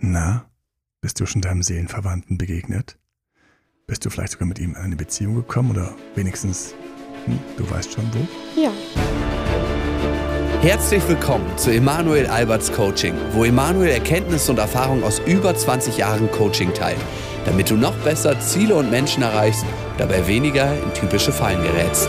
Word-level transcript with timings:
Na, 0.00 0.44
bist 1.00 1.18
du 1.18 1.26
schon 1.26 1.42
deinem 1.42 1.64
Seelenverwandten 1.64 2.38
begegnet? 2.38 2.96
Bist 3.88 4.04
du 4.04 4.10
vielleicht 4.10 4.32
sogar 4.32 4.46
mit 4.46 4.60
ihm 4.60 4.70
in 4.70 4.76
eine 4.76 4.94
Beziehung 4.94 5.34
gekommen 5.34 5.72
oder 5.72 5.92
wenigstens, 6.14 6.72
hm, 7.24 7.36
du 7.56 7.68
weißt 7.68 7.94
schon 7.94 8.08
wo? 8.14 8.60
Ja. 8.60 8.70
Herzlich 10.60 11.02
willkommen 11.08 11.46
zu 11.58 11.72
Emanuel 11.72 12.28
Alberts 12.28 12.70
Coaching, 12.72 13.14
wo 13.32 13.44
Emanuel 13.44 13.90
Erkenntnisse 13.90 14.52
und 14.52 14.58
Erfahrung 14.58 15.02
aus 15.02 15.20
über 15.26 15.56
20 15.56 15.96
Jahren 15.96 16.30
Coaching 16.30 16.72
teilt, 16.74 17.00
damit 17.44 17.68
du 17.68 17.74
noch 17.74 17.96
besser 18.04 18.38
Ziele 18.38 18.76
und 18.76 18.92
Menschen 18.92 19.24
erreichst, 19.24 19.64
dabei 19.96 20.24
weniger 20.28 20.80
in 20.80 20.94
typische 20.94 21.32
Fallen 21.32 21.60
gerätst. 21.60 22.08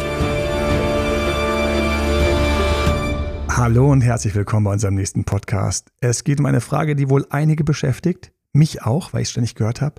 Hallo 3.59 3.91
und 3.91 3.99
herzlich 3.99 4.35
willkommen 4.35 4.63
bei 4.63 4.71
unserem 4.71 4.95
nächsten 4.95 5.25
Podcast. 5.25 5.91
Es 5.99 6.23
geht 6.23 6.39
um 6.39 6.45
eine 6.45 6.61
Frage, 6.61 6.95
die 6.95 7.09
wohl 7.09 7.25
einige 7.29 7.65
beschäftigt, 7.65 8.31
mich 8.53 8.83
auch, 8.83 9.11
weil 9.11 9.23
ich 9.23 9.27
es 9.27 9.31
ständig 9.31 9.53
gehört 9.53 9.81
habe. 9.81 9.95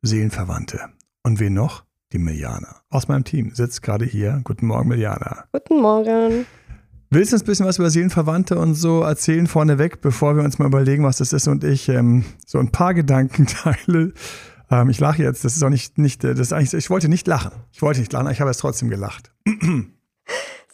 Seelenverwandte. 0.00 0.80
Und 1.22 1.38
wen 1.38 1.52
noch? 1.52 1.84
Die 2.14 2.18
Miliana. 2.18 2.80
Aus 2.88 3.06
meinem 3.06 3.24
Team 3.24 3.54
sitzt 3.54 3.82
gerade 3.82 4.06
hier. 4.06 4.40
Guten 4.42 4.68
Morgen, 4.68 4.88
Miliana. 4.88 5.44
Guten 5.52 5.82
Morgen. 5.82 6.46
Willst 7.10 7.32
du 7.32 7.36
uns 7.36 7.42
ein 7.42 7.46
bisschen 7.46 7.66
was 7.66 7.76
über 7.76 7.90
Seelenverwandte 7.90 8.58
und 8.58 8.72
so 8.72 9.02
erzählen 9.02 9.48
vorneweg, 9.48 10.00
bevor 10.00 10.34
wir 10.36 10.42
uns 10.42 10.58
mal 10.58 10.64
überlegen, 10.64 11.04
was 11.04 11.18
das 11.18 11.34
ist 11.34 11.46
und 11.46 11.62
ich 11.62 11.90
ähm, 11.90 12.24
so 12.46 12.58
ein 12.58 12.72
paar 12.72 12.94
Gedanken 12.94 13.46
teile? 13.46 14.14
Ähm, 14.70 14.88
ich 14.88 14.98
lache 14.98 15.22
jetzt, 15.22 15.44
das 15.44 15.56
ist 15.56 15.62
auch 15.62 15.68
nicht, 15.68 15.98
nicht 15.98 16.24
das 16.24 16.38
ist 16.38 16.54
eigentlich, 16.54 16.72
ich 16.72 16.88
wollte 16.88 17.10
nicht 17.10 17.26
lachen. 17.26 17.52
Ich 17.70 17.82
wollte 17.82 18.00
nicht 18.00 18.14
lachen, 18.14 18.30
ich 18.30 18.40
habe 18.40 18.50
es 18.50 18.56
trotzdem 18.56 18.88
gelacht. 18.88 19.30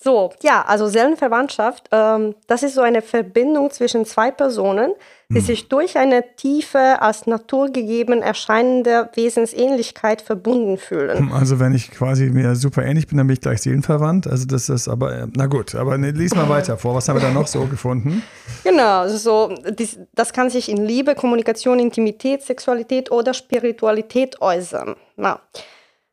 So, 0.02 0.30
ja, 0.42 0.64
also 0.66 0.88
Seelenverwandtschaft, 0.88 1.88
ähm, 1.92 2.34
das 2.46 2.62
ist 2.62 2.74
so 2.74 2.80
eine 2.80 3.02
Verbindung 3.02 3.70
zwischen 3.70 4.06
zwei 4.06 4.30
Personen, 4.30 4.92
die 5.28 5.36
Hm. 5.36 5.42
sich 5.44 5.68
durch 5.68 5.98
eine 5.98 6.24
tiefe, 6.36 7.02
als 7.02 7.26
naturgegeben 7.26 8.22
erscheinende 8.22 9.10
Wesensähnlichkeit 9.14 10.22
verbunden 10.22 10.78
fühlen. 10.78 11.30
Also 11.32 11.60
wenn 11.60 11.74
ich 11.74 11.90
quasi 11.90 12.30
mir 12.30 12.56
super 12.56 12.82
ähnlich 12.82 13.08
bin, 13.08 13.18
dann 13.18 13.26
bin 13.26 13.34
ich 13.34 13.42
gleich 13.42 13.60
seelenverwandt. 13.60 14.26
Also 14.26 14.46
das 14.46 14.70
ist 14.70 14.88
aber, 14.88 15.14
äh, 15.14 15.26
na 15.36 15.44
gut, 15.46 15.74
aber 15.74 15.98
ne, 15.98 16.12
lies 16.12 16.34
mal 16.34 16.48
weiter 16.48 16.78
vor. 16.78 16.94
Was 16.94 17.06
haben 17.08 17.16
wir 17.16 17.22
da 17.22 17.30
noch 17.30 17.46
so 17.46 17.66
gefunden? 17.66 18.22
Genau, 18.64 19.00
also 19.00 19.18
so, 19.18 19.54
dies, 19.78 19.98
das 20.14 20.32
kann 20.32 20.48
sich 20.48 20.70
in 20.70 20.78
Liebe, 20.78 21.14
Kommunikation, 21.14 21.78
Intimität, 21.78 22.42
Sexualität 22.42 23.10
oder 23.10 23.34
Spiritualität 23.34 24.40
äußern. 24.40 24.96
Na, 25.16 25.40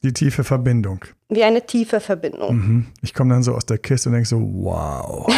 Die 0.04 0.12
tiefe 0.12 0.44
Verbindung. 0.44 1.06
Wie 1.30 1.44
eine 1.44 1.66
tiefe 1.66 2.00
Verbindung. 2.00 2.56
Mhm. 2.56 2.86
Ich 3.02 3.14
komme 3.14 3.34
dann 3.34 3.44
so 3.44 3.54
aus 3.54 3.66
der 3.66 3.78
Kiste 3.78 4.10
und 4.10 4.14
denke 4.14 4.28
so, 4.28 4.40
wow. 4.40 5.28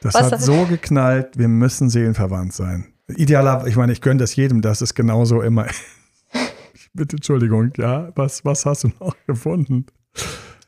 Das 0.00 0.14
hat 0.14 0.40
so 0.40 0.64
geknallt, 0.66 1.38
wir 1.38 1.46
müssen 1.46 1.88
seelenverwandt 1.88 2.52
sein. 2.52 2.92
Idealer, 3.06 3.68
ich 3.68 3.76
meine, 3.76 3.92
ich 3.92 4.00
gönne 4.00 4.18
das 4.18 4.34
jedem, 4.34 4.60
dass 4.60 4.80
es 4.80 4.94
genauso 4.94 5.42
immer 5.42 5.66
Bitte, 6.94 7.16
Entschuldigung, 7.16 7.72
ja, 7.78 8.10
was, 8.16 8.44
was 8.44 8.66
hast 8.66 8.84
du 8.84 8.90
noch 9.00 9.16
gefunden? 9.26 9.86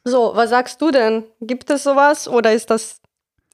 So, 0.04 0.32
was 0.34 0.50
sagst 0.50 0.80
du 0.80 0.90
denn? 0.90 1.24
Gibt 1.40 1.68
es 1.70 1.82
sowas 1.82 2.28
oder 2.28 2.52
ist 2.52 2.70
das, 2.70 3.00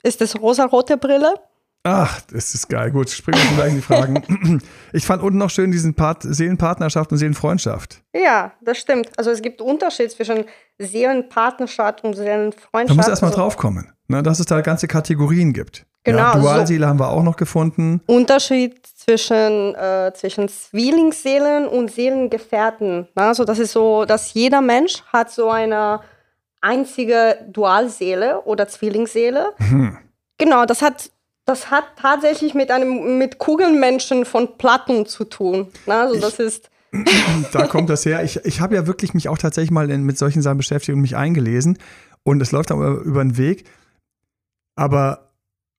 ist 0.03 0.21
das 0.21 0.41
rosarote 0.41 0.97
Brille? 0.97 1.35
Ach, 1.83 2.21
das 2.33 2.55
ist 2.55 2.69
geil. 2.69 2.91
Gut, 2.91 3.09
springen 3.09 3.41
wir 3.51 3.57
gleich 3.57 3.71
in 3.71 3.77
die 3.77 3.83
Fragen. 3.83 4.61
Ich 4.93 5.07
fand 5.07 5.23
unten 5.23 5.39
noch 5.39 5.49
schön 5.51 5.71
diesen 5.71 5.95
Part 5.95 6.23
Seelenpartnerschaft 6.25 7.11
und 7.13 7.19
Seelenfreundschaft. 7.19 8.03
Ja, 8.13 8.53
das 8.61 8.77
stimmt. 8.79 9.11
Also 9.17 9.31
es 9.31 9.41
gibt 9.41 9.61
Unterschied 9.63 10.11
zwischen 10.11 10.45
Seelenpartnerschaft 10.79 12.05
und 12.05 12.17
Da 12.17 12.23
Seelenfreundschaft. 12.23 12.97
muss 12.97 13.09
erst 13.09 13.23
mal 13.23 13.29
Also 13.29 13.41
drauf 13.41 13.57
kommen, 13.57 13.93
ne, 14.09 14.23
dass 14.23 14.41
es 14.41 14.47
da 14.47 14.61
ganze 14.61 14.89
Kategorien 14.89 15.53
gibt. 15.53 15.87
Genau, 16.05 16.19
Ja, 16.19 16.33
so- 16.35 16.41
Dualseele 16.41 16.87
haben 16.87 16.99
wir 16.99 17.09
auch 17.09 17.23
noch 17.23 17.37
gefunden. 17.37 18.01
Unterschied 18.07 18.87
zwischen, 18.87 19.75
äh, 19.75 20.13
zwischen 20.15 20.49
Zwillingsseelen 20.49 21.67
und 21.69 21.91
Seelengefährten. 21.91 23.09
Also 23.15 23.45
das 23.45 23.59
ist 23.59 23.73
so, 23.73 24.05
dass 24.05 24.35
jeder 24.35 24.61
Mensch 24.61 25.03
hat 25.13 25.31
so 25.31 25.51
eine 25.51 26.01
einzige 26.61 27.39
Dualseele 27.49 28.41
oder 28.43 28.67
Zwillingsseele. 28.69 29.53
Hm. 29.59 29.99
Genau, 30.39 30.65
das 30.65 30.83
hat, 30.83 31.11
das 31.51 31.71
hat 31.71 31.85
tatsächlich 31.97 32.55
mit 32.55 32.71
einem 32.71 33.19
mit 33.19 33.39
Kugelmenschen 33.39 34.25
von 34.25 34.57
Platten 34.57 35.05
zu 35.05 35.25
tun. 35.25 35.67
Na, 35.87 36.03
Also 36.03 36.21
das 36.21 36.39
ist 36.39 36.71
Da 37.53 37.67
kommt 37.67 37.91
das 37.91 38.05
her. 38.05 38.23
Ich, 38.25 38.45
ich 38.45 38.61
habe 38.61 38.75
ja 38.75 38.87
wirklich 38.87 39.15
mich 39.15 39.29
auch 39.29 39.39
tatsächlich 39.39 39.71
mal 39.71 39.91
in, 39.91 40.05
mit 40.05 40.19
solchen 40.19 40.43
Sachen 40.43 40.59
beschäftigt 40.59 40.95
und 40.95 41.01
mich 41.03 41.17
eingelesen. 41.17 41.79
Und 42.23 42.41
es 42.41 42.53
läuft 42.53 42.71
aber 42.71 43.01
über 43.01 43.23
den 43.23 43.37
Weg. 43.37 43.65
Aber 44.77 45.33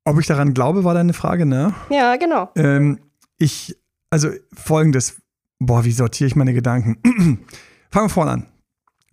ob 0.03 0.19
ich 0.19 0.27
daran 0.27 0.53
glaube, 0.53 0.83
war 0.83 0.93
deine 0.93 1.13
Frage, 1.13 1.45
ne? 1.45 1.73
ja 1.89 2.15
genau. 2.15 2.49
Ähm, 2.55 2.99
ich, 3.38 3.77
also 4.09 4.29
folgendes, 4.53 5.21
boah, 5.59 5.85
wie 5.85 5.91
sortiere 5.91 6.27
ich 6.27 6.35
meine 6.35 6.53
Gedanken? 6.53 6.97
Fangen 7.91 8.05
wir 8.05 8.09
vorne 8.09 8.31
an. 8.31 8.47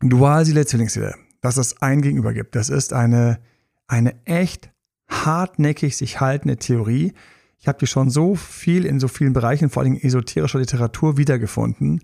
Dualseele, 0.00 0.66
Zwillingsseele, 0.66 1.14
dass 1.40 1.56
es 1.56 1.82
ein 1.82 2.00
Gegenüber 2.02 2.32
gibt. 2.32 2.54
Das 2.54 2.68
ist 2.68 2.92
eine, 2.92 3.38
eine 3.86 4.14
echt 4.24 4.70
hartnäckig 5.08 5.96
sich 5.96 6.20
haltende 6.20 6.56
Theorie. 6.56 7.12
Ich 7.60 7.66
habe 7.66 7.78
die 7.78 7.86
schon 7.86 8.10
so 8.10 8.34
viel 8.34 8.84
in 8.84 9.00
so 9.00 9.08
vielen 9.08 9.32
Bereichen, 9.32 9.70
vor 9.70 9.82
allem 9.82 9.96
esoterischer 9.96 10.60
Literatur, 10.60 11.16
wiedergefunden. 11.16 12.02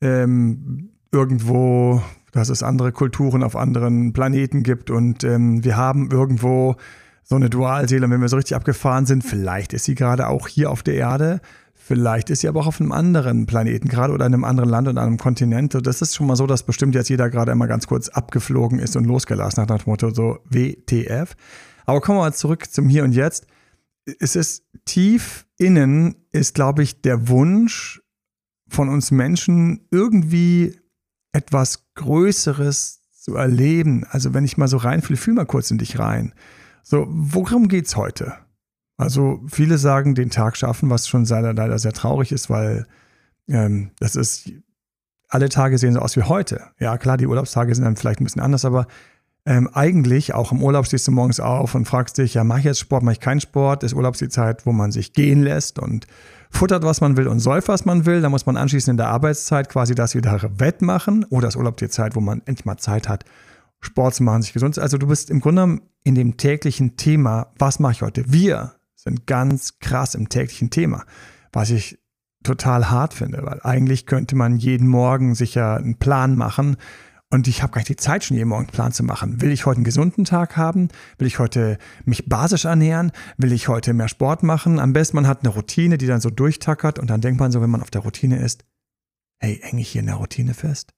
Ähm, 0.00 0.90
irgendwo, 1.10 2.02
dass 2.32 2.48
es 2.48 2.62
andere 2.62 2.92
Kulturen 2.92 3.42
auf 3.42 3.56
anderen 3.56 4.12
Planeten 4.12 4.62
gibt 4.62 4.90
und 4.90 5.24
ähm, 5.24 5.64
wir 5.64 5.76
haben 5.76 6.10
irgendwo 6.10 6.76
so 7.24 7.36
eine 7.36 7.50
Dualseele, 7.50 8.06
und 8.06 8.10
wenn 8.10 8.20
wir 8.20 8.28
so 8.28 8.36
richtig 8.36 8.56
abgefahren 8.56 9.06
sind, 9.06 9.22
vielleicht 9.22 9.72
ist 9.72 9.84
sie 9.84 9.94
gerade 9.94 10.28
auch 10.28 10.48
hier 10.48 10.70
auf 10.70 10.82
der 10.82 10.94
Erde, 10.94 11.40
vielleicht 11.74 12.30
ist 12.30 12.40
sie 12.40 12.48
aber 12.48 12.60
auch 12.60 12.66
auf 12.66 12.80
einem 12.80 12.92
anderen 12.92 13.46
Planeten 13.46 13.88
gerade 13.88 14.12
oder 14.12 14.26
in 14.26 14.34
einem 14.34 14.44
anderen 14.44 14.70
Land 14.70 14.88
und 14.88 14.98
einem 14.98 15.18
Kontinent. 15.18 15.76
Das 15.86 16.02
ist 16.02 16.14
schon 16.14 16.26
mal 16.26 16.36
so, 16.36 16.46
dass 16.46 16.62
bestimmt 16.62 16.94
jetzt 16.94 17.10
jeder 17.10 17.30
gerade 17.30 17.52
einmal 17.52 17.68
ganz 17.68 17.86
kurz 17.86 18.08
abgeflogen 18.08 18.78
ist 18.78 18.96
und 18.96 19.04
losgelassen 19.04 19.62
hat 19.62 19.68
nach 19.68 19.82
dem 19.82 19.90
Motto 19.90 20.10
so 20.10 20.38
WTF. 20.48 21.34
Aber 21.86 22.00
kommen 22.00 22.18
wir 22.18 22.22
mal 22.22 22.34
zurück 22.34 22.70
zum 22.70 22.88
Hier 22.88 23.04
und 23.04 23.12
Jetzt. 23.12 23.46
Es 24.18 24.36
ist 24.36 24.64
tief 24.84 25.46
innen, 25.58 26.16
ist, 26.30 26.54
glaube 26.54 26.82
ich, 26.82 27.02
der 27.02 27.28
Wunsch 27.28 28.02
von 28.68 28.88
uns 28.88 29.10
Menschen 29.10 29.86
irgendwie 29.90 30.78
etwas 31.32 31.92
Größeres 31.94 33.00
zu 33.12 33.36
erleben. 33.36 34.04
Also 34.10 34.34
wenn 34.34 34.44
ich 34.44 34.56
mal 34.56 34.68
so 34.68 34.78
reinfühle, 34.78 35.16
fühl 35.16 35.34
mal 35.34 35.46
kurz 35.46 35.70
in 35.70 35.78
dich 35.78 35.98
rein. 35.98 36.34
So, 36.82 37.06
worum 37.08 37.68
geht's 37.68 37.96
heute? 37.96 38.34
Also 38.96 39.42
viele 39.48 39.78
sagen, 39.78 40.14
den 40.14 40.30
Tag 40.30 40.56
schaffen, 40.56 40.90
was 40.90 41.08
schon 41.08 41.24
leider, 41.24 41.78
sehr 41.78 41.92
traurig 41.92 42.32
ist, 42.32 42.50
weil 42.50 42.86
ähm, 43.48 43.90
das 43.98 44.16
ist, 44.16 44.50
alle 45.28 45.48
Tage 45.48 45.78
sehen 45.78 45.94
so 45.94 46.00
aus 46.00 46.16
wie 46.16 46.22
heute. 46.22 46.70
Ja, 46.78 46.98
klar, 46.98 47.16
die 47.16 47.26
Urlaubstage 47.26 47.74
sind 47.74 47.84
dann 47.84 47.96
vielleicht 47.96 48.20
ein 48.20 48.24
bisschen 48.24 48.42
anders, 48.42 48.64
aber 48.64 48.86
ähm, 49.44 49.68
eigentlich, 49.72 50.34
auch 50.34 50.52
im 50.52 50.62
Urlaub 50.62 50.86
stehst 50.86 51.08
du 51.08 51.10
morgens 51.10 51.40
auf 51.40 51.74
und 51.74 51.86
fragst 51.86 52.18
dich, 52.18 52.34
ja, 52.34 52.44
mache 52.44 52.60
ich 52.60 52.64
jetzt 52.64 52.78
Sport, 52.78 53.02
mache 53.02 53.14
ich 53.14 53.20
keinen 53.20 53.40
Sport? 53.40 53.82
Ist 53.82 53.92
Urlaub 53.92 54.16
die 54.16 54.28
Zeit, 54.28 54.66
wo 54.66 54.72
man 54.72 54.92
sich 54.92 55.12
gehen 55.14 55.42
lässt 55.42 55.80
und 55.80 56.06
futtert, 56.50 56.84
was 56.84 57.00
man 57.00 57.16
will 57.16 57.26
und 57.26 57.40
säuft, 57.40 57.66
was 57.66 57.84
man 57.84 58.06
will. 58.06 58.20
Da 58.20 58.28
muss 58.28 58.46
man 58.46 58.56
anschließend 58.56 58.92
in 58.92 58.96
der 58.98 59.08
Arbeitszeit 59.08 59.68
quasi 59.68 59.96
das 59.96 60.14
wieder 60.14 60.40
wettmachen. 60.58 61.24
Oder 61.24 61.48
ist 61.48 61.56
Urlaub 61.56 61.76
die 61.76 61.88
Zeit, 61.88 62.14
wo 62.14 62.20
man 62.20 62.42
endlich 62.44 62.66
mal 62.66 62.76
Zeit 62.76 63.08
hat, 63.08 63.24
Sport 63.80 64.14
zu 64.14 64.22
machen, 64.22 64.42
sich 64.42 64.52
gesund 64.52 64.76
zu 64.76 64.80
Also 64.80 64.96
du 64.96 65.08
bist 65.08 65.28
im 65.28 65.40
Grunde 65.40 65.62
genommen 65.62 65.82
in 66.04 66.14
dem 66.14 66.36
täglichen 66.36 66.96
Thema, 66.96 67.48
was 67.58 67.80
mache 67.80 67.92
ich 67.92 68.02
heute? 68.02 68.24
Wir 68.28 68.74
sind 68.94 69.26
ganz 69.26 69.80
krass 69.80 70.14
im 70.14 70.28
täglichen 70.28 70.70
Thema, 70.70 71.04
was 71.52 71.70
ich 71.70 71.98
total 72.44 72.90
hart 72.90 73.14
finde, 73.14 73.42
weil 73.42 73.60
eigentlich 73.62 74.06
könnte 74.06 74.36
man 74.36 74.56
jeden 74.56 74.86
Morgen 74.86 75.34
sich 75.34 75.54
ja 75.56 75.76
einen 75.76 75.96
Plan 75.96 76.36
machen 76.36 76.76
und 77.32 77.48
ich 77.48 77.62
habe 77.62 77.72
gar 77.72 77.80
nicht 77.80 77.88
die 77.88 77.96
Zeit, 77.96 78.24
schon 78.24 78.36
jeden 78.36 78.50
Morgen 78.50 78.64
einen 78.64 78.72
Plan 78.72 78.92
zu 78.92 79.02
machen. 79.02 79.40
Will 79.40 79.52
ich 79.52 79.64
heute 79.64 79.78
einen 79.78 79.84
gesunden 79.84 80.26
Tag 80.26 80.58
haben? 80.58 80.88
Will 81.16 81.26
ich 81.26 81.38
heute 81.38 81.78
mich 82.04 82.28
basisch 82.28 82.66
ernähren? 82.66 83.10
Will 83.38 83.52
ich 83.52 83.68
heute 83.68 83.94
mehr 83.94 84.08
Sport 84.08 84.42
machen? 84.42 84.78
Am 84.78 84.92
besten 84.92 85.16
man 85.16 85.26
hat 85.26 85.40
eine 85.40 85.48
Routine, 85.48 85.96
die 85.96 86.06
dann 86.06 86.20
so 86.20 86.28
durchtackert 86.28 86.98
und 86.98 87.08
dann 87.08 87.22
denkt 87.22 87.40
man 87.40 87.50
so, 87.50 87.62
wenn 87.62 87.70
man 87.70 87.80
auf 87.80 87.90
der 87.90 88.02
Routine 88.02 88.38
ist, 88.38 88.66
hey, 89.38 89.58
hänge 89.62 89.80
ich 89.80 89.88
hier 89.88 90.00
in 90.00 90.08
der 90.08 90.16
Routine 90.16 90.52
fest? 90.52 90.92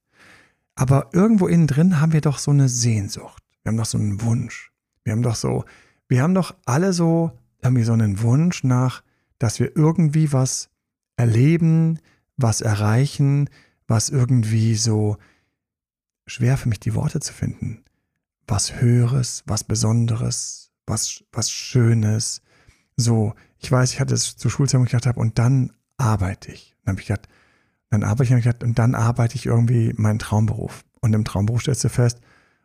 Aber 0.74 1.10
irgendwo 1.12 1.46
innen 1.46 1.68
drin 1.68 2.00
haben 2.00 2.12
wir 2.12 2.20
doch 2.20 2.38
so 2.38 2.50
eine 2.50 2.68
Sehnsucht. 2.68 3.44
Wir 3.62 3.70
haben 3.70 3.76
doch 3.76 3.86
so 3.86 3.96
einen 3.96 4.20
Wunsch. 4.22 4.72
Wir 5.04 5.12
haben 5.12 5.22
doch 5.22 5.36
so, 5.36 5.64
wir 6.08 6.20
haben 6.20 6.34
doch 6.34 6.52
alle 6.66 6.92
so, 6.92 7.30
irgendwie 7.62 7.84
so 7.84 7.92
einen 7.92 8.22
Wunsch 8.22 8.64
nach, 8.64 9.04
dass 9.38 9.60
wir 9.60 9.76
irgendwie 9.76 10.32
was 10.32 10.68
erleben, 11.16 12.00
was 12.36 12.60
erreichen, 12.60 13.48
was 13.86 14.08
irgendwie 14.08 14.74
so 14.74 15.16
schwer 16.26 16.56
für 16.56 16.68
mich 16.68 16.80
die 16.80 16.94
Worte 16.94 17.20
zu 17.20 17.32
finden. 17.32 17.84
Was 18.46 18.80
Höheres, 18.80 19.42
was 19.46 19.64
Besonderes, 19.64 20.70
was, 20.86 21.24
was 21.32 21.50
Schönes. 21.50 22.42
So, 22.96 23.34
ich 23.58 23.70
weiß, 23.70 23.92
ich 23.92 24.00
hatte 24.00 24.14
es 24.14 24.36
zur 24.36 24.50
Schulzeit, 24.50 24.80
wo 24.80 24.84
ich 24.84 24.90
gedacht 24.90 25.06
habe, 25.06 25.20
und 25.20 25.38
dann 25.38 25.72
arbeite 25.96 26.52
ich. 26.52 26.76
Dann 26.84 26.92
habe 26.92 27.00
ich 27.00 27.06
gedacht, 27.06 27.28
dann 27.90 28.02
arbeite 28.02 28.24
ich, 28.24 28.32
und 28.32 28.38
ich 28.38 28.44
gedacht, 28.44 28.64
und 28.64 28.78
dann 28.78 28.94
arbeite 28.94 29.36
ich 29.36 29.46
irgendwie 29.46 29.94
meinen 29.96 30.18
Traumberuf. 30.18 30.84
Und 31.00 31.14
im 31.14 31.24
Traumberuf 31.24 31.62
stellst 31.62 31.84
du 31.84 31.88
fest, 31.88 32.20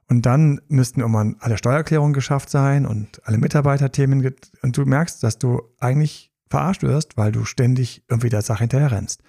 und 0.08 0.26
dann 0.26 0.60
müssten 0.68 1.02
irgendwann 1.02 1.36
alle 1.40 1.58
Steuererklärungen 1.58 2.14
geschafft 2.14 2.50
sein 2.50 2.88
und 2.88 3.22
alle 3.28 3.38
Mitarbeiterthemen. 3.38 4.34
Und 4.64 4.76
du 4.76 4.84
merkst, 4.84 5.22
dass 5.22 5.38
du 5.38 5.62
eigentlich 5.80 6.32
verarscht 6.50 6.82
wirst, 6.82 7.16
weil 7.16 7.32
du 7.32 7.46
ständig 7.46 8.04
irgendwie 8.10 8.30
der 8.30 8.42
Sache 8.42 8.62
hinterher 8.62 8.92
rennst 8.92 9.22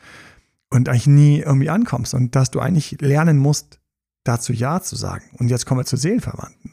und 0.70 0.88
eigentlich 0.88 1.06
nie 1.06 1.40
irgendwie 1.40 1.68
ankommst 1.68 2.14
und 2.14 2.34
dass 2.34 2.50
du 2.50 2.60
eigentlich 2.60 3.00
lernen 3.00 3.36
musst, 3.36 3.79
dazu 4.25 4.52
Ja 4.52 4.81
zu 4.81 4.96
sagen. 4.96 5.25
Und 5.38 5.49
jetzt 5.49 5.67
kommen 5.67 5.81
wir 5.81 5.87
zu 5.87 5.96
Seelenverwandten. 5.96 6.72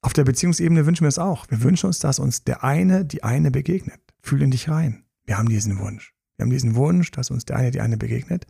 Auf 0.00 0.12
der 0.12 0.24
Beziehungsebene 0.24 0.86
wünschen 0.86 1.04
wir 1.04 1.08
es 1.08 1.18
auch. 1.18 1.46
Wir 1.50 1.62
wünschen 1.62 1.86
uns, 1.86 1.98
dass 1.98 2.18
uns 2.18 2.44
der 2.44 2.62
eine, 2.62 3.04
die 3.04 3.24
eine 3.24 3.50
begegnet. 3.50 4.00
Fühl 4.22 4.42
in 4.42 4.50
dich 4.50 4.68
rein. 4.68 5.04
Wir 5.24 5.38
haben 5.38 5.48
diesen 5.48 5.78
Wunsch. 5.78 6.14
Wir 6.36 6.44
haben 6.44 6.50
diesen 6.50 6.76
Wunsch, 6.76 7.10
dass 7.10 7.30
uns 7.30 7.44
der 7.44 7.56
eine, 7.56 7.70
die 7.70 7.80
eine 7.80 7.96
begegnet. 7.96 8.46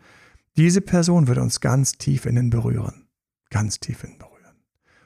Diese 0.56 0.81
Person 0.81 1.26
wird 1.26 1.38
uns 1.38 1.61
ganz 1.61 1.93
tief 1.93 2.26
innen 2.26 2.50
berühren. 2.50 3.06
Ganz 3.50 3.81
tief 3.81 4.05
innen 4.05 4.19
berühren. 4.19 4.38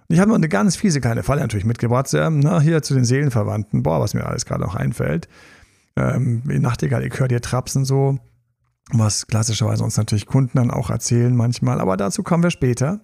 Und 0.08 0.14
ich 0.14 0.20
habe 0.20 0.30
noch 0.30 0.36
eine 0.36 0.48
ganz 0.48 0.74
fiese 0.74 1.00
kleine 1.00 1.22
Falle 1.22 1.42
natürlich 1.42 1.64
mitgebracht. 1.64 2.08
Na, 2.12 2.60
hier 2.60 2.82
zu 2.82 2.94
den 2.94 3.04
Seelenverwandten. 3.04 3.82
Boah, 3.82 4.00
was 4.00 4.14
mir 4.14 4.26
alles 4.26 4.44
gerade 4.44 4.62
noch 4.62 4.74
einfällt. 4.74 5.28
Ähm, 5.96 6.42
Nachtigall, 6.44 7.06
ich 7.06 7.18
höre 7.18 7.28
dir 7.28 7.40
Trapsen 7.40 7.84
so 7.84 8.18
was 8.92 9.26
klassischerweise 9.26 9.84
uns 9.84 9.96
natürlich 9.96 10.26
Kunden 10.26 10.58
dann 10.58 10.70
auch 10.70 10.90
erzählen 10.90 11.34
manchmal, 11.34 11.80
aber 11.80 11.96
dazu 11.96 12.22
kommen 12.22 12.42
wir 12.42 12.50
später. 12.50 13.00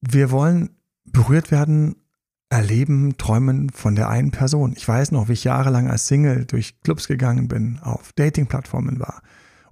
Wir 0.00 0.30
wollen 0.30 0.70
berührt 1.04 1.50
werden, 1.50 1.96
erleben, 2.48 3.16
träumen 3.16 3.70
von 3.70 3.94
der 3.94 4.08
einen 4.08 4.30
Person. 4.30 4.74
Ich 4.76 4.86
weiß 4.86 5.12
noch, 5.12 5.28
wie 5.28 5.34
ich 5.34 5.44
jahrelang 5.44 5.88
als 5.88 6.06
Single 6.06 6.46
durch 6.46 6.80
Clubs 6.80 7.06
gegangen 7.06 7.48
bin, 7.48 7.78
auf 7.80 8.12
Dating-Plattformen 8.14 8.98
war 8.98 9.22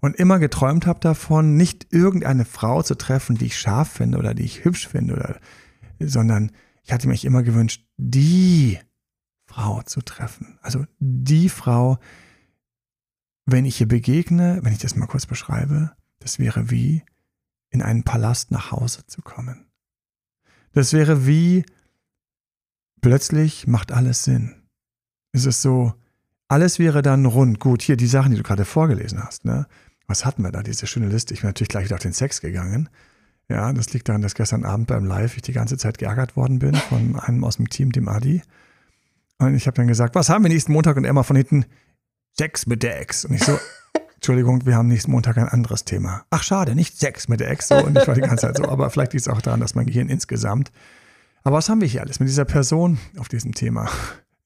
und 0.00 0.16
immer 0.16 0.38
geträumt 0.38 0.86
habe 0.86 1.00
davon, 1.00 1.56
nicht 1.56 1.92
irgendeine 1.92 2.44
Frau 2.44 2.82
zu 2.82 2.94
treffen, 2.94 3.36
die 3.36 3.46
ich 3.46 3.58
scharf 3.58 3.88
finde 3.88 4.18
oder 4.18 4.34
die 4.34 4.44
ich 4.44 4.64
hübsch 4.64 4.88
finde, 4.88 5.14
oder, 5.14 5.40
sondern 5.98 6.52
ich 6.84 6.92
hatte 6.92 7.08
mich 7.08 7.24
immer 7.24 7.42
gewünscht, 7.42 7.84
die 7.96 8.78
Frau 9.46 9.82
zu 9.82 10.00
treffen. 10.02 10.58
Also 10.62 10.84
die 10.98 11.48
Frau, 11.48 11.98
wenn 13.50 13.64
ich 13.64 13.80
ihr 13.80 13.88
begegne, 13.88 14.60
wenn 14.62 14.72
ich 14.72 14.78
das 14.78 14.94
mal 14.94 15.06
kurz 15.06 15.24
beschreibe, 15.24 15.92
das 16.18 16.38
wäre 16.38 16.70
wie 16.70 17.02
in 17.70 17.80
einen 17.80 18.02
Palast 18.02 18.50
nach 18.50 18.72
Hause 18.72 19.06
zu 19.06 19.22
kommen. 19.22 19.66
Das 20.72 20.92
wäre 20.92 21.26
wie 21.26 21.64
plötzlich 23.00 23.66
macht 23.66 23.90
alles 23.90 24.24
Sinn. 24.24 24.54
Es 25.32 25.46
ist 25.46 25.62
so, 25.62 25.94
alles 26.48 26.78
wäre 26.78 27.00
dann 27.00 27.24
rund. 27.24 27.58
Gut, 27.58 27.80
hier 27.80 27.96
die 27.96 28.06
Sachen, 28.06 28.32
die 28.32 28.36
du 28.36 28.42
gerade 28.42 28.66
vorgelesen 28.66 29.22
hast. 29.22 29.46
Ne? 29.46 29.66
Was 30.06 30.26
hatten 30.26 30.42
wir 30.42 30.52
da, 30.52 30.62
diese 30.62 30.86
schöne 30.86 31.08
Liste? 31.08 31.32
Ich 31.32 31.40
bin 31.40 31.48
natürlich 31.48 31.70
gleich 31.70 31.86
wieder 31.86 31.96
auf 31.96 32.02
den 32.02 32.12
Sex 32.12 32.42
gegangen. 32.42 32.90
Ja, 33.48 33.72
das 33.72 33.94
liegt 33.94 34.10
daran, 34.10 34.20
dass 34.20 34.34
gestern 34.34 34.66
Abend 34.66 34.88
beim 34.88 35.06
Live 35.06 35.36
ich 35.36 35.42
die 35.42 35.52
ganze 35.52 35.78
Zeit 35.78 35.96
geärgert 35.96 36.36
worden 36.36 36.58
bin 36.58 36.74
von 36.74 37.18
einem 37.18 37.44
aus 37.44 37.56
dem 37.56 37.70
Team, 37.70 37.92
dem 37.92 38.08
Adi. 38.08 38.42
Und 39.38 39.54
ich 39.54 39.66
habe 39.66 39.76
dann 39.76 39.86
gesagt, 39.86 40.14
was 40.14 40.28
haben 40.28 40.44
wir 40.44 40.50
nächsten 40.50 40.72
Montag? 40.72 40.98
Und 40.98 41.10
mal 41.10 41.22
von 41.22 41.36
hinten, 41.36 41.64
Sex 42.38 42.66
mit 42.66 42.82
der 42.82 43.00
Ex. 43.00 43.24
Und 43.24 43.34
ich 43.34 43.44
so, 43.44 43.58
Entschuldigung, 44.14 44.64
wir 44.66 44.76
haben 44.76 44.88
nächsten 44.88 45.10
Montag 45.10 45.38
ein 45.38 45.48
anderes 45.48 45.84
Thema. 45.84 46.24
Ach, 46.30 46.42
schade, 46.42 46.74
nicht 46.74 46.98
Sex 46.98 47.28
mit 47.28 47.40
der 47.40 47.50
Ex. 47.50 47.68
So, 47.68 47.76
und 47.76 47.98
ich 47.98 48.06
war 48.06 48.14
die 48.14 48.20
ganze 48.20 48.46
Zeit 48.46 48.56
so, 48.56 48.68
aber 48.68 48.90
vielleicht 48.90 49.12
liegt 49.12 49.26
es 49.26 49.32
auch 49.32 49.40
daran, 49.40 49.60
dass 49.60 49.74
mein 49.74 49.86
Gehirn 49.86 50.08
insgesamt. 50.08 50.70
Aber 51.42 51.56
was 51.56 51.68
haben 51.68 51.80
wir 51.80 51.88
hier 51.88 52.02
alles 52.02 52.20
mit 52.20 52.28
dieser 52.28 52.44
Person 52.44 52.98
auf 53.18 53.28
diesem 53.28 53.54
Thema? 53.54 53.90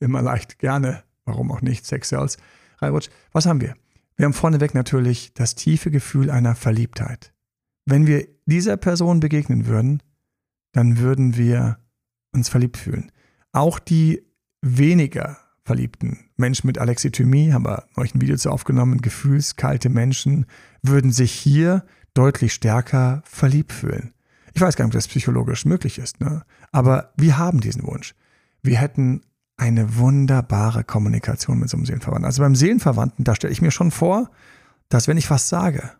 Immer 0.01 0.23
leicht, 0.23 0.59
gerne, 0.59 1.03
warum 1.25 1.51
auch 1.51 1.63
nicht, 1.63 1.87
Sex 1.87 2.09
Sales, 2.11 2.37
reinrutscht. 2.79 3.11
Was 3.33 3.47
haben 3.47 3.61
wir? 3.61 3.75
Wir 4.17 4.27
haben 4.27 4.35
vorneweg 4.35 4.75
natürlich 4.75 5.33
das 5.35 5.55
tiefe 5.55 5.91
Gefühl 5.91 6.31
einer 6.31 6.55
Verliebtheit. 6.55 7.33
Wenn 7.87 8.07
wir 8.07 8.29
dieser 8.47 8.77
Person 8.77 9.21
begegnen 9.21 9.67
würden, 9.67 10.03
dann 10.73 10.99
würden 10.99 11.37
wir 11.37 11.79
uns 12.33 12.49
verliebt 12.49 12.77
fühlen. 12.77 13.11
Auch 13.53 13.79
die 13.79 14.23
weniger 14.61 15.39
verliebten 15.65 16.31
Menschen 16.37 16.67
mit 16.67 16.79
Alexithymie, 16.79 17.53
haben 17.53 17.65
wir 17.65 17.85
euch 17.97 18.15
ein 18.15 18.21
Video 18.21 18.37
zu 18.37 18.51
aufgenommen, 18.51 19.01
gefühlskalte 19.01 19.89
Menschen 19.89 20.47
würden 20.83 21.13
sich 21.13 21.33
hier 21.33 21.85
deutlich 22.15 22.53
stärker 22.53 23.23
verliebt 23.25 23.73
fühlen. 23.73 24.13
Ich 24.55 24.61
weiß 24.61 24.77
gar 24.77 24.85
nicht, 24.85 24.95
ob 24.95 24.99
das 24.99 25.09
psychologisch 25.09 25.65
möglich 25.65 25.99
ist, 25.99 26.21
ne? 26.21 26.45
aber 26.73 27.13
wir 27.17 27.39
haben 27.39 27.61
diesen 27.61 27.85
Wunsch. 27.85 28.15
Wir 28.63 28.79
hätten 28.79 29.23
eine 29.57 29.97
wunderbare 29.97 30.85
Kommunikation 30.85 31.59
mit 31.59 31.71
so 31.71 31.77
einem 31.77 31.87
Seelenverwandten. 31.87 32.27
Also 32.27 32.43
beim 32.43 32.57
Seelenverwandten, 32.57 33.25
da 33.25 33.35
stelle 33.35 33.53
ich 33.53 33.63
mir 33.63 33.71
schon 33.71 33.91
vor, 33.91 34.31
dass 34.89 35.09
wenn 35.09 35.17
ich 35.17 35.31
was 35.31 35.49
sage, 35.49 35.93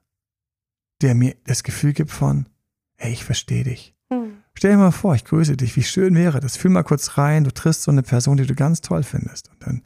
der 1.01 1.15
mir 1.15 1.37
das 1.45 1.63
Gefühl 1.63 1.93
gibt 1.93 2.11
von, 2.11 2.47
hey, 2.97 3.13
ich 3.13 3.25
verstehe 3.25 3.65
dich. 3.65 3.95
Stell 4.63 4.71
dir 4.71 4.79
mal 4.79 4.93
vor, 4.93 5.17
ich 5.17 5.25
grüße 5.25 5.57
dich, 5.57 5.75
wie 5.75 5.83
schön 5.83 6.15
wäre 6.15 6.39
das. 6.39 6.57
Fühl 6.57 6.71
mal 6.71 6.85
kurz 6.85 7.19
rein, 7.19 7.43
du 7.43 7.53
triffst 7.53 7.83
so 7.83 7.91
eine 7.91 8.05
Person, 8.05 8.37
die 8.37 8.47
du 8.47 8.55
ganz 8.55 8.81
toll 8.81 9.03
findest. 9.03 9.49
Und 9.49 9.61
dann, 9.67 9.83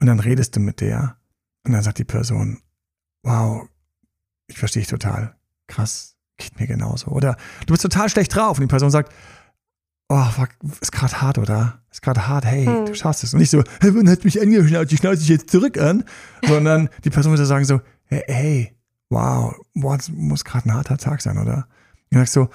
und 0.00 0.06
dann 0.06 0.20
redest 0.20 0.56
du 0.56 0.60
mit 0.60 0.80
der 0.80 1.18
und 1.64 1.72
dann 1.72 1.82
sagt 1.82 1.98
die 1.98 2.04
Person, 2.04 2.62
wow, 3.24 3.68
ich 4.46 4.58
verstehe 4.58 4.80
dich 4.80 4.88
total. 4.88 5.36
Krass, 5.66 6.16
geht 6.38 6.58
mir 6.58 6.66
genauso. 6.66 7.08
Oder 7.08 7.36
du 7.66 7.74
bist 7.74 7.82
total 7.82 8.08
schlecht 8.08 8.34
drauf 8.34 8.56
und 8.56 8.62
die 8.62 8.68
Person 8.68 8.90
sagt, 8.90 9.12
oh, 10.08 10.24
fuck, 10.30 10.48
ist 10.80 10.92
gerade 10.92 11.20
hart, 11.20 11.36
oder? 11.36 11.82
Ist 11.90 12.00
gerade 12.00 12.26
hart, 12.26 12.46
hey, 12.46 12.64
hm. 12.64 12.86
du 12.86 12.94
schaffst 12.94 13.22
es. 13.22 13.34
Und 13.34 13.40
nicht 13.40 13.50
so, 13.50 13.62
hey, 13.82 13.94
wann 13.94 14.08
hat 14.08 14.24
mich 14.24 14.40
angeschnauzt, 14.40 14.92
ich 14.94 14.98
schnauze 14.98 15.18
dich 15.18 15.28
jetzt 15.28 15.50
zurück 15.50 15.76
an, 15.76 16.04
sondern 16.42 16.88
die 17.04 17.10
Person 17.10 17.32
würde 17.32 17.44
sagen 17.44 17.66
so, 17.66 17.82
hey, 18.06 18.24
hey 18.28 18.76
wow, 19.10 19.54
boah, 19.74 19.98
das 19.98 20.08
muss 20.08 20.42
gerade 20.42 20.70
ein 20.70 20.74
harter 20.74 20.96
Tag 20.96 21.20
sein, 21.20 21.36
oder? 21.36 21.68
Und 22.06 22.12
dann 22.12 22.20
sagst 22.20 22.32
so, 22.32 22.48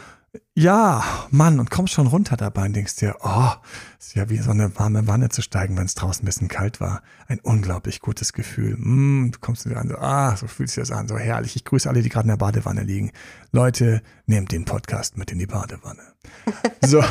ja, 0.53 1.03
Mann, 1.29 1.59
und 1.59 1.69
kommst 1.69 1.93
schon 1.93 2.07
runter 2.07 2.37
dabei 2.37 2.65
und 2.65 2.73
denkst 2.73 2.95
dir, 2.97 3.17
oh, 3.21 3.51
ist 3.99 4.15
ja 4.15 4.29
wie 4.29 4.37
so 4.37 4.51
eine 4.51 4.77
warme 4.77 5.07
Wanne 5.07 5.29
zu 5.29 5.41
steigen, 5.41 5.75
wenn 5.77 5.85
es 5.85 5.95
draußen 5.95 6.23
ein 6.23 6.25
bisschen 6.25 6.47
kalt 6.47 6.79
war. 6.79 7.03
Ein 7.27 7.39
unglaublich 7.39 7.99
gutes 7.99 8.31
Gefühl. 8.31 8.77
Mm, 8.77 9.31
du 9.31 9.39
kommst 9.39 9.65
wieder 9.65 9.79
an, 9.79 9.89
so, 9.89 9.97
ah, 9.97 10.35
so 10.37 10.47
fühlt 10.47 10.69
sich 10.69 10.81
das 10.81 10.91
an, 10.91 11.09
so 11.09 11.17
herrlich. 11.17 11.55
Ich 11.55 11.65
grüße 11.65 11.89
alle, 11.89 12.01
die 12.01 12.09
gerade 12.09 12.25
in 12.25 12.29
der 12.29 12.37
Badewanne 12.37 12.83
liegen. 12.83 13.11
Leute, 13.51 14.01
nehmt 14.25 14.51
den 14.53 14.63
Podcast 14.63 15.17
mit 15.17 15.31
in 15.31 15.39
die 15.39 15.47
Badewanne. 15.47 16.03
so. 16.81 17.03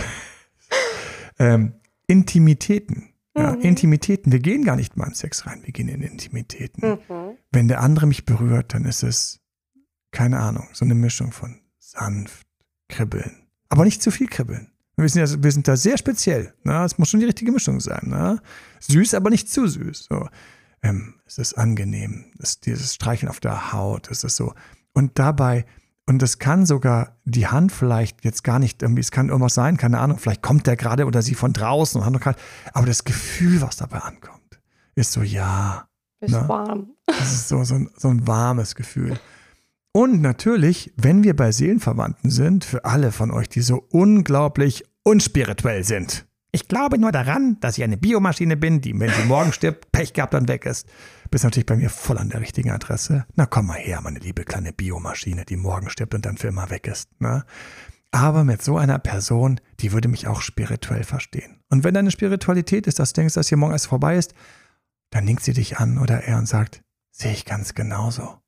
ähm, 1.38 1.74
Intimitäten. 2.06 3.10
Ja, 3.36 3.52
mhm. 3.52 3.60
Intimitäten. 3.60 4.32
Wir 4.32 4.40
gehen 4.40 4.64
gar 4.64 4.76
nicht 4.76 4.96
mal 4.96 5.08
in 5.08 5.14
Sex 5.14 5.46
rein, 5.46 5.60
wir 5.64 5.72
gehen 5.72 5.88
in 5.88 6.02
Intimitäten. 6.02 6.98
Mhm. 7.08 7.36
Wenn 7.52 7.68
der 7.68 7.80
andere 7.80 8.06
mich 8.06 8.24
berührt, 8.24 8.74
dann 8.74 8.84
ist 8.84 9.02
es, 9.02 9.40
keine 10.10 10.40
Ahnung, 10.40 10.68
so 10.72 10.84
eine 10.84 10.94
Mischung 10.94 11.32
von 11.32 11.60
sanft, 11.78 12.46
kribbeln. 12.90 13.46
Aber 13.68 13.84
nicht 13.84 14.02
zu 14.02 14.10
viel 14.10 14.26
kribbeln. 14.26 14.70
Wir 14.96 15.08
sind, 15.08 15.26
ja, 15.26 15.42
wir 15.42 15.52
sind 15.52 15.66
da 15.66 15.76
sehr 15.76 15.96
speziell. 15.96 16.52
Ne? 16.62 16.84
Es 16.84 16.98
muss 16.98 17.08
schon 17.08 17.20
die 17.20 17.26
richtige 17.26 17.52
Mischung 17.52 17.80
sein. 17.80 18.02
Ne? 18.04 18.40
Süß, 18.80 19.14
aber 19.14 19.30
nicht 19.30 19.50
zu 19.50 19.66
süß. 19.66 20.08
So. 20.10 20.28
Ähm, 20.82 21.14
es 21.24 21.38
ist 21.38 21.54
angenehm. 21.54 22.26
Es 22.38 22.60
dieses 22.60 22.94
Streicheln 22.94 23.30
auf 23.30 23.40
der 23.40 23.72
Haut. 23.72 24.10
Es 24.10 24.24
ist 24.24 24.36
so. 24.36 24.52
Und 24.92 25.18
dabei, 25.18 25.64
und 26.06 26.22
es 26.22 26.38
kann 26.38 26.66
sogar 26.66 27.16
die 27.24 27.46
Hand 27.46 27.72
vielleicht 27.72 28.24
jetzt 28.24 28.42
gar 28.42 28.58
nicht 28.58 28.82
irgendwie, 28.82 29.00
es 29.00 29.10
kann 29.10 29.28
irgendwas 29.28 29.54
sein, 29.54 29.76
keine 29.76 30.00
Ahnung, 30.00 30.18
vielleicht 30.18 30.42
kommt 30.42 30.66
der 30.66 30.76
gerade 30.76 31.06
oder 31.06 31.22
sie 31.22 31.34
von 31.34 31.52
draußen 31.52 32.00
und 32.00 32.04
hat 32.04 32.12
noch 32.12 32.20
kalt. 32.20 32.36
Aber 32.72 32.86
das 32.86 33.04
Gefühl, 33.04 33.62
was 33.62 33.76
dabei 33.76 33.98
ankommt, 33.98 34.60
ist 34.94 35.12
so, 35.12 35.22
ja. 35.22 35.86
Ist 36.20 36.32
ne? 36.32 36.48
warm. 36.48 36.90
Das 37.06 37.32
ist 37.32 37.48
so, 37.48 37.64
so, 37.64 37.76
ein, 37.76 37.90
so 37.96 38.08
ein 38.08 38.26
warmes 38.26 38.74
Gefühl. 38.74 39.18
Und 39.92 40.22
natürlich, 40.22 40.92
wenn 40.96 41.24
wir 41.24 41.34
bei 41.34 41.50
Seelenverwandten 41.50 42.30
sind, 42.30 42.64
für 42.64 42.84
alle 42.84 43.10
von 43.10 43.32
euch, 43.32 43.48
die 43.48 43.60
so 43.60 43.86
unglaublich 43.90 44.84
unspirituell 45.02 45.82
sind. 45.82 46.26
Ich 46.52 46.68
glaube 46.68 46.98
nur 46.98 47.12
daran, 47.12 47.58
dass 47.60 47.78
ich 47.78 47.84
eine 47.84 47.96
Biomaschine 47.96 48.56
bin, 48.56 48.80
die, 48.80 48.98
wenn 48.98 49.10
sie 49.10 49.24
morgen 49.24 49.52
stirbt, 49.52 49.92
Pech 49.92 50.12
gehabt 50.12 50.34
und 50.34 50.48
weg 50.48 50.66
ist. 50.66 50.86
Bist 51.30 51.44
natürlich 51.44 51.66
bei 51.66 51.76
mir 51.76 51.90
voll 51.90 52.18
an 52.18 52.28
der 52.28 52.40
richtigen 52.40 52.70
Adresse. 52.70 53.24
Na 53.36 53.46
komm 53.46 53.66
mal 53.66 53.78
her, 53.78 54.00
meine 54.00 54.18
liebe 54.18 54.44
kleine 54.44 54.72
Biomaschine, 54.72 55.44
die 55.44 55.56
morgen 55.56 55.90
stirbt 55.90 56.14
und 56.14 56.26
dann 56.26 56.38
für 56.38 56.48
immer 56.48 56.70
weg 56.70 56.88
ist. 56.88 57.08
Ne? 57.20 57.44
Aber 58.10 58.42
mit 58.42 58.62
so 58.62 58.76
einer 58.78 58.98
Person, 58.98 59.60
die 59.78 59.92
würde 59.92 60.08
mich 60.08 60.26
auch 60.26 60.40
spirituell 60.40 61.04
verstehen. 61.04 61.60
Und 61.68 61.84
wenn 61.84 61.94
deine 61.94 62.10
Spiritualität 62.10 62.88
ist, 62.88 62.98
dass 62.98 63.12
du 63.12 63.20
denkst, 63.20 63.34
dass 63.34 63.48
hier 63.48 63.58
morgen 63.58 63.72
alles 63.72 63.86
vorbei 63.86 64.16
ist, 64.16 64.34
dann 65.10 65.24
nickt 65.24 65.44
sie 65.44 65.52
dich 65.52 65.78
an 65.78 65.98
oder 65.98 66.24
er 66.24 66.38
und 66.38 66.46
sagt, 66.46 66.82
sehe 67.12 67.32
ich 67.32 67.44
ganz 67.44 67.74
genauso. 67.74 68.39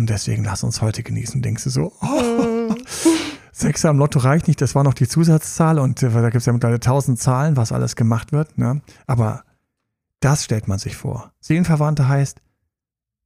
Und 0.00 0.08
deswegen 0.08 0.44
lass 0.44 0.64
uns 0.64 0.80
heute 0.80 1.02
genießen. 1.02 1.42
Denkst 1.42 1.64
du 1.64 1.68
so, 1.68 1.92
oh, 2.00 2.74
Sechser 3.52 3.90
am 3.90 3.98
Lotto 3.98 4.18
reicht 4.18 4.48
nicht, 4.48 4.62
das 4.62 4.74
war 4.74 4.82
noch 4.82 4.94
die 4.94 5.06
Zusatzzahl 5.06 5.78
und 5.78 6.02
äh, 6.02 6.08
da 6.08 6.30
gibt 6.30 6.36
es 6.36 6.46
ja 6.46 6.54
mittlerweile 6.54 6.80
tausend 6.80 7.18
Zahlen, 7.20 7.58
was 7.58 7.70
alles 7.70 7.96
gemacht 7.96 8.32
wird. 8.32 8.56
Ne? 8.56 8.80
Aber 9.06 9.44
das 10.20 10.42
stellt 10.42 10.68
man 10.68 10.78
sich 10.78 10.96
vor. 10.96 11.34
Seelenverwandte 11.40 12.08
heißt, 12.08 12.40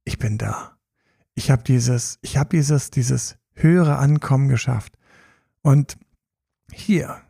ich 0.03 0.19
bin 0.19 0.37
da. 0.37 0.75
Ich 1.33 1.49
habe 1.49 1.63
dieses, 1.63 2.19
ich 2.21 2.35
habe 2.35 2.49
dieses, 2.49 2.91
dieses 2.91 3.37
höhere 3.53 3.95
Ankommen 3.95 4.49
geschafft. 4.49 4.97
Und 5.61 5.97
hier 6.73 7.21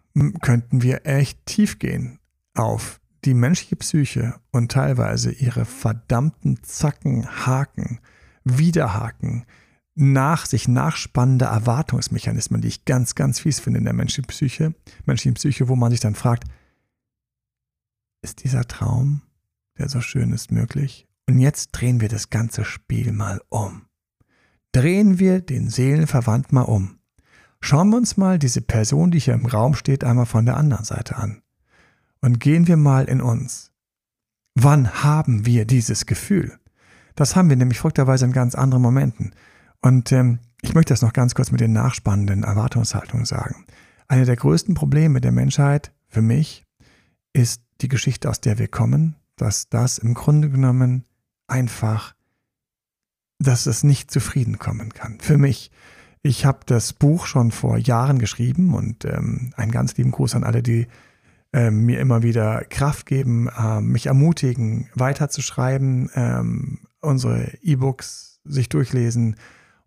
könnten 0.41 0.81
wir 0.81 1.05
echt 1.05 1.45
tief 1.45 1.77
gehen 1.77 2.17
auf 2.55 2.99
die 3.25 3.35
menschliche 3.35 3.75
Psyche 3.75 4.39
und 4.51 4.71
teilweise 4.71 5.31
ihre 5.31 5.65
verdammten 5.65 6.63
Zacken, 6.63 7.45
Haken, 7.45 7.99
Widerhaken, 8.45 9.45
nach 9.95 10.45
sich 10.45 10.67
nachspannende 10.67 11.45
Erwartungsmechanismen, 11.45 12.61
die 12.61 12.67
ich 12.67 12.85
ganz, 12.85 13.15
ganz 13.15 13.39
fies 13.39 13.59
finde 13.59 13.79
in 13.79 13.85
der 13.85 13.93
menschlichen 13.93 14.27
Psyche, 14.27 14.73
menschlichen 15.05 15.35
Psyche, 15.35 15.67
wo 15.67 15.75
man 15.75 15.91
sich 15.91 15.99
dann 15.99 16.15
fragt, 16.15 16.45
ist 18.21 18.43
dieser 18.43 18.65
Traum, 18.65 19.21
der 19.77 19.89
so 19.89 20.01
schön 20.01 20.31
ist, 20.31 20.51
möglich? 20.51 21.07
Und 21.27 21.39
jetzt 21.39 21.71
drehen 21.71 22.01
wir 22.01 22.09
das 22.09 22.29
ganze 22.29 22.65
Spiel 22.65 23.11
mal 23.11 23.41
um. 23.49 23.85
Drehen 24.71 25.19
wir 25.19 25.41
den 25.41 25.69
Seelenverwandt 25.69 26.51
mal 26.51 26.63
um. 26.63 26.99
Schauen 27.61 27.89
wir 27.89 27.97
uns 27.97 28.17
mal 28.17 28.37
diese 28.37 28.61
Person, 28.61 29.11
die 29.11 29.19
hier 29.19 29.33
im 29.33 29.45
Raum 29.45 29.73
steht, 29.73 30.03
einmal 30.03 30.25
von 30.25 30.45
der 30.45 30.57
anderen 30.57 30.85
Seite 30.85 31.15
an. 31.15 31.41
Und 32.21 32.39
gehen 32.39 32.67
wir 32.67 32.77
mal 32.77 33.05
in 33.05 33.21
uns. 33.21 33.71
Wann 34.55 35.03
haben 35.03 35.45
wir 35.45 35.65
dieses 35.65 36.05
Gefühl? 36.05 36.59
Das 37.15 37.35
haben 37.35 37.49
wir 37.49 37.55
nämlich 37.55 37.79
folgterweise 37.79 38.25
in 38.25 38.31
ganz 38.31 38.55
anderen 38.55 38.81
Momenten. 38.81 39.33
Und 39.81 40.11
ähm, 40.11 40.39
ich 40.61 40.73
möchte 40.73 40.93
das 40.93 41.01
noch 41.01 41.13
ganz 41.13 41.35
kurz 41.35 41.51
mit 41.51 41.61
den 41.61 41.73
nachspannenden 41.73 42.43
Erwartungshaltungen 42.43 43.25
sagen. 43.25 43.65
Eine 44.07 44.25
der 44.25 44.35
größten 44.35 44.75
Probleme 44.75 45.21
der 45.21 45.31
Menschheit 45.31 45.91
für 46.07 46.21
mich 46.21 46.65
ist 47.33 47.61
die 47.81 47.87
Geschichte, 47.87 48.29
aus 48.29 48.41
der 48.41 48.57
wir 48.57 48.67
kommen, 48.67 49.15
dass 49.35 49.69
das 49.69 49.97
im 49.97 50.13
Grunde 50.13 50.49
genommen 50.49 51.05
einfach, 51.47 52.13
dass 53.39 53.65
es 53.65 53.83
nicht 53.83 54.11
zufrieden 54.11 54.59
kommen 54.59 54.93
kann. 54.93 55.19
Für 55.19 55.37
mich. 55.37 55.71
Ich 56.21 56.43
habe 56.43 56.61
das 56.65 56.93
Buch 56.93 57.27
schon 57.27 57.51
vor 57.51 57.77
Jahren 57.77 58.17
geschrieben 58.17 58.73
und 58.73 59.05
ähm, 59.05 59.53
einen 59.57 59.71
ganz 59.71 59.95
lieben 59.95 60.09
Gruß 60.09 60.33
an 60.33 60.43
alle, 60.43 60.63
die 60.63 60.87
äh, 61.53 61.69
mir 61.69 61.99
immer 61.99 62.23
wieder 62.23 62.63
Kraft 62.63 63.05
geben, 63.05 63.47
äh, 63.47 63.79
mich 63.79 64.07
ermutigen, 64.07 64.89
weiterzuschreiben, 64.95 66.09
ähm, 66.15 66.79
unsere 67.05 67.51
E-Books 67.61 68.39
sich 68.43 68.69
durchlesen 68.69 69.35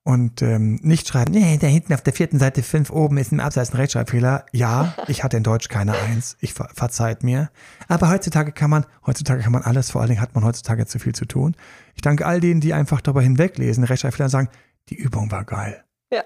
und 0.08 0.40
ähm, 0.40 0.80
nicht 0.82 1.06
schreiben, 1.06 1.32
nee, 1.32 1.58
da 1.58 1.66
hinten 1.66 1.92
auf 1.92 2.00
der 2.00 2.14
vierten 2.14 2.38
Seite 2.38 2.62
fünf 2.62 2.88
oben 2.88 3.18
ist 3.18 3.30
ein 3.30 3.40
Absatz 3.40 3.72
ein 3.72 3.76
Rechtschreibfehler. 3.76 4.46
Ja, 4.52 4.94
ich 5.06 5.22
hatte 5.22 5.36
in 5.36 5.42
Deutsch 5.42 5.68
keine 5.68 5.92
Eins, 5.92 6.38
ich 6.40 6.54
ver 6.54 6.70
verzeiht 6.72 7.22
mir. 7.22 7.50
Aber 7.88 8.08
heutzutage 8.08 8.52
kann 8.52 8.70
man, 8.70 8.86
heutzutage 9.04 9.42
kann 9.42 9.52
man 9.52 9.64
alles, 9.64 9.90
vor 9.90 10.00
allen 10.00 10.08
Dingen 10.08 10.22
hat 10.22 10.34
man 10.34 10.44
heutzutage 10.44 10.86
zu 10.86 10.98
viel 10.98 11.14
zu 11.14 11.26
tun. 11.26 11.54
Ich 11.94 12.00
danke 12.00 12.24
all 12.24 12.40
denen, 12.40 12.62
die 12.62 12.72
einfach 12.72 13.02
darüber 13.02 13.20
hinweglesen, 13.20 13.84
Rechtschreibfehler 13.84 14.24
und 14.24 14.30
sagen, 14.30 14.48
die 14.88 14.96
Übung 14.96 15.30
war 15.30 15.44
geil. 15.44 15.84
Ja. 16.10 16.22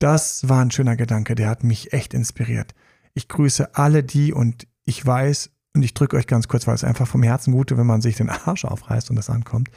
Das 0.00 0.48
war 0.48 0.60
ein 0.60 0.72
schöner 0.72 0.96
Gedanke, 0.96 1.36
der 1.36 1.48
hat 1.48 1.62
mich 1.62 1.92
echt 1.92 2.14
inspiriert. 2.14 2.74
Ich 3.12 3.28
grüße 3.28 3.76
alle 3.76 4.02
die 4.02 4.32
und 4.32 4.66
ich 4.84 5.06
weiß, 5.06 5.50
und 5.76 5.82
ich 5.84 5.94
drücke 5.94 6.16
euch 6.16 6.26
ganz 6.26 6.48
kurz, 6.48 6.66
weil 6.66 6.74
es 6.74 6.82
einfach 6.84 7.06
vom 7.06 7.22
Herzen 7.22 7.52
gut 7.52 7.70
ist, 7.70 7.78
wenn 7.78 7.86
man 7.86 8.00
sich 8.00 8.16
den 8.16 8.30
Arsch 8.30 8.64
aufreißt 8.64 9.10
und 9.10 9.16
das 9.16 9.30
ankommt. 9.30 9.68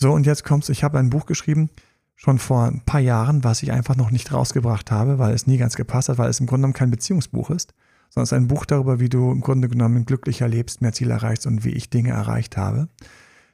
So, 0.00 0.12
und 0.12 0.26
jetzt 0.26 0.44
kommt's, 0.44 0.68
ich 0.68 0.84
habe 0.84 0.96
ein 1.00 1.10
Buch 1.10 1.26
geschrieben, 1.26 1.70
schon 2.14 2.38
vor 2.38 2.66
ein 2.66 2.82
paar 2.84 3.00
Jahren, 3.00 3.42
was 3.42 3.64
ich 3.64 3.72
einfach 3.72 3.96
noch 3.96 4.12
nicht 4.12 4.32
rausgebracht 4.32 4.92
habe, 4.92 5.18
weil 5.18 5.34
es 5.34 5.48
nie 5.48 5.58
ganz 5.58 5.74
gepasst 5.74 6.08
hat, 6.08 6.18
weil 6.18 6.30
es 6.30 6.38
im 6.38 6.46
Grunde 6.46 6.60
genommen 6.60 6.74
kein 6.74 6.92
Beziehungsbuch 6.92 7.50
ist, 7.50 7.74
sondern 8.08 8.22
es 8.22 8.30
ist 8.30 8.36
ein 8.36 8.46
Buch 8.46 8.64
darüber, 8.64 9.00
wie 9.00 9.08
du 9.08 9.32
im 9.32 9.40
Grunde 9.40 9.68
genommen 9.68 10.06
glücklicher 10.06 10.46
lebst, 10.46 10.82
mehr 10.82 10.92
Ziele 10.92 11.14
erreichst 11.14 11.48
und 11.48 11.64
wie 11.64 11.70
ich 11.70 11.90
Dinge 11.90 12.10
erreicht 12.10 12.56
habe. 12.56 12.88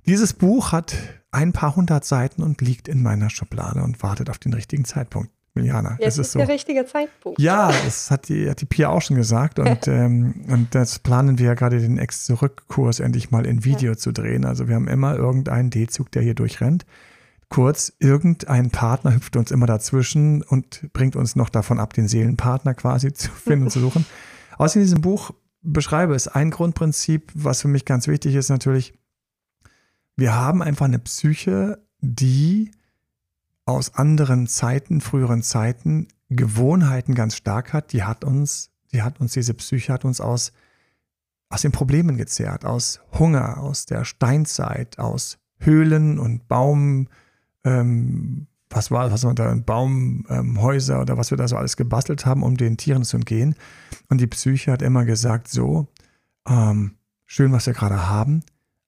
Dieses 0.04 0.34
Buch 0.34 0.72
hat 0.72 0.94
ein 1.30 1.54
paar 1.54 1.76
hundert 1.76 2.04
Seiten 2.04 2.42
und 2.42 2.60
liegt 2.60 2.88
in 2.88 3.02
meiner 3.02 3.30
Schublade 3.30 3.82
und 3.82 4.02
wartet 4.02 4.28
auf 4.28 4.36
den 4.36 4.52
richtigen 4.52 4.84
Zeitpunkt. 4.84 5.30
Miliana, 5.54 5.96
Jetzt 6.00 6.18
ist, 6.18 6.26
ist 6.26 6.32
so. 6.32 6.40
der 6.40 6.49
richtige 6.49 6.84
Zeitpunkt. 6.84 7.40
Ja, 7.40 7.73
das 7.84 8.11
hat 8.11 8.28
die, 8.28 8.50
hat 8.50 8.61
die 8.61 8.66
Pia 8.66 8.88
auch 8.88 9.02
schon 9.02 9.16
gesagt. 9.16 9.61
Und, 9.61 9.87
ähm, 9.88 10.44
und 10.49 10.75
das 10.75 10.99
planen 10.99 11.38
wir 11.38 11.46
ja 11.46 11.54
gerade 11.54 11.78
den 11.78 11.96
Ex-Zurück-Kurs 11.96 12.99
endlich 12.99 13.30
mal 13.30 13.46
in 13.46 13.64
Video 13.64 13.94
zu 13.94 14.12
drehen. 14.12 14.44
Also 14.44 14.66
wir 14.66 14.75
haben 14.75 14.88
immer 14.88 15.14
irgendeinen 15.14 15.70
D-Zug, 15.70 16.11
der 16.11 16.23
hier 16.23 16.34
durchrennt. 16.34 16.84
Kurz, 17.50 17.92
irgendein 18.00 18.70
Partner 18.70 19.14
hüpft 19.14 19.37
uns 19.37 19.52
immer 19.52 19.66
dazwischen 19.66 20.42
und 20.42 20.92
bringt 20.92 21.14
uns 21.14 21.37
noch 21.37 21.50
davon 21.50 21.78
ab, 21.78 21.92
den 21.92 22.08
Seelenpartner 22.08 22.75
quasi 22.75 23.12
zu 23.12 23.30
finden 23.44 23.66
und 23.66 23.70
zu 23.70 23.78
suchen. 23.78 24.04
Aus 24.58 24.75
in 24.75 24.82
diesem 24.82 25.02
Buch 25.02 25.30
beschreibe 25.62 26.16
es 26.16 26.26
ein 26.26 26.50
Grundprinzip, 26.50 27.30
was 27.32 27.62
für 27.62 27.68
mich 27.68 27.84
ganz 27.84 28.08
wichtig 28.08 28.34
ist 28.34 28.49
natürlich. 28.49 28.94
Wir 30.16 30.34
haben 30.34 30.62
einfach 30.62 30.87
eine 30.87 30.99
Psyche, 30.99 31.78
die 32.00 32.73
aus 33.66 33.94
anderen 33.94 34.47
Zeiten, 34.47 35.00
früheren 35.00 35.42
Zeiten, 35.42 36.09
Gewohnheiten 36.28 37.14
ganz 37.14 37.37
stark 37.37 37.73
hat. 37.73 37.92
Die 37.92 38.04
hat 38.04 38.25
uns, 38.25 38.71
die 38.92 39.02
hat 39.02 39.21
uns, 39.21 39.33
diese 39.33 39.54
Psyche 39.54 39.92
hat 39.92 40.04
uns 40.04 40.21
aus, 40.21 40.52
aus 41.49 41.62
den 41.62 41.73
Problemen 41.73 42.16
gezehrt, 42.16 42.64
aus 42.64 43.00
Hunger, 43.18 43.59
aus 43.59 43.87
der 43.87 44.04
Steinzeit, 44.04 44.99
aus 44.99 45.38
Höhlen 45.59 46.18
und 46.18 46.49
Baum, 46.49 47.09
ähm, 47.64 48.47
was 48.68 48.90
war, 48.90 49.11
was 49.12 49.25
war 49.25 49.35
da, 49.35 49.54
Baumhäuser 49.54 50.97
ähm, 50.97 51.00
oder 51.00 51.16
was 51.16 51.30
wir 51.30 51.38
da 51.38 51.47
so 51.47 51.56
alles 51.56 51.76
gebastelt 51.76 52.26
haben, 52.26 52.42
um 52.42 52.56
den 52.56 52.76
Tieren 52.76 53.04
zu 53.04 53.16
entgehen. 53.16 53.54
Und 54.09 54.21
die 54.21 54.26
Psyche 54.26 54.73
hat 54.73 54.83
immer 54.83 55.04
gesagt, 55.04 55.49
so, 55.49 55.88
ähm, 56.47 56.97
schön, 57.25 57.52
was 57.52 57.66
wir 57.66 57.73
gerade 57.73 58.09
haben, 58.09 58.42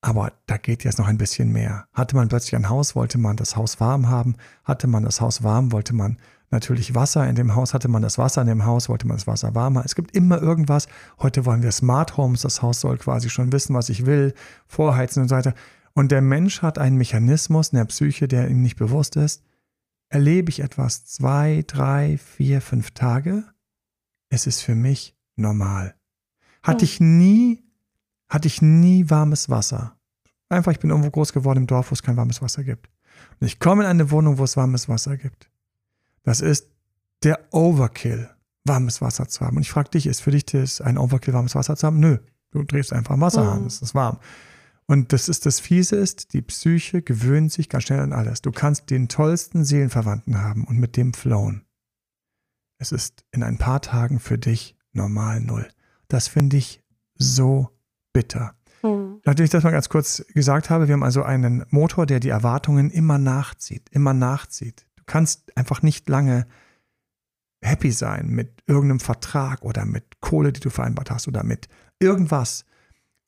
aber 0.07 0.33
da 0.47 0.57
geht 0.57 0.85
jetzt 0.85 1.01
noch 1.01 1.09
ein 1.09 1.19
bisschen 1.19 1.51
mehr. 1.51 1.89
Hatte 1.93 2.15
man 2.15 2.29
plötzlich 2.29 2.55
ein 2.55 2.69
Haus, 2.69 2.95
wollte 2.95 3.19
man 3.19 3.37
das 3.37 3.57
Haus 3.57 3.81
warm 3.81 4.09
haben. 4.09 4.37
Hatte 4.63 4.87
man 4.87 5.03
das 5.03 5.21
Haus 5.21 5.43
warm, 5.43 5.73
wollte 5.73 5.97
man 5.97 6.19
natürlich 6.51 6.95
Wasser 6.95 7.29
in 7.29 7.35
dem 7.35 7.57
Haus. 7.57 7.75
Hatte 7.75 7.89
man 7.89 8.03
das 8.03 8.17
Wasser 8.17 8.43
in 8.43 8.47
dem 8.47 8.65
Haus, 8.65 8.89
wollte 8.89 9.09
man 9.09 9.17
das 9.17 9.27
Wasser 9.27 9.57
warm 9.57 9.77
haben. 9.77 9.85
Es 9.85 9.97
gibt 9.97 10.15
immer 10.15 10.41
irgendwas. 10.41 10.87
Heute 11.19 11.45
wollen 11.45 11.65
wir 11.65 11.73
Smart 11.73 12.17
Homes. 12.17 12.43
Das 12.43 12.63
Haus 12.63 12.81
soll 12.81 12.99
quasi 12.99 13.31
schon 13.31 13.51
wissen, 13.51 13.75
was 13.75 13.89
ich 13.89 14.07
will, 14.07 14.33
vorheizen 14.69 15.23
und 15.23 15.29
so 15.29 15.35
weiter. 15.35 15.55
Und 15.93 16.13
der 16.13 16.23
Mensch 16.23 16.63
hat 16.63 16.79
einen 16.79 16.99
Mechanismus 16.99 17.71
in 17.71 17.79
der 17.79 17.87
Psyche, 17.87 18.29
der 18.29 18.49
ihm 18.49 18.63
nicht 18.63 18.77
bewusst 18.77 19.17
ist. 19.17 19.43
Erlebe 20.09 20.51
ich 20.51 20.61
etwas 20.61 21.05
zwei, 21.05 21.65
drei, 21.67 22.17
vier, 22.19 22.61
fünf 22.61 22.93
Tage, 22.93 23.43
es 24.29 24.47
ist 24.47 24.61
für 24.61 24.77
mich 24.77 25.17
normal. 25.35 25.97
Hatte 26.63 26.85
ich 26.85 27.01
nie, 27.01 27.65
hatte 28.29 28.47
ich 28.47 28.63
nie 28.63 29.11
warmes 29.11 29.51
Wasser. 29.51 29.96
Einfach, 30.49 30.73
ich 30.73 30.79
bin 30.79 30.91
irgendwo 30.91 31.11
groß 31.11 31.33
geworden 31.33 31.61
im 31.61 31.67
Dorf, 31.67 31.91
wo 31.91 31.95
es 31.95 32.03
kein 32.03 32.17
warmes 32.17 32.41
Wasser 32.41 32.63
gibt. 32.63 32.89
Und 33.41 33.47
ich 33.47 33.59
komme 33.59 33.85
in 33.85 33.89
eine 33.89 34.11
Wohnung, 34.11 34.39
wo 34.39 34.45
es 34.45 34.57
warmes 34.57 34.89
Wasser 34.89 35.17
gibt. 35.17 35.51
Das 36.23 36.41
ist 36.41 36.69
der 37.23 37.39
Overkill, 37.53 38.31
warmes 38.65 39.01
Wasser 39.01 39.29
zu 39.29 39.45
haben. 39.45 39.57
Und 39.57 39.63
ich 39.63 39.71
frage 39.71 39.91
dich, 39.91 40.07
ist 40.07 40.21
für 40.21 40.31
dich 40.31 40.45
das 40.47 40.81
ein 40.81 40.99
Overkill, 40.99 41.35
warmes 41.35 41.55
Wasser 41.55 41.77
zu 41.77 41.87
haben? 41.87 42.01
Nö, 42.01 42.19
du 42.51 42.63
drehst 42.63 42.93
einfach 42.93 43.19
Wasser 43.21 43.45
mhm. 43.45 43.51
an, 43.51 43.67
es 43.67 43.83
ist 43.83 43.95
warm. 43.95 44.19
Und 44.87 45.13
das 45.13 45.29
ist 45.29 45.47
das 45.47 45.59
Fiese 45.59 45.97
ist, 45.97 46.33
die 46.33 46.43
Psyche 46.43 47.03
gewöhnt 47.03 47.51
sich 47.51 47.69
ganz 47.69 47.85
schnell 47.85 48.01
an 48.01 48.13
alles. 48.13 48.41
Du 48.41 48.53
kannst 48.53 48.91
den 48.91 49.09
tollsten 49.09 49.65
Seelenverwandten 49.65 50.41
haben 50.41 50.65
und 50.65 50.79
mit 50.79 50.97
dem 50.97 51.13
flown. 51.13 51.65
Es 52.79 52.93
ist 52.93 53.25
in 53.33 53.43
ein 53.43 53.59
paar 53.59 53.83
Tagen 53.83 54.21
für 54.21 54.39
dich 54.39 54.77
normal 54.93 55.41
null. 55.41 55.69
Das 56.09 56.29
finde 56.29 56.57
ich 56.57 56.85
so 57.17 57.71
bitter. 58.13 58.55
Nachdem 59.27 59.45
ich 59.45 59.51
das 59.51 59.65
mal 59.65 59.73
ganz 59.73 59.89
kurz 59.89 60.25
gesagt 60.35 60.71
habe, 60.71 60.87
wir 60.87 60.93
haben 60.93 61.03
also 61.03 61.25
einen 61.25 61.67
Motor, 61.71 62.07
der 62.07 62.21
die 62.21 62.29
Erwartungen 62.29 62.91
immer 62.91 63.19
nachzieht, 63.19 63.89
immer 63.91 64.15
nachzieht. 64.15 64.87
Du 64.95 65.03
kannst 65.05 65.57
einfach 65.57 65.83
nicht 65.83 66.09
lange 66.09 66.47
happy 67.61 67.91
sein 67.91 68.29
mit 68.29 68.63
irgendeinem 68.69 69.01
Vertrag 69.01 69.63
oder 69.63 69.85
mit 69.85 70.21
Kohle, 70.21 70.53
die 70.53 70.61
du 70.61 70.71
vereinbart 70.71 71.11
hast 71.11 71.27
oder 71.27 71.43
mit 71.43 71.69
irgendwas. 71.99 72.65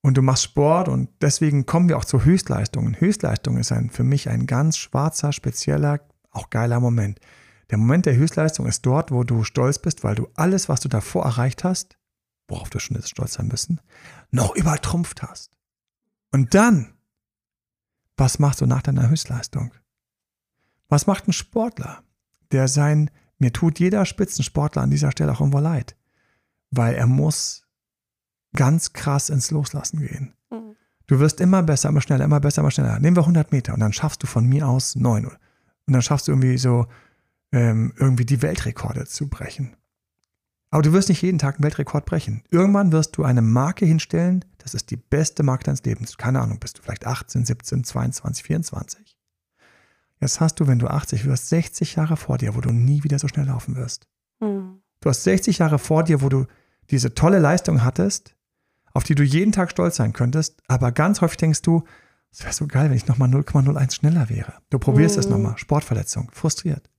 Und 0.01 0.17
du 0.17 0.23
machst 0.23 0.45
Sport 0.45 0.89
und 0.89 1.11
deswegen 1.21 1.67
kommen 1.67 1.89
wir 1.89 1.99
auch 1.99 2.05
zu 2.05 2.25
Höchstleistungen. 2.25 3.01
Höchstleistung 3.01 3.59
ist 3.59 3.73
ein, 3.73 3.91
für 3.91 4.05
mich 4.05 4.29
ein 4.29 4.47
ganz 4.47 4.77
schwarzer, 4.77 5.33
spezieller, 5.33 5.99
auch 6.31 6.51
geiler 6.51 6.79
Moment. 6.79 7.19
Der 7.71 7.79
Moment 7.79 8.07
der 8.07 8.15
Höchstleistung 8.15 8.67
ist 8.67 8.87
dort, 8.87 9.11
wo 9.11 9.25
du 9.25 9.43
stolz 9.43 9.81
bist, 9.81 10.05
weil 10.05 10.15
du 10.15 10.29
alles, 10.37 10.69
was 10.69 10.79
du 10.79 10.89
davor 10.89 11.25
erreicht 11.25 11.65
hast, 11.65 11.99
worauf 12.47 12.71
du 12.71 12.79
schon 12.79 12.97
jetzt 12.97 13.11
stolz 13.11 13.33
sein 13.33 13.49
müssen, 13.49 13.81
noch 14.31 14.55
übertrumpft 14.55 15.23
hast. 15.23 15.58
Und 16.31 16.55
dann, 16.55 16.95
was 18.17 18.39
machst 18.39 18.61
du 18.61 18.67
nach 18.67 18.83
deiner 18.83 19.09
Höchstleistung? 19.09 19.73
Was 20.89 21.07
macht 21.07 21.29
ein 21.29 21.33
Sportler, 21.33 22.03
der 22.53 22.69
sein, 22.69 23.11
mir 23.39 23.53
tut 23.53 23.79
jeder 23.79 24.05
Spitzensportler 24.05 24.83
an 24.83 24.91
dieser 24.91 25.13
Stelle 25.13 25.33
auch 25.33 25.41
irgendwo 25.41 25.59
leid, 25.59 25.97
weil 26.71 26.95
er 26.95 27.07
muss 27.07 27.69
ganz 28.55 28.93
krass 28.93 29.31
ins 29.31 29.51
Loslassen 29.51 30.01
gehen. 30.01 30.35
Mhm. 30.51 30.75
Du 31.07 31.21
wirst 31.21 31.41
immer 31.41 31.63
besser, 31.63 31.89
immer 31.91 32.01
schneller, 32.01 32.25
immer 32.25 32.41
besser, 32.41 32.61
immer 32.63 32.71
schneller. 32.71 32.99
Nehmen 32.99 33.17
wir 33.17 33.23
100 33.23 33.53
Meter 33.53 33.75
und 33.75 33.81
dann 33.81 33.93
schaffst 33.93 34.23
du 34.23 34.27
von 34.27 34.47
mir 34.47 34.69
aus 34.69 34.97
9. 34.97 35.27
Und 35.27 35.39
dann 35.87 36.03
schaffst 36.03 36.29
du 36.29 36.33
irgendwie 36.33 36.59
so, 36.59 36.87
ähm, 37.53 37.93
irgendwie 37.97 38.27
die 38.27 38.43
Weltrekorde 38.43 39.07
zu 39.07 39.29
brechen. 39.29 39.77
Aber 40.71 40.83
du 40.83 40.93
wirst 40.93 41.09
nicht 41.09 41.23
jeden 41.23 41.39
Tag 41.39 41.57
einen 41.57 41.65
Weltrekord 41.65 42.05
brechen. 42.05 42.43
Irgendwann 42.51 42.93
wirst 42.93 43.17
du 43.17 43.25
eine 43.25 43.41
Marke 43.41 43.87
hinstellen, 43.87 44.45
das 44.59 44.75
ist 44.75 44.91
die 44.91 44.97
beste 44.97 45.43
Marke 45.43 45.65
deines 45.65 45.83
Lebens. 45.85 46.19
Keine 46.19 46.41
Ahnung, 46.41 46.59
bist 46.61 46.79
du 46.79 46.83
vielleicht 46.83 47.07
18, 47.07 47.47
17, 47.47 47.85
22, 47.85 48.45
24. 48.45 49.17
Jetzt 50.21 50.41
hast 50.41 50.57
du, 50.57 50.67
wenn 50.67 50.79
du 50.79 50.89
80 50.89 51.25
wirst, 51.25 51.49
60 51.49 51.95
Jahre 51.95 52.17
vor 52.17 52.39
dir, 52.39 52.55
wo 52.55 52.61
du 52.61 52.71
nie 52.71 53.05
wieder 53.05 53.19
so 53.19 53.29
schnell 53.29 53.47
laufen 53.47 53.77
wirst. 53.77 54.09
Mhm. 54.41 54.83
Du 55.01 55.09
hast 55.09 55.23
60 55.25 55.59
Jahre 55.59 55.79
vor 55.79 56.05
dir, 56.05 56.21
wo 56.21 56.29
du 56.29 56.47
diese 56.91 57.15
tolle 57.15 57.39
Leistung 57.39 57.85
hattest, 57.85 58.35
auf 58.93 59.05
die 59.05 59.15
du 59.15 59.23
jeden 59.23 59.53
Tag 59.53 59.71
stolz 59.71 59.97
sein 59.97 60.13
könntest, 60.13 60.61
aber 60.67 60.93
ganz 60.93 61.21
häufig 61.21 61.37
denkst 61.37 61.63
du, 61.63 61.85
es 62.31 62.43
wäre 62.43 62.53
so 62.53 62.67
geil, 62.67 62.91
wenn 62.91 62.97
ich 62.97 63.07
nochmal 63.07 63.31
0,01 63.31 63.95
schneller 63.95 64.29
wäre. 64.29 64.55
Du 64.71 64.79
probierst 64.79 65.17
mhm. 65.17 65.21
es 65.21 65.29
nochmal, 65.29 65.57
Sportverletzung, 65.57 66.31
frustriert. 66.33 66.91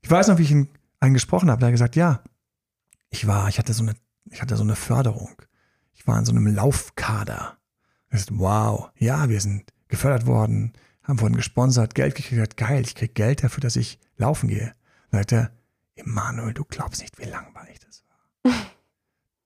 Ich 0.00 0.10
weiß 0.10 0.28
noch, 0.28 0.38
wie 0.38 0.42
ich 0.42 0.52
einen 1.00 1.14
gesprochen 1.14 1.50
habe, 1.50 1.60
der 1.60 1.68
hat 1.68 1.74
gesagt, 1.74 1.96
ja, 1.96 2.22
ich 3.12 3.26
war, 3.26 3.48
ich 3.48 3.58
hatte 3.58 3.74
so 3.74 3.82
eine, 3.82 3.94
ich 4.30 4.42
hatte 4.42 4.56
so 4.56 4.64
eine 4.64 4.74
Förderung. 4.74 5.40
Ich 5.94 6.06
war 6.06 6.18
in 6.18 6.24
so 6.24 6.32
einem 6.32 6.46
Laufkader. 6.46 7.58
Ist, 8.10 8.38
wow, 8.38 8.90
ja, 8.96 9.28
wir 9.28 9.40
sind 9.40 9.72
gefördert 9.88 10.26
worden, 10.26 10.72
haben 11.02 11.20
wurden 11.20 11.36
gesponsert, 11.36 11.94
Geld 11.94 12.14
gekriegt, 12.14 12.56
geil, 12.56 12.82
ich 12.82 12.94
krieg 12.94 13.14
Geld 13.14 13.44
dafür, 13.44 13.60
dass 13.60 13.76
ich 13.76 13.98
laufen 14.16 14.48
gehe. 14.48 14.74
Sagt 15.10 15.32
er, 15.32 15.52
Emanuel, 15.94 16.54
du 16.54 16.64
glaubst 16.64 17.00
nicht, 17.02 17.18
wie 17.18 17.24
langweilig 17.24 17.78
das 17.80 18.02
war. 18.08 18.52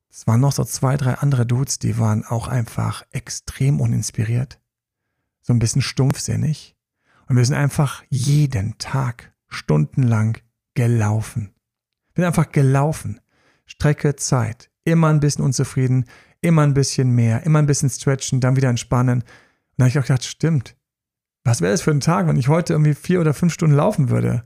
Es 0.09 0.27
waren 0.27 0.41
noch 0.41 0.53
so 0.53 0.65
zwei, 0.65 0.97
drei 0.97 1.13
andere 1.15 1.45
Dudes, 1.45 1.79
die 1.79 1.99
waren 1.99 2.25
auch 2.25 2.49
einfach 2.49 3.05
extrem 3.11 3.83
uninspiriert. 3.83 4.59
So 5.43 5.53
ein 5.53 5.59
bisschen 5.59 5.83
stumpfsinnig. 5.83 6.75
Und 7.29 7.37
wir 7.37 7.45
sind 7.45 7.57
einfach 7.57 8.03
jeden 8.09 8.79
Tag 8.79 9.35
stundenlang 9.49 10.39
gelaufen. 10.73 11.53
Wir 12.15 12.23
sind 12.23 12.29
einfach 12.29 12.51
gelaufen. 12.51 13.21
Strecke, 13.67 14.17
Zeit. 14.17 14.71
Immer 14.85 15.09
ein 15.09 15.21
bisschen 15.21 15.45
unzufrieden, 15.45 16.07
immer 16.41 16.63
ein 16.63 16.75
bisschen 16.75 17.11
mehr, 17.11 17.45
immer 17.45 17.59
ein 17.59 17.67
bisschen 17.67 17.91
stretchen, 17.91 18.41
dann 18.41 18.57
wieder 18.57 18.69
entspannen. 18.69 19.21
Und 19.21 19.25
dann 19.77 19.87
habe 19.87 19.91
ich 19.91 19.99
auch 19.99 20.07
gedacht, 20.07 20.25
stimmt. 20.25 20.77
Was 21.45 21.61
wäre 21.61 21.73
das 21.73 21.83
für 21.83 21.91
ein 21.91 22.01
Tag, 22.01 22.27
wenn 22.27 22.37
ich 22.37 22.49
heute 22.49 22.73
irgendwie 22.73 22.95
vier 22.95 23.21
oder 23.21 23.35
fünf 23.35 23.53
Stunden 23.53 23.77
laufen 23.77 24.11
würde? 24.11 24.45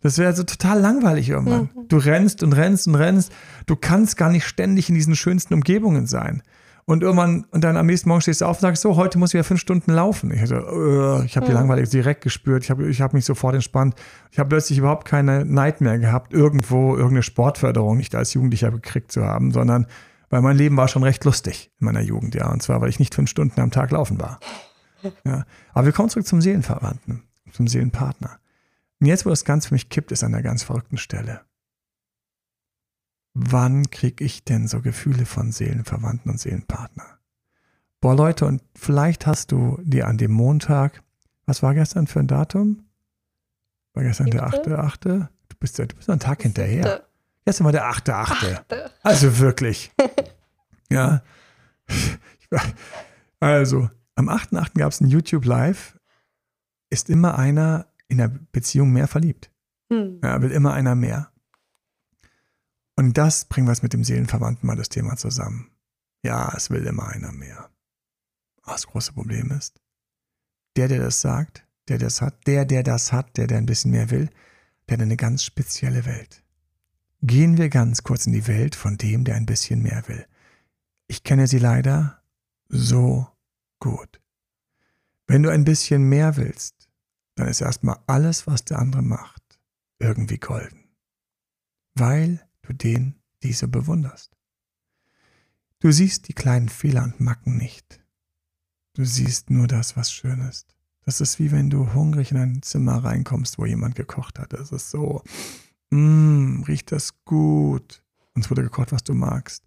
Das 0.00 0.18
wäre 0.18 0.34
so 0.34 0.42
total 0.42 0.80
langweilig 0.80 1.30
irgendwann. 1.30 1.70
Mhm. 1.74 1.88
Du 1.88 1.96
rennst 1.96 2.42
und 2.42 2.52
rennst 2.52 2.86
und 2.86 2.94
rennst. 2.94 3.32
Du 3.64 3.76
kannst 3.76 4.18
gar 4.18 4.30
nicht 4.30 4.46
ständig 4.46 4.90
in 4.90 4.94
diesen 4.94 5.16
schönsten 5.16 5.54
Umgebungen 5.54 6.06
sein. 6.06 6.42
Und 6.86 7.02
irgendwann, 7.02 7.46
und 7.50 7.64
dann 7.64 7.78
am 7.78 7.86
nächsten 7.86 8.10
Morgen 8.10 8.20
stehst 8.20 8.42
du 8.42 8.44
auf 8.44 8.58
und 8.58 8.60
sagst, 8.60 8.82
so, 8.82 8.96
heute 8.96 9.18
muss 9.18 9.30
ich 9.30 9.38
ja 9.38 9.42
fünf 9.42 9.60
Stunden 9.60 9.90
laufen. 9.92 10.30
Ich, 10.30 10.42
hatte, 10.42 10.66
uh, 10.70 11.22
ich 11.24 11.36
habe 11.36 11.46
die 11.46 11.52
mhm. 11.52 11.58
Langweile 11.58 11.84
direkt 11.84 12.22
gespürt. 12.22 12.62
Ich 12.64 12.70
habe 12.70 12.86
ich 12.88 13.00
hab 13.00 13.14
mich 13.14 13.24
sofort 13.24 13.54
entspannt. 13.54 13.94
Ich 14.30 14.38
habe 14.38 14.50
plötzlich 14.50 14.78
überhaupt 14.78 15.06
keine 15.06 15.46
Neid 15.46 15.80
mehr 15.80 15.98
gehabt, 15.98 16.34
irgendwo 16.34 16.94
irgendeine 16.94 17.22
Sportförderung 17.22 17.96
nicht 17.96 18.14
als 18.14 18.34
Jugendlicher 18.34 18.70
gekriegt 18.70 19.12
zu 19.12 19.24
haben, 19.24 19.50
sondern 19.50 19.86
weil 20.28 20.42
mein 20.42 20.56
Leben 20.56 20.76
war 20.76 20.88
schon 20.88 21.04
recht 21.04 21.24
lustig 21.24 21.70
in 21.78 21.86
meiner 21.86 22.00
Jugend, 22.00 22.34
ja. 22.34 22.50
Und 22.50 22.62
zwar, 22.62 22.80
weil 22.80 22.88
ich 22.88 22.98
nicht 22.98 23.14
fünf 23.14 23.30
Stunden 23.30 23.60
am 23.60 23.70
Tag 23.70 23.90
laufen 23.90 24.20
war. 24.20 24.40
Ja. 25.26 25.44
Aber 25.74 25.84
wir 25.84 25.92
kommen 25.92 26.08
zurück 26.08 26.26
zum 26.26 26.40
Seelenverwandten, 26.40 27.24
zum 27.52 27.68
Seelenpartner. 27.68 28.38
Und 29.00 29.06
jetzt, 29.06 29.26
wo 29.26 29.28
das 29.28 29.44
Ganze 29.44 29.68
für 29.68 29.74
mich 29.74 29.90
kippt, 29.90 30.12
ist 30.12 30.24
an 30.24 30.32
einer 30.32 30.42
ganz 30.42 30.62
verrückten 30.62 30.96
Stelle. 30.96 31.42
Wann 33.34 33.90
kriege 33.90 34.24
ich 34.24 34.44
denn 34.44 34.68
so 34.68 34.80
Gefühle 34.80 35.26
von 35.26 35.50
Seelenverwandten 35.50 36.30
und 36.30 36.38
Seelenpartner? 36.38 37.18
Boah, 38.00 38.14
Leute, 38.14 38.46
und 38.46 38.62
vielleicht 38.76 39.26
hast 39.26 39.50
du 39.50 39.80
dir 39.82 40.06
an 40.06 40.18
dem 40.18 40.30
Montag, 40.30 41.02
was 41.46 41.62
war 41.62 41.74
gestern 41.74 42.06
für 42.06 42.20
ein 42.20 42.28
Datum? 42.28 42.84
War 43.92 44.04
gestern 44.04 44.30
der 44.30 44.46
8.8.? 44.46 45.28
Du 45.48 45.56
bist, 45.58 45.78
du 45.78 45.86
bist 45.86 46.08
einen 46.08 46.20
Tag 46.20 46.42
hinterher. 46.42 47.02
Gestern 47.44 47.64
war 47.64 47.72
der 47.72 47.90
8.8. 47.90 48.90
Also 49.02 49.38
wirklich. 49.38 49.92
ja. 50.90 51.22
Also, 53.40 53.90
am 54.14 54.28
8.8. 54.28 54.78
gab 54.78 54.92
es 54.92 55.00
ein 55.00 55.08
YouTube 55.08 55.44
Live. 55.44 55.98
Ist 56.90 57.10
immer 57.10 57.36
einer 57.36 57.86
in 58.08 58.18
der 58.18 58.28
Beziehung 58.28 58.92
mehr 58.92 59.08
verliebt. 59.08 59.50
Hm. 59.90 60.20
Ja, 60.22 60.40
will 60.40 60.50
immer 60.50 60.72
einer 60.72 60.94
mehr. 60.94 61.30
Und 62.96 63.18
das 63.18 63.44
bringen 63.46 63.66
wir 63.66 63.72
es 63.72 63.82
mit 63.82 63.92
dem 63.92 64.04
Seelenverwandten 64.04 64.66
mal 64.66 64.76
das 64.76 64.88
Thema 64.88 65.16
zusammen. 65.16 65.70
Ja, 66.22 66.52
es 66.56 66.70
will 66.70 66.86
immer 66.86 67.08
einer 67.08 67.32
mehr. 67.32 67.70
Aber 68.62 68.72
das 68.72 68.86
große 68.86 69.12
Problem 69.12 69.50
ist, 69.50 69.80
der, 70.76 70.88
der 70.88 71.00
das 71.00 71.20
sagt, 71.20 71.66
der 71.88 71.98
das 71.98 72.22
hat, 72.22 72.46
der, 72.46 72.64
der 72.64 72.82
das 72.82 73.12
hat, 73.12 73.36
der, 73.36 73.46
der 73.46 73.58
ein 73.58 73.66
bisschen 73.66 73.90
mehr 73.90 74.10
will, 74.10 74.30
der 74.88 74.96
hat 74.96 75.02
eine 75.02 75.16
ganz 75.16 75.44
spezielle 75.44 76.06
Welt. 76.06 76.42
Gehen 77.22 77.58
wir 77.58 77.68
ganz 77.68 78.02
kurz 78.02 78.26
in 78.26 78.32
die 78.32 78.46
Welt 78.46 78.74
von 78.74 78.96
dem, 78.96 79.24
der 79.24 79.36
ein 79.36 79.46
bisschen 79.46 79.82
mehr 79.82 80.06
will. 80.08 80.26
Ich 81.06 81.24
kenne 81.24 81.46
sie 81.46 81.58
leider 81.58 82.22
so 82.68 83.26
gut. 83.78 84.20
Wenn 85.26 85.42
du 85.42 85.50
ein 85.50 85.64
bisschen 85.64 86.02
mehr 86.08 86.36
willst, 86.36 86.88
dann 87.34 87.48
ist 87.48 87.60
erstmal 87.60 87.98
alles, 88.06 88.46
was 88.46 88.64
der 88.64 88.78
andere 88.78 89.02
macht, 89.02 89.42
irgendwie 89.98 90.38
golden. 90.38 90.84
Weil 91.94 92.46
du 92.66 92.72
den, 92.72 93.16
diese 93.42 93.68
bewunderst. 93.68 94.36
Du 95.80 95.92
siehst 95.92 96.28
die 96.28 96.32
kleinen 96.32 96.68
Fehler 96.68 97.04
und 97.04 97.20
Macken 97.20 97.56
nicht. 97.56 98.00
Du 98.94 99.04
siehst 99.04 99.50
nur 99.50 99.66
das, 99.66 99.96
was 99.96 100.12
schön 100.12 100.40
ist. 100.40 100.74
Das 101.04 101.20
ist 101.20 101.38
wie 101.38 101.52
wenn 101.52 101.68
du 101.68 101.92
hungrig 101.92 102.30
in 102.30 102.38
ein 102.38 102.62
Zimmer 102.62 103.04
reinkommst, 103.04 103.58
wo 103.58 103.66
jemand 103.66 103.94
gekocht 103.94 104.38
hat. 104.38 104.52
Das 104.54 104.72
ist 104.72 104.90
so, 104.90 105.22
mmm, 105.90 106.64
riecht 106.66 106.92
das 106.92 107.12
gut. 107.24 108.02
Und 108.34 108.44
es 108.44 108.50
wurde 108.50 108.62
gekocht, 108.62 108.92
was 108.92 109.04
du 109.04 109.14
magst. 109.14 109.64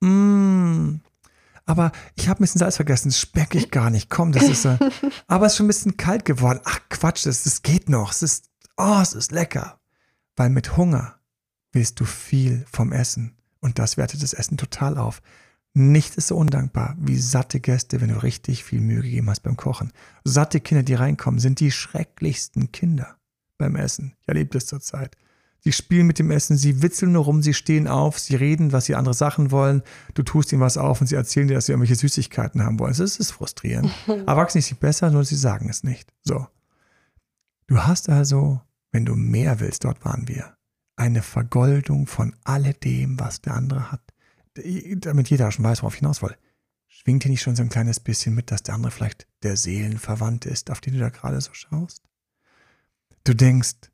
Mmm. 0.00 1.00
Aber 1.64 1.92
ich 2.16 2.28
habe 2.28 2.40
ein 2.40 2.44
bisschen 2.44 2.58
Salz 2.58 2.76
vergessen, 2.76 3.10
das 3.10 3.20
schmecke 3.20 3.58
ich 3.58 3.70
gar 3.70 3.90
nicht. 3.90 4.10
Komm, 4.10 4.32
das 4.32 4.44
ist. 4.44 4.64
Äh, 4.64 4.78
aber 5.26 5.46
es 5.46 5.52
ist 5.52 5.56
schon 5.58 5.66
ein 5.66 5.68
bisschen 5.68 5.96
kalt 5.96 6.24
geworden. 6.24 6.60
Ach 6.64 6.80
Quatsch, 6.88 7.26
das, 7.26 7.44
das 7.44 7.62
geht 7.62 7.88
noch. 7.88 8.10
Es 8.10 8.22
ist, 8.22 8.50
oh, 8.76 8.98
es 9.00 9.12
ist 9.12 9.32
lecker. 9.32 9.78
Weil 10.34 10.50
mit 10.50 10.76
Hunger 10.76 11.20
willst 11.72 12.00
du 12.00 12.04
viel 12.04 12.64
vom 12.70 12.92
Essen. 12.92 13.34
Und 13.60 13.78
das 13.78 13.96
wertet 13.96 14.22
das 14.22 14.32
Essen 14.32 14.56
total 14.56 14.98
auf. 14.98 15.22
Nichts 15.74 16.16
ist 16.16 16.26
so 16.26 16.36
undankbar 16.36 16.96
wie 16.98 17.16
satte 17.16 17.58
Gäste, 17.58 18.00
wenn 18.00 18.10
du 18.10 18.22
richtig 18.22 18.62
viel 18.62 18.80
Mühe 18.80 19.00
gegeben 19.00 19.30
hast 19.30 19.40
beim 19.40 19.56
Kochen. 19.56 19.92
Satte 20.24 20.60
Kinder, 20.60 20.82
die 20.82 20.94
reinkommen, 20.94 21.40
sind 21.40 21.60
die 21.60 21.70
schrecklichsten 21.70 22.72
Kinder 22.72 23.16
beim 23.56 23.76
Essen. 23.76 24.14
Ich 24.20 24.28
erlebe 24.28 24.50
das 24.50 24.66
zurzeit. 24.66 25.16
Sie 25.60 25.72
spielen 25.72 26.08
mit 26.08 26.18
dem 26.18 26.32
Essen, 26.32 26.56
sie 26.56 26.82
witzeln 26.82 27.12
nur 27.12 27.24
rum, 27.24 27.40
sie 27.40 27.54
stehen 27.54 27.86
auf, 27.86 28.18
sie 28.18 28.34
reden, 28.34 28.72
was 28.72 28.86
sie 28.86 28.96
andere 28.96 29.14
Sachen 29.14 29.52
wollen. 29.52 29.82
Du 30.14 30.24
tust 30.24 30.52
ihnen 30.52 30.60
was 30.60 30.76
auf 30.76 31.00
und 31.00 31.06
sie 31.06 31.14
erzählen 31.14 31.46
dir, 31.46 31.54
dass 31.54 31.66
sie 31.66 31.72
irgendwelche 31.72 31.94
Süßigkeiten 31.94 32.64
haben 32.64 32.80
wollen. 32.80 32.94
Das 32.96 33.16
ist 33.16 33.30
frustrierend. 33.30 33.92
Erwachsene 34.26 34.60
sind 34.60 34.80
besser, 34.80 35.10
nur 35.10 35.24
sie 35.24 35.36
sagen 35.36 35.68
es 35.70 35.84
nicht. 35.84 36.12
So. 36.24 36.48
Du 37.68 37.78
hast 37.78 38.08
also, 38.08 38.60
wenn 38.90 39.04
du 39.04 39.14
mehr 39.14 39.60
willst, 39.60 39.84
dort 39.84 40.04
waren 40.04 40.26
wir, 40.26 40.56
eine 40.96 41.22
Vergoldung 41.22 42.06
von 42.06 42.36
alledem, 42.44 43.18
was 43.18 43.40
der 43.40 43.54
andere 43.54 43.90
hat. 43.92 44.02
Damit 44.96 45.30
jeder 45.30 45.50
schon 45.50 45.64
weiß, 45.64 45.82
worauf 45.82 45.94
ich 45.94 46.00
hinaus 46.00 46.22
will. 46.22 46.36
Schwingt 46.86 47.22
hier 47.22 47.30
nicht 47.30 47.42
schon 47.42 47.56
so 47.56 47.62
ein 47.62 47.70
kleines 47.70 48.00
bisschen 48.00 48.34
mit, 48.34 48.50
dass 48.50 48.62
der 48.62 48.74
andere 48.74 48.92
vielleicht 48.92 49.26
der 49.42 49.56
Seelenverwandte 49.56 50.50
ist, 50.50 50.70
auf 50.70 50.80
den 50.80 50.94
du 50.94 51.00
da 51.00 51.08
gerade 51.08 51.40
so 51.40 51.54
schaust? 51.54 52.02
Du 53.24 53.34
denkst, 53.34 53.90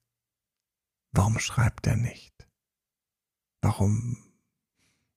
warum 1.13 1.39
schreibt 1.39 1.87
er 1.87 1.97
nicht? 1.97 2.49
Warum? 3.61 4.19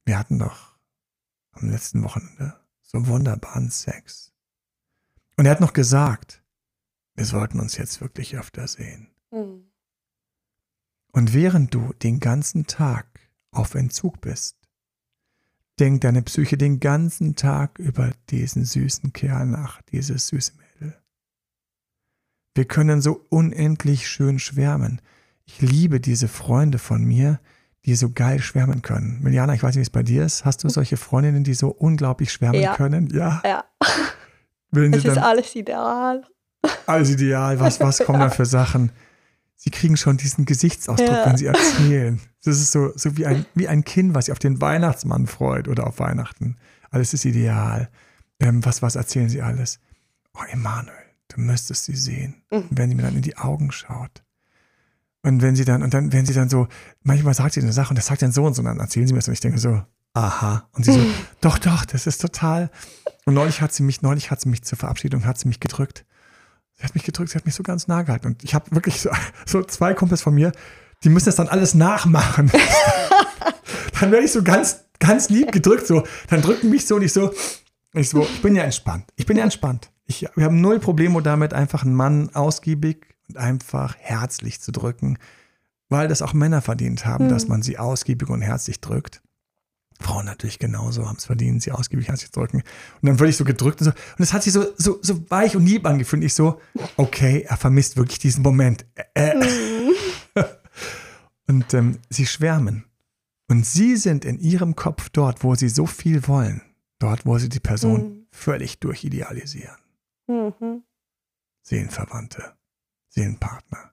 Wir 0.06 0.20
hatten 0.20 0.40
doch 0.40 0.78
am 1.52 1.70
letzten 1.70 2.04
Wochenende 2.04 2.60
so 2.82 3.08
wunderbaren 3.08 3.70
Sex. 3.70 4.34
Und 5.38 5.46
er 5.46 5.52
hat 5.52 5.62
noch 5.62 5.74
gesagt, 5.74 6.44
wir 7.16 7.26
sollten 7.26 7.60
uns 7.60 7.78
jetzt 7.78 8.02
wirklich 8.02 8.38
öfter 8.38 8.68
sehen. 8.68 9.11
Und 11.12 11.34
während 11.34 11.74
du 11.74 11.94
den 12.02 12.20
ganzen 12.20 12.68
Tag 12.68 13.06
auf 13.52 13.76
Entzug 13.76 14.22
bist, 14.22 14.56
denkt 15.80 16.04
deine 16.04 16.22
Psyche 16.22 16.58
den 16.58 16.80
ganzen 16.80 17.36
Tag 17.36 17.80
über 17.80 18.12
diesen 18.30 18.66
süßen 18.66 19.14
Kerl 19.14 19.46
nach, 19.46 19.82
dieses 19.92 20.28
süße 20.28 20.54
Mädel. 20.58 20.96
Wir 22.56 22.66
können 22.66 23.02
so 23.02 23.26
unendlich 23.30 24.08
schön 24.08 24.40
schwärmen. 24.40 25.02
Ich 25.46 25.62
liebe 25.62 26.00
diese 26.00 26.28
Freunde 26.28 26.78
von 26.78 27.04
mir, 27.04 27.40
die 27.86 27.96
so 27.96 28.12
geil 28.12 28.40
schwärmen 28.40 28.82
können. 28.82 29.20
Miliana, 29.22 29.56
ich 29.56 29.64
weiß 29.64 29.70
nicht, 29.70 29.80
wie 29.80 29.82
es 29.82 29.90
bei 29.90 30.04
dir 30.04 30.24
ist. 30.24 30.46
Hast 30.46 30.64
du 30.64 30.70
solche 30.70 30.98
Freundinnen, 30.98 31.44
die 31.44 31.56
so 31.56 31.70
unglaublich 31.70 32.32
schwärmen 32.32 32.62
ja. 32.62 32.76
können? 32.76 33.08
Ja. 33.08 33.42
Ja. 33.44 33.64
Es 34.72 35.04
ist 35.04 35.18
alles 35.18 35.56
ideal. 35.56 36.24
Alles 36.86 37.10
ideal. 37.10 37.60
Was, 37.60 37.80
was 37.80 38.00
kommen 38.00 38.20
ja. 38.20 38.28
da 38.28 38.34
für 38.34 38.46
Sachen? 38.46 38.92
Sie 39.62 39.70
kriegen 39.70 39.96
schon 39.96 40.18
diesen 40.18 40.46
Gesichtsausdruck, 40.46 41.08
ja. 41.08 41.26
wenn 41.28 41.38
sie 41.38 41.46
erzählen. 41.46 42.20
Das 42.44 42.60
ist 42.60 42.72
so, 42.72 42.92
so 42.96 43.16
wie, 43.18 43.28
ein, 43.28 43.46
wie 43.54 43.68
ein 43.68 43.84
Kind, 43.84 44.16
was 44.16 44.26
sich 44.26 44.32
auf 44.32 44.40
den 44.40 44.60
Weihnachtsmann 44.60 45.28
freut 45.28 45.68
oder 45.68 45.86
auf 45.86 46.00
Weihnachten. 46.00 46.58
Alles 46.90 47.14
ist 47.14 47.26
ideal. 47.26 47.88
Ähm, 48.40 48.66
was, 48.66 48.82
was 48.82 48.96
erzählen 48.96 49.30
sie 49.30 49.44
alles? 49.44 49.80
Oh, 50.34 50.42
Emanuel, 50.52 50.96
du 51.28 51.42
müsstest 51.42 51.86
sie 51.86 51.96
sehen. 51.96 52.42
Mhm. 52.50 52.64
wenn 52.72 52.90
sie 52.90 52.96
mir 52.96 53.04
dann 53.04 53.16
in 53.16 53.22
die 53.22 53.38
Augen 53.38 53.72
schaut. 53.72 54.24
Und 55.22 55.44
wenn 55.44 55.56
sie 55.56 55.64
dann, 55.64 55.84
und 55.84 55.94
dann, 55.94 56.12
wenn 56.12 56.26
sie 56.26 56.34
dann 56.34 56.50
so, 56.50 56.68
manchmal 57.04 57.36
sagt 57.36 57.54
sie 57.54 57.62
eine 57.62 57.72
Sache 57.72 57.90
und 57.90 57.98
das 57.98 58.08
sagt 58.08 58.24
dann 58.24 58.32
so 58.32 58.44
und 58.44 58.56
so, 58.56 58.62
und 58.62 58.66
dann 58.66 58.80
erzählen 58.80 59.06
sie 59.06 59.14
mir 59.14 59.20
das 59.20 59.28
und 59.28 59.36
ich 59.36 59.42
denke 59.42 59.60
so, 59.60 59.84
aha. 60.16 60.68
Und 60.72 60.86
sie 60.86 60.94
so, 60.94 61.06
doch, 61.42 61.60
doch, 61.60 61.86
das 61.86 62.08
ist 62.08 62.20
total. 62.20 62.72
Und 63.26 63.36
neulich 63.36 63.62
hat 63.62 63.74
sie 63.74 63.84
mich, 63.84 64.02
neulich 64.02 64.32
hat 64.32 64.42
sie 64.42 64.50
mich 64.50 64.64
zur 64.64 64.80
Verabschiedung, 64.80 65.26
hat 65.26 65.38
sie 65.38 65.48
mich 65.48 65.60
gedrückt. 65.60 66.04
Sie 66.82 66.88
hat 66.88 66.96
mich 66.96 67.04
gedrückt, 67.04 67.30
sie 67.30 67.38
hat 67.38 67.46
mich 67.46 67.54
so 67.54 67.62
ganz 67.62 67.88
nah 67.88 68.02
gehalten. 68.02 68.26
Und 68.26 68.44
ich 68.44 68.56
habe 68.56 68.72
wirklich 68.72 69.00
so, 69.00 69.12
so, 69.46 69.62
zwei 69.64 69.94
Kumpels 69.94 70.24
von 70.24 70.34
mir, 70.34 70.52
die 71.04 71.10
müssen 71.10 71.26
das 71.26 71.36
dann 71.36 71.48
alles 71.48 71.76
nachmachen. 71.76 72.52
dann 74.00 74.12
werde 74.12 74.26
ich 74.26 74.32
so 74.32 74.42
ganz, 74.42 74.86
ganz 75.00 75.30
lieb 75.30 75.52
gedrückt, 75.52 75.86
so. 75.86 76.04
Dann 76.28 76.42
drücken 76.42 76.72
mich 76.72 76.88
so 76.88 76.96
und 76.96 77.04
ich 77.04 77.14
so, 77.14 77.32
ich 77.94 78.10
so, 78.10 78.24
ich 78.24 78.42
bin 78.42 78.56
ja 78.56 78.64
entspannt. 78.64 79.06
Ich 79.16 79.28
bin 79.28 79.38
ja 79.38 79.44
entspannt. 79.44 79.92
Ich, 80.06 80.28
wir 80.36 80.46
haben 80.46 80.60
null 80.60 80.80
Probleme 80.80 81.22
damit, 81.22 81.54
einfach 81.54 81.84
einen 81.84 81.94
Mann 81.94 82.34
ausgiebig 82.34 83.06
und 83.30 83.38
einfach 83.38 83.96
herzlich 84.00 84.60
zu 84.60 84.72
drücken, 84.72 85.20
weil 85.90 86.08
das 86.08 86.24
auch 86.24 86.34
Männer 86.34 86.62
verdient 86.62 87.06
haben, 87.06 87.26
mhm. 87.26 87.30
dass 87.30 87.48
man 87.48 87.62
sie 87.62 87.78
ausgiebig 87.78 88.30
und 88.30 88.42
herzlich 88.42 88.82
drückt. 88.82 89.22
Frauen 90.02 90.26
natürlich 90.26 90.60
genauso, 90.60 91.08
haben 91.08 91.18
es 91.18 91.26
verdient, 91.26 91.62
sie 91.64 91.72
ausgiebig 91.72 92.10
an 92.10 92.18
sich 92.18 92.32
drücken. 92.32 92.58
Und 92.58 93.08
dann 93.08 93.20
wurde 93.20 93.30
ich 93.30 93.38
so 93.38 93.44
gedrückt 93.44 93.82
und 93.82 93.86
so. 93.86 93.92
Und 93.92 94.24
es 94.24 94.34
hat 94.34 94.44
sich 94.44 94.54
so, 94.54 94.66
so, 94.78 95.00
so 95.02 95.30
weich 95.30 95.56
und 95.56 95.66
lieb 95.66 95.86
angefühlt. 95.86 96.24
Ich 96.24 96.34
so, 96.34 96.60
okay, 96.98 97.46
er 97.48 97.58
vermisst 97.58 97.98
wirklich 97.98 98.20
diesen 98.20 98.44
Moment. 98.44 98.86
Äh. 99.14 99.34
und 101.48 101.74
ähm, 101.74 102.00
sie 102.10 102.26
schwärmen. 102.26 102.86
Und 103.48 103.66
sie 103.66 103.98
sind 103.98 104.24
in 104.24 104.40
ihrem 104.40 104.76
Kopf 104.76 105.10
dort, 105.10 105.44
wo 105.44 105.56
sie 105.56 105.70
so 105.70 105.86
viel 105.86 106.28
wollen. 106.28 106.62
Dort, 107.00 107.26
wo 107.26 107.38
sie 107.38 107.50
die 107.50 107.60
Person 107.60 108.02
mhm. 108.02 108.28
völlig 108.32 108.80
durchidealisieren. 108.80 109.76
Mhm. 110.28 110.84
Seelenverwandte, 111.62 112.54
Seelenpartner. 113.10 113.92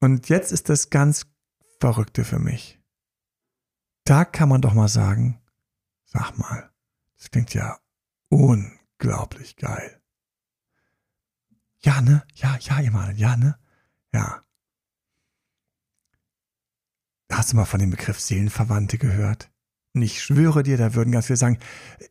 Und 0.00 0.28
jetzt 0.28 0.52
ist 0.52 0.68
das 0.68 0.90
ganz 0.90 1.26
Verrückte 1.80 2.24
für 2.24 2.38
mich. 2.38 2.75
Da 4.06 4.24
kann 4.24 4.48
man 4.48 4.62
doch 4.62 4.72
mal 4.72 4.88
sagen, 4.88 5.40
sag 6.04 6.38
mal, 6.38 6.70
das 7.18 7.28
klingt 7.32 7.52
ja 7.54 7.76
unglaublich 8.28 9.56
geil. 9.56 10.00
Ja, 11.80 12.00
ne? 12.00 12.22
Ja, 12.34 12.56
ja, 12.60 12.78
Emanuel, 12.78 13.18
ja, 13.18 13.36
ne? 13.36 13.58
Ja. 14.12 14.44
Hast 17.32 17.52
du 17.52 17.56
mal 17.56 17.64
von 17.64 17.80
dem 17.80 17.90
Begriff 17.90 18.20
Seelenverwandte 18.20 18.96
gehört? 18.96 19.50
Und 19.92 20.02
ich 20.02 20.22
schwöre 20.22 20.62
dir, 20.62 20.76
da 20.76 20.94
würden 20.94 21.10
ganz 21.10 21.26
viele 21.26 21.36
sagen, 21.36 21.58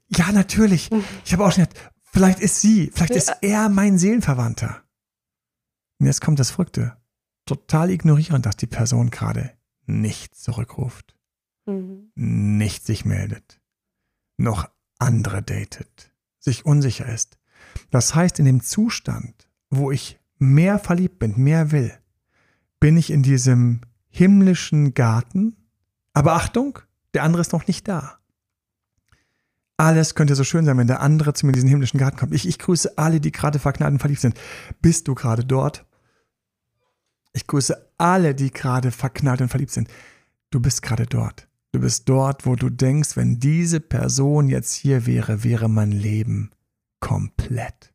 ja, 0.09 0.33
natürlich. 0.33 0.91
Ich 1.23 1.31
habe 1.31 1.45
auch 1.45 1.51
schon 1.53 1.63
gedacht, 1.63 1.93
vielleicht 2.03 2.41
ist 2.41 2.59
sie, 2.59 2.91
vielleicht 2.93 3.15
ist 3.15 3.31
er 3.41 3.69
mein 3.69 3.97
Seelenverwandter. 3.97 4.83
Und 5.99 6.07
jetzt 6.07 6.19
kommt 6.19 6.39
das 6.39 6.51
Verrückte. 6.51 6.97
Total 7.45 7.89
ignorieren, 7.89 8.41
dass 8.41 8.57
die 8.57 8.67
Person 8.67 9.11
gerade 9.11 9.57
nicht 9.85 10.35
zurückruft, 10.35 11.14
mhm. 11.65 12.11
nicht 12.15 12.85
sich 12.85 13.05
meldet, 13.05 13.59
noch 14.37 14.69
andere 14.99 15.41
datet, 15.41 16.11
sich 16.39 16.65
unsicher 16.65 17.07
ist. 17.07 17.37
Das 17.91 18.15
heißt, 18.15 18.39
in 18.39 18.45
dem 18.45 18.61
Zustand, 18.61 19.47
wo 19.69 19.91
ich 19.91 20.19
mehr 20.37 20.79
verliebt 20.79 21.19
bin, 21.19 21.37
mehr 21.37 21.71
will, 21.71 21.93
bin 22.79 22.97
ich 22.97 23.09
in 23.09 23.23
diesem 23.23 23.81
himmlischen 24.09 24.93
Garten. 24.93 25.55
Aber 26.13 26.33
Achtung, 26.33 26.79
der 27.13 27.23
andere 27.23 27.41
ist 27.41 27.53
noch 27.53 27.67
nicht 27.67 27.87
da. 27.87 28.19
Alles 29.77 30.15
könnte 30.15 30.35
so 30.35 30.45
schön 30.45 30.65
sein, 30.65 30.77
wenn 30.77 30.87
der 30.87 31.01
andere 31.01 31.33
zu 31.33 31.45
mir 31.45 31.49
in 31.49 31.55
diesen 31.55 31.69
himmlischen 31.69 31.99
Garten 31.99 32.17
kommt. 32.17 32.33
Ich, 32.33 32.47
ich 32.47 32.59
grüße 32.59 32.97
alle, 32.97 33.19
die 33.19 33.31
gerade 33.31 33.59
verknallt 33.59 33.93
und 33.93 33.99
verliebt 33.99 34.21
sind. 34.21 34.39
Bist 34.81 35.07
du 35.07 35.15
gerade 35.15 35.43
dort? 35.43 35.85
Ich 37.33 37.45
grüße 37.47 37.91
alle, 37.97 38.33
die 38.33 38.51
gerade 38.51 38.91
verknallt 38.91 39.41
und 39.41 39.49
verliebt 39.49 39.71
sind. 39.71 39.89
Du 40.49 40.61
bist 40.61 40.81
gerade 40.81 41.05
dort. 41.05 41.49
Du 41.75 41.81
bist 41.81 42.07
dort, 42.07 42.45
wo 42.45 42.55
du 42.55 42.69
denkst, 42.69 43.17
wenn 43.17 43.37
diese 43.37 43.81
Person 43.81 44.47
jetzt 44.47 44.71
hier 44.71 45.05
wäre, 45.05 45.43
wäre 45.43 45.67
mein 45.67 45.91
Leben 45.91 46.51
komplett. 47.01 47.93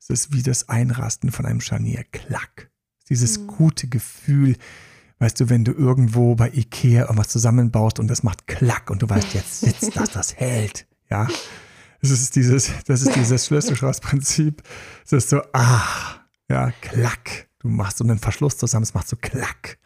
Es 0.00 0.10
ist 0.10 0.32
wie 0.32 0.42
das 0.42 0.68
Einrasten 0.68 1.30
von 1.30 1.46
einem 1.46 1.60
Scharnier. 1.60 2.02
Klack. 2.10 2.72
Dieses 3.08 3.38
mhm. 3.38 3.46
gute 3.46 3.86
Gefühl, 3.86 4.56
weißt 5.20 5.38
du, 5.38 5.48
wenn 5.48 5.64
du 5.64 5.70
irgendwo 5.70 6.34
bei 6.34 6.50
Ikea 6.50 7.02
irgendwas 7.02 7.28
zusammenbaust 7.28 8.00
und 8.00 8.08
das 8.08 8.24
macht 8.24 8.48
Klack 8.48 8.90
und 8.90 9.00
du 9.00 9.08
weißt, 9.08 9.34
jetzt 9.34 9.60
sitzt 9.60 9.94
das, 9.94 10.10
das 10.10 10.34
hält. 10.34 10.88
Ja. 11.08 11.28
Das 12.00 12.10
ist 12.10 12.34
dieses, 12.34 12.72
das 12.88 13.02
ist 13.02 13.14
dieses 13.14 13.46
Schlüsselschlossprinzip. 13.46 14.64
Es 15.04 15.12
ist 15.12 15.28
so, 15.28 15.40
ah, 15.52 16.16
ja, 16.48 16.72
Klack. 16.80 17.46
Du 17.60 17.68
machst 17.68 17.98
so 17.98 18.04
einen 18.04 18.18
Verschluss 18.18 18.58
zusammen, 18.58 18.82
es 18.82 18.92
macht 18.92 19.06
so 19.06 19.14
Klack. 19.14 19.78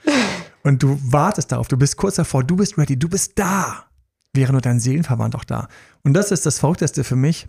Und 0.62 0.82
du 0.82 0.98
wartest 1.02 1.52
darauf, 1.52 1.68
du 1.68 1.76
bist 1.76 1.96
kurz 1.96 2.16
davor, 2.16 2.44
du 2.44 2.56
bist 2.56 2.76
ready, 2.76 2.98
du 2.98 3.08
bist 3.08 3.32
da. 3.38 3.86
Wäre 4.34 4.52
nur 4.52 4.60
dein 4.60 4.80
Seelenverwandt 4.80 5.34
auch 5.34 5.44
da. 5.44 5.68
Und 6.02 6.14
das 6.14 6.30
ist 6.30 6.46
das 6.46 6.58
Verrückteste 6.58 7.02
für 7.04 7.16
mich, 7.16 7.48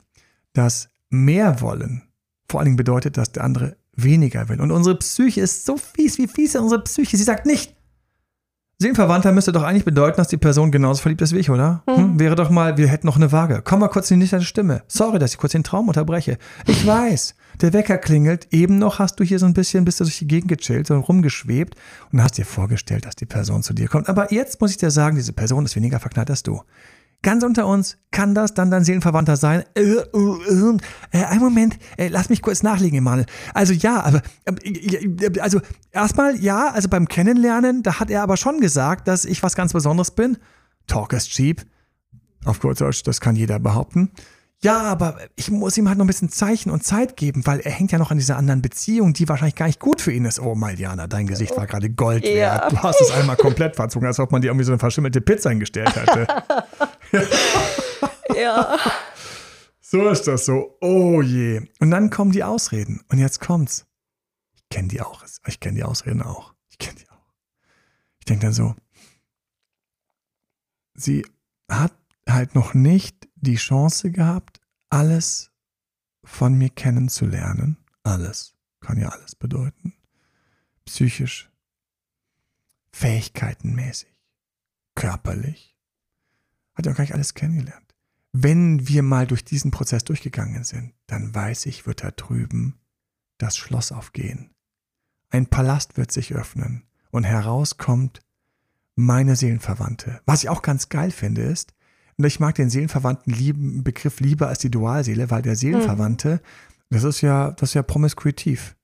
dass 0.54 0.90
mehr 1.10 1.62
wollen 1.62 2.04
vor 2.52 2.60
allen 2.60 2.66
Dingen 2.66 2.78
bedeutet, 2.78 3.18
dass 3.18 3.32
der 3.32 3.46
andere 3.46 3.78
weniger 3.96 4.50
will. 4.50 4.62
Und 4.62 4.72
unsere 4.72 4.98
Psyche 4.98 5.42
ist 5.42 5.66
so 5.66 5.78
fies, 5.78 6.18
wie 6.18 6.28
fies 6.28 6.54
ist 6.54 6.62
unsere 6.62 6.84
Psyche. 6.84 7.18
Sie 7.18 7.24
sagt 7.24 7.46
nicht, 7.46 7.76
Seelenverwandter 8.82 9.32
müsste 9.32 9.52
doch 9.52 9.64
eigentlich 9.64 9.86
bedeuten, 9.86 10.18
dass 10.18 10.28
die 10.28 10.38
Person 10.38 10.72
genauso 10.72 11.02
verliebt 11.02 11.22
ist 11.22 11.34
wie 11.34 11.40
ich, 11.40 11.50
oder? 11.50 11.84
Hm. 11.88 11.98
Hm? 11.98 12.20
Wäre 12.20 12.36
doch 12.36 12.50
mal, 12.50 12.78
wir 12.78 12.88
hätten 12.88 13.06
noch 13.08 13.16
eine 13.16 13.32
Waage. 13.32 13.62
Komm 13.64 13.80
mal 13.80 13.88
kurz 13.88 14.10
in 14.10 14.18
die 14.18 14.24
nüchterne 14.24 14.44
Stimme. 14.44 14.84
Sorry, 14.88 15.20
dass 15.20 15.32
ich 15.32 15.38
kurz 15.38 15.52
den 15.52 15.64
Traum 15.64 15.88
unterbreche. 15.88 16.38
Ich 16.66 16.86
weiß, 16.86 17.36
der 17.62 17.74
Wecker 17.74 17.98
klingelt. 17.98 18.48
Eben 18.52 18.80
noch 18.80 19.00
hast 19.00 19.20
du 19.20 19.24
hier 19.24 19.38
so 19.38 19.46
ein 19.46 19.54
bisschen, 19.54 19.86
bist 19.86 20.00
du 20.00 20.04
durch 20.04 20.18
die 20.18 20.28
Gegend 20.28 20.50
gechillt 20.50 20.90
und 20.90 21.02
rumgeschwebt 21.02 21.76
und 22.12 22.24
hast 22.24 22.38
dir 22.38 22.46
vorgestellt, 22.46 23.06
dass 23.06 23.16
die 23.16 23.26
Person 23.26 23.62
zu 23.62 23.74
dir 23.74 23.88
kommt. 23.88 24.10
Aber 24.10 24.34
jetzt 24.34 24.60
muss 24.60 24.72
ich 24.72 24.78
dir 24.78 24.90
sagen, 24.90 25.16
diese 25.16 25.34
Person 25.34 25.66
ist 25.66 25.76
weniger 25.76 26.00
verknallt 26.00 26.32
als 26.32 26.42
du. 26.42 26.62
Ganz 27.24 27.44
unter 27.44 27.68
uns, 27.68 27.98
kann 28.10 28.34
das 28.34 28.56
dann 28.56 28.72
dein 28.72 28.84
Seelenverwandter 28.84 29.36
sein? 29.36 29.64
Äh, 29.76 29.82
äh, 29.82 30.06
äh, 30.14 30.78
äh 31.12 31.24
ein 31.24 31.40
Moment, 31.40 31.78
äh, 31.98 32.08
lass 32.08 32.30
mich 32.30 32.42
kurz 32.42 32.64
nachlegen, 32.64 32.98
Emanuel. 32.98 33.28
Also 33.54 33.74
ja, 33.74 34.02
aber 34.02 34.24
äh, 34.46 35.40
also 35.40 35.62
erstmal 35.92 36.36
ja, 36.38 36.72
also 36.72 36.90
beim 36.90 37.08
Kennenlernen, 37.08 37.84
da 37.84 38.00
hat 38.00 38.10
er 38.10 38.24
aber 38.24 38.38
schon 38.38 38.60
gesagt, 38.60 39.08
dass 39.08 39.26
ich 39.26 39.44
was 39.44 39.56
ganz 39.56 39.72
Besonderes 39.72 40.12
bin. 40.12 40.38
Talk 40.88 41.14
is 41.14 41.28
cheap. 41.28 41.64
Auf 42.44 42.60
kurz 42.60 42.80
Deutsch, 42.80 43.04
das 43.04 43.22
kann 43.22 43.36
jeder 43.36 43.60
behaupten. 43.60 44.12
Ja, 44.64 44.82
aber 44.82 45.18
ich 45.36 45.50
muss 45.50 45.76
ihm 45.78 45.88
halt 45.88 45.98
noch 45.98 46.06
ein 46.06 46.08
bisschen 46.08 46.30
Zeichen 46.30 46.70
und 46.70 46.84
Zeit 46.84 47.18
geben, 47.18 47.46
weil 47.48 47.62
er 47.62 47.72
hängt 47.72 47.92
ja 47.92 47.98
noch 47.98 48.12
an 48.12 48.18
dieser 48.18 48.38
anderen 48.38 48.62
Beziehung, 48.62 49.14
die 49.14 49.28
wahrscheinlich 49.28 49.56
gar 49.56 49.66
nicht 49.66 49.80
gut 49.80 50.02
für 50.02 50.12
ihn 50.12 50.26
ist. 50.26 50.40
Oh, 50.40 50.54
Maliana, 50.54 51.08
dein 51.08 51.26
Gesicht 51.26 51.58
war 51.58 51.66
gerade 51.66 51.90
Gold 51.90 52.24
wert. 52.24 52.64
Ja. 52.64 52.70
Du 52.70 52.78
hast 52.78 53.02
es 53.02 53.10
einmal 53.10 53.38
komplett 53.38 53.76
verzogen, 53.76 54.08
als 54.08 54.20
ob 54.20 54.32
man 54.32 54.42
dir 54.42 54.50
irgendwie 54.50 54.66
so 54.66 54.72
eine 54.72 54.78
verschimmelte 54.78 55.20
Pizza 55.20 55.50
hingestellt 55.50 55.96
hätte. 55.96 56.28
ja. 58.36 58.78
So 59.80 60.08
ist 60.10 60.28
das 60.28 60.46
so. 60.46 60.78
Oh 60.82 61.22
je. 61.22 61.62
Und 61.80 61.92
dann 61.92 62.10
kommen 62.10 62.32
die 62.32 62.44
Ausreden. 62.44 63.04
Und 63.10 63.20
jetzt 63.20 63.40
kommt's. 63.40 63.86
Ich 64.54 64.70
kenne 64.70 64.88
die 64.88 65.02
auch. 65.02 65.24
Ich 65.48 65.60
kenne 65.60 65.76
die 65.76 65.84
Ausreden 65.84 66.22
auch. 66.22 66.54
Ich 66.70 66.78
kenne 66.78 67.00
die 67.00 67.10
auch. 67.10 67.34
Ich 68.20 68.26
denke 68.26 68.46
dann 68.46 68.54
so, 68.54 68.76
sie 70.94 71.26
hat 71.70 71.94
halt 72.28 72.56
noch 72.56 72.74
nicht 72.74 73.28
die 73.36 73.56
Chance 73.56 74.12
gehabt, 74.12 74.62
alles 74.90 75.52
von 76.24 76.54
mir 76.58 76.70
kennenzulernen. 76.70 77.78
Alles. 78.04 78.56
Kann 78.80 79.00
ja 79.00 79.10
alles 79.10 79.36
bedeuten. 79.36 79.94
Psychisch, 80.86 81.52
fähigkeitenmäßig, 82.92 84.10
körperlich. 84.96 85.71
Hat 86.76 86.86
ja 86.86 86.92
auch 86.92 86.98
gar 86.98 87.04
nicht 87.04 87.14
alles 87.14 87.34
kennengelernt. 87.34 87.94
Wenn 88.34 88.88
wir 88.88 89.04
mal 89.04 89.28
durch 89.28 89.44
diesen 89.44 89.72
Prozess 89.72 90.04
durchgegangen 90.04 90.64
sind, 90.64 90.94
dann 91.08 91.36
weiß 91.36 91.66
ich, 91.66 91.86
wird 91.86 92.04
da 92.04 92.12
drüben 92.12 92.80
das 93.38 93.58
Schloss 93.58 93.92
aufgehen. 93.92 94.52
Ein 95.30 95.48
Palast 95.48 95.98
wird 95.98 96.12
sich 96.12 96.34
öffnen 96.34 96.84
und 97.10 97.24
herauskommt 97.24 98.22
meine 98.96 99.36
Seelenverwandte. 99.36 100.22
Was 100.26 100.44
ich 100.44 100.50
auch 100.50 100.62
ganz 100.62 100.90
geil 100.90 101.12
finde, 101.12 101.42
ist, 101.42 101.74
und 102.18 102.26
ich 102.26 102.40
mag 102.40 102.56
den 102.56 102.70
Seelenverwandten 102.70 103.34
lieben, 103.34 103.84
Begriff 103.84 104.20
lieber 104.20 104.48
als 104.48 104.60
die 104.60 104.70
Dualseele, 104.70 105.32
weil 105.32 105.42
der 105.42 105.56
Seelenverwandte, 105.56 106.36
mhm. 106.36 106.96
das 106.96 107.04
ist 107.04 107.22
ja, 107.22 107.52
das 107.52 107.70
ist 107.70 107.74
ja 107.74 107.84
promiskuitiv. 107.84 108.76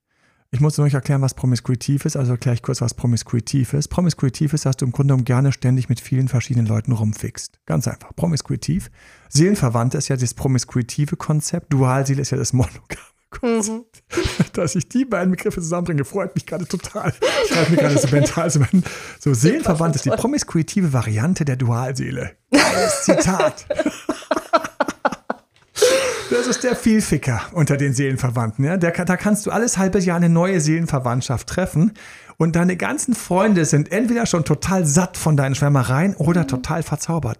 Ich 0.50 0.60
muss 0.60 0.78
nicht 0.78 0.94
erklären, 0.94 1.20
was 1.20 1.34
promiskuitiv 1.34 2.06
ist, 2.06 2.16
also 2.16 2.32
erkläre 2.32 2.54
ich 2.54 2.62
kurz, 2.62 2.80
was 2.80 2.94
promiskuitiv 2.94 3.74
ist. 3.74 3.88
Promiskuitiv 3.88 4.54
ist, 4.54 4.64
dass 4.64 4.78
du 4.78 4.86
im 4.86 4.92
Grunde 4.92 5.12
genommen 5.12 5.26
gerne 5.26 5.52
ständig 5.52 5.90
mit 5.90 6.00
vielen 6.00 6.28
verschiedenen 6.28 6.66
Leuten 6.66 6.92
rumfickst. 6.92 7.60
Ganz 7.66 7.86
einfach. 7.86 8.16
Promiskuitiv. 8.16 8.90
Seelenverwandte 9.28 9.98
ist 9.98 10.08
ja 10.08 10.16
das 10.16 10.32
promiskuitive 10.32 11.16
Konzept. 11.16 11.70
Dualseele 11.72 12.22
ist 12.22 12.30
ja 12.30 12.38
das 12.38 12.54
monogame 12.54 12.98
Mhm. 13.42 13.84
Dass 14.54 14.74
ich 14.74 14.88
die 14.88 15.04
beiden 15.04 15.30
Begriffe 15.32 15.60
zusammenbringe, 15.60 16.04
freut 16.04 16.34
mich 16.34 16.46
gerade 16.46 16.66
total. 16.66 17.12
Ich 17.44 17.54
schreibe 17.54 17.70
mir 17.72 17.76
gerade 17.76 17.98
so 17.98 18.08
mental 18.08 18.50
so, 18.50 18.60
so 19.20 19.34
seelenverwandt 19.34 19.96
ist 19.96 20.06
die 20.06 20.10
promiskuitive 20.10 20.92
Variante 20.92 21.44
der 21.44 21.56
Dualseele. 21.56 22.36
Geiles 22.50 23.04
Zitat. 23.04 23.66
Das 26.30 26.46
ist 26.46 26.62
der 26.62 26.76
Vielficker 26.76 27.40
unter 27.52 27.78
den 27.78 27.94
Seelenverwandten. 27.94 28.64
Ja? 28.64 28.76
Der, 28.76 28.92
da 28.92 29.16
kannst 29.16 29.46
du 29.46 29.50
alles 29.50 29.78
halbe 29.78 29.98
Jahr 29.98 30.16
eine 30.16 30.28
neue 30.28 30.60
Seelenverwandtschaft 30.60 31.48
treffen 31.48 31.92
und 32.36 32.54
deine 32.54 32.76
ganzen 32.76 33.14
Freunde 33.14 33.64
sind 33.64 33.90
entweder 33.92 34.26
schon 34.26 34.44
total 34.44 34.84
satt 34.84 35.16
von 35.16 35.36
deinen 35.36 35.54
Schwärmereien 35.54 36.14
oder 36.14 36.42
mhm. 36.42 36.48
total 36.48 36.82
verzaubert. 36.82 37.38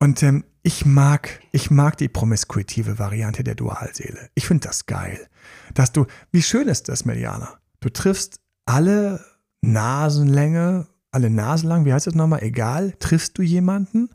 Und 0.00 0.22
ähm, 0.22 0.44
ich 0.62 0.84
mag, 0.84 1.40
ich 1.52 1.70
mag 1.70 1.96
die 1.96 2.08
promiskuitive 2.08 2.98
Variante 2.98 3.44
der 3.44 3.54
Dualseele. 3.54 4.30
Ich 4.34 4.46
finde 4.46 4.66
das 4.66 4.86
geil. 4.86 5.28
Dass 5.74 5.92
du, 5.92 6.06
wie 6.32 6.42
schön 6.42 6.68
ist 6.68 6.88
das, 6.88 7.04
Meliana? 7.04 7.54
Du 7.80 7.88
triffst 7.88 8.40
alle 8.66 9.24
Nasenlänge, 9.62 10.88
alle 11.12 11.30
Nasen 11.30 11.84
wie 11.84 11.92
heißt 11.92 12.08
das 12.08 12.14
nochmal? 12.14 12.42
Egal, 12.42 12.94
triffst 12.98 13.38
du 13.38 13.42
jemanden, 13.42 14.10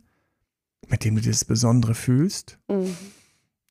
mit 0.89 1.05
dem 1.05 1.15
du 1.15 1.21
dieses 1.21 1.45
Besondere 1.45 1.95
fühlst. 1.95 2.59
Mhm. 2.67 2.95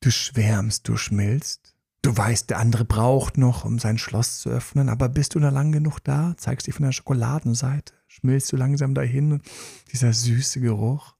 Du 0.00 0.10
schwärmst, 0.10 0.88
du 0.88 0.96
schmilzt. 0.96 1.74
Du 2.00 2.16
weißt, 2.16 2.48
der 2.48 2.58
andere 2.58 2.86
braucht 2.86 3.36
noch, 3.36 3.66
um 3.66 3.78
sein 3.78 3.98
Schloss 3.98 4.40
zu 4.40 4.48
öffnen, 4.48 4.88
aber 4.88 5.10
bist 5.10 5.34
du 5.34 5.40
da 5.40 5.50
lang 5.50 5.72
genug 5.72 6.00
da? 6.02 6.34
Zeigst 6.38 6.66
dich 6.66 6.74
von 6.74 6.84
der 6.86 6.92
Schokoladenseite, 6.92 7.92
schmilzt 8.08 8.50
du 8.50 8.56
langsam 8.56 8.94
dahin, 8.94 9.42
dieser 9.92 10.14
süße 10.14 10.60
Geruch. 10.60 11.14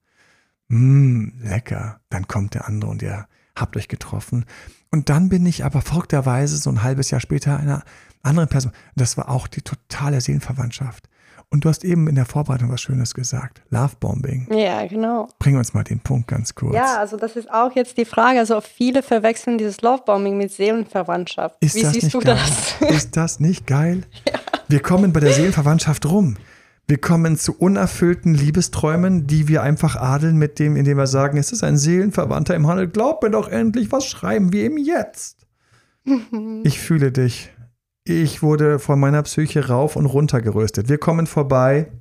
mm, 0.69 1.43
lecker. 1.43 2.01
Dann 2.09 2.27
kommt 2.27 2.55
der 2.55 2.67
andere 2.67 2.91
und 2.91 3.03
ihr 3.03 3.29
habt 3.55 3.77
euch 3.77 3.89
getroffen. 3.89 4.47
Und 4.91 5.11
dann 5.11 5.29
bin 5.29 5.45
ich 5.45 5.65
aber 5.65 5.83
verrückterweise 5.83 6.57
so 6.57 6.71
ein 6.71 6.83
halbes 6.83 7.11
Jahr 7.11 7.21
später 7.21 7.59
einer 7.59 7.85
anderen 8.23 8.49
Person. 8.49 8.73
Das 8.97 9.19
war 9.19 9.29
auch 9.29 9.47
die 9.49 9.63
totale 9.63 10.23
Seelenverwandtschaft. 10.23 11.10
Und 11.53 11.65
du 11.65 11.69
hast 11.69 11.85
eben 11.85 12.07
in 12.07 12.15
der 12.15 12.27
Vorbereitung 12.27 12.71
was 12.71 12.81
Schönes 12.81 13.13
gesagt. 13.13 13.61
Lovebombing. 13.71 14.47
Ja, 14.57 14.87
genau. 14.87 15.29
Bring 15.41 15.57
uns 15.57 15.75
mal 15.75 15.83
den 15.83 15.99
Punkt 15.99 16.29
ganz 16.29 16.55
kurz. 16.55 16.77
Ja, 16.77 16.99
also 16.99 17.17
das 17.17 17.35
ist 17.35 17.51
auch 17.51 17.75
jetzt 17.75 17.99
die 17.99 18.05
Frage. 18.05 18.39
Also 18.39 18.61
viele 18.61 19.03
verwechseln 19.03 19.59
dieses 19.59 19.81
Lovebombing 19.81 20.37
mit 20.39 20.53
Seelenverwandtschaft. 20.53 21.57
Ist 21.61 21.75
Wie 21.75 21.83
das 21.83 21.93
siehst 21.93 22.05
nicht 22.05 22.15
du 22.15 22.21
geil? 22.21 22.39
das? 22.81 22.91
Ist 22.91 23.17
das 23.17 23.41
nicht 23.41 23.67
geil? 23.67 24.05
Wir 24.69 24.81
kommen 24.81 25.13
bei 25.13 25.19
der 25.19 25.33
Seelenverwandtschaft 25.33 26.07
rum. 26.07 26.37
Wir 26.87 26.99
kommen 26.99 27.37
zu 27.37 27.57
unerfüllten 27.57 28.35
Liebesträumen, 28.35 29.27
die 29.27 29.47
wir 29.47 29.63
einfach 29.63 29.95
adeln 29.95 30.37
mit 30.37 30.59
dem, 30.59 30.75
indem 30.77 30.99
wir 30.99 31.07
sagen, 31.07 31.39
es 31.39 31.53
ist 31.53 31.63
ein 31.63 31.77
Seelenverwandter 31.77 32.57
im 32.57 32.67
Handel. 32.67 32.89
Glaub 32.89 33.23
mir 33.23 33.31
doch 33.31 33.49
endlich, 33.49 33.93
was 33.93 34.07
schreiben 34.07 34.53
wir 34.53 34.67
ihm 34.67 34.77
jetzt? 34.79 35.47
Ich 36.65 36.81
fühle 36.81 37.13
dich. 37.13 37.51
Ich 38.11 38.43
wurde 38.43 38.81
von 38.81 38.99
meiner 38.99 39.23
Psyche 39.23 39.69
rauf 39.69 39.95
und 39.95 40.07
runter 40.07 40.43
geröstet. 40.43 40.89
Wir 40.89 40.99
kommen 40.99 41.29
vorbei 41.29 41.93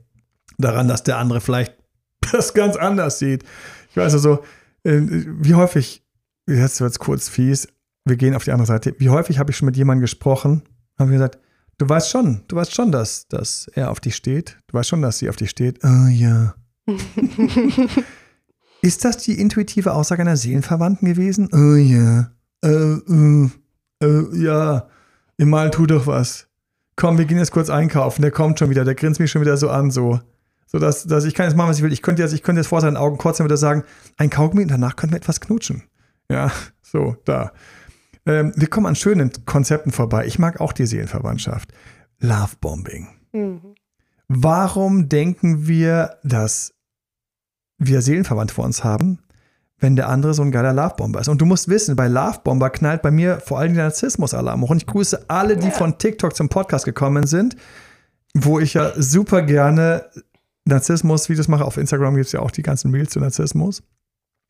daran, 0.57 0.87
dass 0.87 1.03
der 1.03 1.17
andere 1.17 1.39
vielleicht 1.39 1.75
das 2.31 2.55
ganz 2.55 2.75
anders 2.75 3.19
sieht. 3.19 3.43
Ich 3.91 3.97
weiß 3.97 4.13
also, 4.13 4.43
äh, 4.83 5.01
wie 5.01 5.53
häufig, 5.53 6.03
jetzt 6.47 6.81
wird 6.81 6.91
es 6.91 6.99
kurz 6.99 7.29
fies, 7.29 7.67
wir 8.05 8.17
gehen 8.17 8.33
auf 8.33 8.43
die 8.43 8.51
andere 8.51 8.65
Seite. 8.65 8.95
Wie 8.97 9.09
häufig 9.09 9.37
habe 9.37 9.51
ich 9.51 9.57
schon 9.57 9.67
mit 9.67 9.77
jemandem 9.77 10.01
gesprochen, 10.01 10.63
haben 10.97 11.11
wir 11.11 11.17
gesagt, 11.17 11.37
du 11.77 11.87
weißt 11.87 12.09
schon, 12.09 12.41
du 12.47 12.55
weißt 12.55 12.73
schon, 12.73 12.91
dass, 12.91 13.27
dass 13.27 13.69
er 13.75 13.91
auf 13.91 13.99
dich 13.99 14.15
steht. 14.15 14.57
Du 14.67 14.77
weißt 14.77 14.89
schon, 14.89 15.03
dass 15.03 15.19
sie 15.19 15.29
auf 15.29 15.35
dich 15.35 15.51
steht. 15.51 15.79
Oh 15.83 16.07
ja. 16.09 16.55
Ist 18.81 19.05
das 19.05 19.17
die 19.17 19.39
intuitive 19.39 19.93
Aussage 19.93 20.23
einer 20.23 20.37
Seelenverwandten 20.37 21.07
gewesen? 21.07 21.49
Oh 21.53 21.75
ja. 21.75 22.31
Äh, 22.63 22.69
äh, 22.69 23.49
äh, 24.01 24.43
ja. 24.43 24.89
Mal 25.47 25.71
tu 25.71 25.85
doch 25.85 26.07
was. 26.07 26.47
Komm, 26.95 27.17
wir 27.17 27.25
gehen 27.25 27.37
jetzt 27.37 27.51
kurz 27.51 27.69
einkaufen. 27.69 28.21
Der 28.21 28.31
kommt 28.31 28.59
schon 28.59 28.69
wieder, 28.69 28.83
der 28.83 28.95
grinst 28.95 29.19
mich 29.19 29.31
schon 29.31 29.41
wieder 29.41 29.57
so 29.57 29.69
an, 29.69 29.89
so. 29.91 30.19
So 30.67 30.77
dass, 30.77 31.05
dass 31.05 31.25
ich 31.25 31.33
kann 31.33 31.47
jetzt 31.47 31.55
machen, 31.55 31.69
was 31.69 31.77
ich 31.77 31.83
will. 31.83 31.93
Ich 31.93 32.01
könnte 32.01 32.21
jetzt, 32.21 32.33
ich 32.33 32.43
könnte 32.43 32.59
jetzt 32.59 32.67
vor 32.67 32.81
seinen 32.81 32.97
Augen 32.97 33.17
kurz 33.17 33.39
wieder 33.39 33.57
sagen, 33.57 33.83
ein 34.17 34.29
Kaugummi 34.29 34.63
und 34.63 34.71
danach 34.71 34.95
können 34.95 35.13
wir 35.13 35.17
etwas 35.17 35.39
knutschen. 35.39 35.83
Ja, 36.29 36.51
so, 36.81 37.15
da. 37.25 37.53
Ähm, 38.25 38.53
wir 38.55 38.67
kommen 38.67 38.85
an 38.85 38.95
schönen 38.95 39.31
Konzepten 39.45 39.91
vorbei. 39.91 40.27
Ich 40.27 40.37
mag 40.37 40.59
auch 40.59 40.73
die 40.73 40.85
Seelenverwandtschaft. 40.85 41.71
Lovebombing. 42.19 43.07
Mhm. 43.31 43.75
Warum 44.27 45.09
denken 45.09 45.67
wir, 45.67 46.17
dass 46.23 46.75
wir 47.79 48.01
Seelenverwandt 48.01 48.51
vor 48.51 48.65
uns 48.65 48.83
haben, 48.83 49.19
wenn 49.79 49.95
der 49.95 50.09
andere 50.09 50.33
so 50.33 50.41
ein 50.41 50.51
geiler 50.51 50.73
Lovebomber 50.73 51.21
ist? 51.21 51.27
Und 51.27 51.41
du 51.41 51.45
musst 51.45 51.69
wissen, 51.69 51.95
bei 51.95 52.07
Lovebomber 52.07 52.69
knallt 52.69 53.01
bei 53.01 53.11
mir 53.11 53.39
vor 53.39 53.59
allem 53.59 53.73
der 53.73 53.85
Narzissmus-Alarm 53.85 54.61
hoch. 54.61 54.71
Und 54.71 54.77
ich 54.77 54.87
grüße 54.87 55.29
alle, 55.29 55.57
die 55.57 55.71
von 55.71 55.97
TikTok 55.97 56.35
zum 56.35 56.49
Podcast 56.49 56.85
gekommen 56.85 57.27
sind, 57.27 57.55
wo 58.33 58.59
ich 58.59 58.73
ja 58.73 58.91
super 58.95 59.41
gerne 59.41 60.05
Narzissmus-Videos 60.65 61.47
mache. 61.47 61.65
Auf 61.65 61.77
Instagram 61.77 62.15
gibt 62.15 62.27
es 62.27 62.31
ja 62.31 62.41
auch 62.41 62.51
die 62.51 62.61
ganzen 62.61 62.91
Reels 62.93 63.11
zu 63.11 63.19
Narzissmus. 63.19 63.83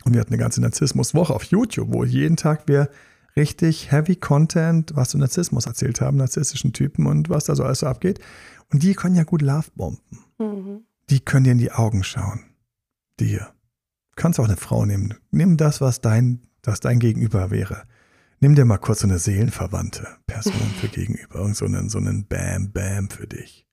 Und 0.05 0.13
wir 0.13 0.21
hatten 0.21 0.33
eine 0.33 0.41
ganze 0.41 0.61
Narzissmus-Woche 0.61 1.33
auf 1.33 1.43
YouTube, 1.43 1.89
wo 1.91 2.03
jeden 2.03 2.37
Tag 2.37 2.67
wir 2.67 2.89
richtig 3.35 3.91
heavy 3.91 4.15
Content, 4.15 4.91
was 4.95 5.09
zu 5.09 5.17
Narzissmus 5.17 5.65
erzählt 5.65 6.01
haben, 6.01 6.17
narzisstischen 6.17 6.73
Typen 6.73 7.05
und 7.05 7.29
was 7.29 7.45
da 7.45 7.55
so 7.55 7.63
alles 7.63 7.79
so 7.79 7.87
abgeht. 7.87 8.19
Und 8.71 8.83
die 8.83 8.93
können 8.93 9.15
ja 9.15 9.23
gut 9.23 9.41
Lovebomben. 9.41 10.19
Mhm. 10.37 10.83
Die 11.09 11.19
können 11.19 11.43
dir 11.43 11.51
in 11.51 11.57
die 11.57 11.71
Augen 11.71 12.03
schauen. 12.03 12.41
Dir. 13.19 13.49
Du 14.19 14.23
kannst 14.23 14.37
auch 14.41 14.49
eine 14.49 14.57
Frau 14.57 14.85
nehmen. 14.85 15.15
Nimm 15.31 15.55
das, 15.55 15.79
was 15.79 16.01
dein, 16.01 16.41
was 16.63 16.81
dein 16.81 16.99
Gegenüber 16.99 17.51
wäre. 17.51 17.83
Nimm 18.41 18.53
dir 18.53 18.65
mal 18.65 18.77
kurz 18.77 18.99
so 18.99 19.07
eine 19.07 19.17
seelenverwandte 19.17 20.09
Person 20.27 20.59
für 20.81 20.89
Gegenüber. 20.89 21.35
Irgend 21.35 21.55
so 21.55 21.63
einen, 21.63 21.87
so 21.87 21.99
einen 21.99 22.27
Bam, 22.27 22.73
Bam 22.73 23.09
für 23.09 23.27
dich. 23.27 23.65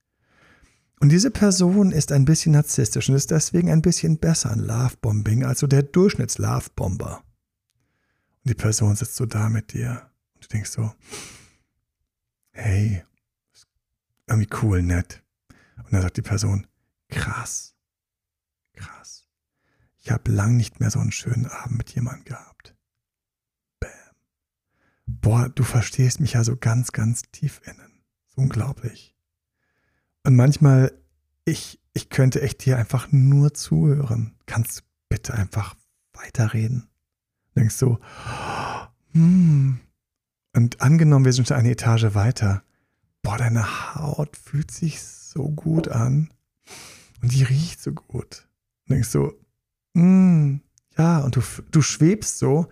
Und 1.01 1.09
diese 1.09 1.31
Person 1.31 1.91
ist 1.91 2.13
ein 2.13 2.23
bisschen 2.23 2.53
narzisstisch 2.53 3.09
und 3.09 3.15
ist 3.15 3.29
deswegen 3.29 3.69
ein 3.69 3.81
bisschen 3.81 4.19
besser 4.19 4.51
an 4.51 4.59
Lovebombing 4.59 5.43
als 5.43 5.59
so 5.59 5.67
der 5.67 5.83
Durchschnitts-Lovebomber. 5.83 7.17
Und 7.17 8.49
die 8.49 8.53
Person 8.53 8.95
sitzt 8.95 9.17
so 9.17 9.25
da 9.25 9.49
mit 9.49 9.73
dir 9.73 10.09
und 10.35 10.45
du 10.45 10.47
denkst 10.47 10.69
so, 10.69 10.93
hey, 12.51 13.03
ist 13.53 13.67
irgendwie 14.27 14.49
cool, 14.61 14.81
nett. 14.81 15.21
Und 15.83 15.91
dann 15.91 16.03
sagt 16.03 16.15
die 16.15 16.21
Person, 16.21 16.67
krass, 17.09 17.75
krass. 18.71 19.16
Ich 20.07 20.11
habe 20.13 20.31
lang 20.31 20.55
nicht 20.55 20.79
mehr 20.79 20.89
so 20.89 20.99
einen 20.99 21.11
schönen 21.11 21.47
Abend 21.47 21.79
mit 21.79 21.93
jemandem 21.93 22.23
gehabt. 22.23 22.73
Bam. 23.81 23.89
Boah, 25.05 25.49
du 25.49 25.63
verstehst 25.63 26.21
mich 26.21 26.31
ja 26.31 26.45
so 26.45 26.55
ganz, 26.55 26.93
ganz 26.93 27.23
tief 27.33 27.59
innen. 27.65 28.05
So 28.25 28.41
unglaublich. 28.41 29.17
Und 30.23 30.37
manchmal, 30.37 30.93
ich, 31.43 31.81
ich 31.91 32.07
könnte 32.09 32.41
echt 32.41 32.63
dir 32.63 32.77
einfach 32.77 33.11
nur 33.11 33.53
zuhören. 33.53 34.37
Kannst 34.45 34.79
du 34.79 34.83
bitte 35.09 35.33
einfach 35.33 35.75
weiterreden? 36.13 36.87
Denkst 37.57 37.77
du, 37.79 37.99
hm. 39.11 39.81
Und 40.53 40.79
angenommen, 40.79 41.25
wir 41.25 41.33
sind 41.33 41.49
schon 41.49 41.57
eine 41.57 41.71
Etage 41.71 42.13
weiter. 42.13 42.63
Boah, 43.23 43.37
deine 43.37 43.95
Haut 43.95 44.37
fühlt 44.37 44.71
sich 44.71 45.03
so 45.03 45.49
gut 45.49 45.89
an. 45.89 46.29
Und 47.21 47.33
die 47.33 47.43
riecht 47.43 47.81
so 47.81 47.91
gut. 47.91 48.47
Denkst 48.87 49.11
du, 49.11 49.33
hm, 49.97 50.61
ja, 50.97 51.19
und 51.19 51.35
du, 51.35 51.41
du 51.71 51.81
schwebst 51.81 52.39
so. 52.39 52.67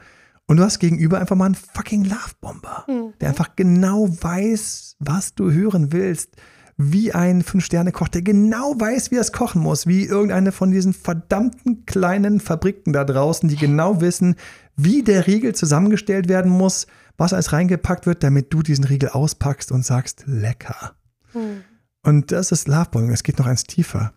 Und 0.47 0.57
du 0.57 0.63
hast 0.63 0.77
gegenüber 0.79 1.19
einfach 1.19 1.35
mal 1.35 1.45
einen 1.45 1.55
fucking 1.55 2.05
Lovebomber, 2.05 2.85
Mhm. 2.88 3.13
der 3.19 3.29
einfach 3.29 3.55
genau 3.55 4.07
weiß, 4.09 4.95
was 4.99 5.33
du 5.33 5.51
hören 5.51 5.91
willst 5.91 6.35
wie 6.77 7.13
ein 7.13 7.41
Fünf-Sterne-Koch, 7.41 8.09
der 8.09 8.21
genau 8.21 8.75
weiß, 8.77 9.09
wie 9.09 9.15
er 9.15 9.21
es 9.21 9.31
kochen 9.31 9.61
muss, 9.61 9.88
wie 9.88 10.03
irgendeine 10.05 10.51
von 10.51 10.71
diesen 10.71 10.93
verdammten 10.93 11.85
kleinen 11.85 12.41
Fabriken 12.41 12.91
da 12.91 13.05
draußen, 13.05 13.47
die 13.47 13.55
genau 13.55 14.01
wissen, 14.01 14.35
wie 14.75 15.01
der 15.01 15.25
Riegel 15.25 15.55
zusammengestellt 15.55 16.27
werden 16.27 16.51
muss, 16.51 16.85
was 17.17 17.31
alles 17.31 17.53
reingepackt 17.53 18.05
wird, 18.05 18.23
damit 18.23 18.53
du 18.53 18.61
diesen 18.61 18.83
Riegel 18.83 19.07
auspackst 19.09 19.71
und 19.71 19.85
sagst, 19.85 20.25
lecker. 20.27 20.95
Mhm. 21.33 21.63
Und 22.03 22.31
das 22.33 22.51
ist 22.51 22.67
Lovebombing, 22.67 23.11
es 23.11 23.23
geht 23.23 23.39
noch 23.39 23.47
eins 23.47 23.63
tiefer. 23.63 24.13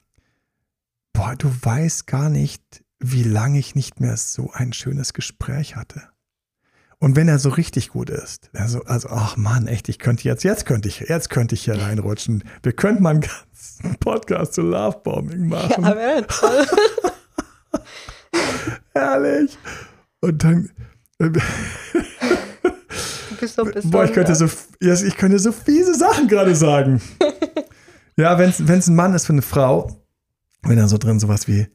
Boah, 1.12 1.36
du 1.36 1.48
weißt 1.62 2.08
gar 2.08 2.28
nicht, 2.28 2.82
wie 3.00 3.22
lange 3.22 3.58
ich 3.58 3.74
nicht 3.74 4.00
mehr 4.00 4.16
so 4.16 4.50
ein 4.52 4.72
schönes 4.72 5.12
Gespräch 5.12 5.76
hatte. 5.76 6.02
Und 7.00 7.14
wenn 7.14 7.28
er 7.28 7.38
so 7.38 7.50
richtig 7.50 7.90
gut 7.90 8.11
ist, 8.11 8.50
also, 8.54 8.82
also, 8.84 9.08
ach 9.11 9.37
Mann, 9.37 9.68
echt, 9.68 9.88
ich 9.88 10.00
könnte 10.00 10.24
jetzt, 10.24 10.42
jetzt 10.42 10.66
könnte 10.66 10.88
ich, 10.88 11.00
jetzt 11.00 11.30
könnte 11.30 11.54
ich 11.54 11.64
hier 11.64 11.80
reinrutschen. 11.80 12.42
Wir 12.62 12.72
könnten 12.72 13.04
mal 13.04 13.11
einen 13.11 13.20
ganzen 13.20 13.96
Podcast 14.00 14.54
zu 14.54 14.62
Lovebombing 14.62 15.48
machen. 15.48 15.84
Ja, 15.84 15.96
wäre 15.96 16.26
toll. 16.26 16.66
Herrlich. 18.94 19.56
Und 20.20 20.42
dann, 20.42 20.70
äh, 21.20 21.30
Du 23.28 23.64
bist 23.64 23.90
boah, 23.90 24.04
ich 24.04 24.12
könnte 24.12 24.34
so, 24.34 24.46
ich 24.80 25.16
könnte 25.16 25.38
so 25.38 25.52
fiese 25.52 25.94
Sachen 25.94 26.28
gerade 26.28 26.54
sagen. 26.54 27.00
ja, 28.16 28.38
wenn 28.38 28.50
es 28.50 28.88
ein 28.88 28.96
Mann 28.96 29.14
ist 29.14 29.26
für 29.26 29.32
eine 29.32 29.42
Frau, 29.42 30.02
wenn 30.62 30.76
da 30.76 30.88
so 30.88 30.98
drin 30.98 31.20
sowas 31.20 31.46
wie, 31.48 31.68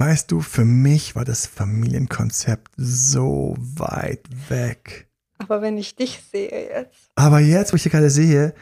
weißt 0.00 0.30
du, 0.32 0.40
für 0.40 0.64
mich 0.64 1.14
war 1.14 1.24
das 1.24 1.46
Familienkonzept 1.46 2.72
so 2.76 3.54
weit 3.58 4.24
weg. 4.48 5.08
Aber 5.38 5.62
wenn 5.62 5.76
ich 5.78 5.94
dich 5.96 6.22
sehe 6.32 6.68
jetzt. 6.70 7.10
Aber 7.14 7.40
jetzt, 7.40 7.72
wo 7.72 7.76
ich 7.76 7.82
hier 7.82 7.92
gerade 7.92 8.10
sehe, 8.10 8.54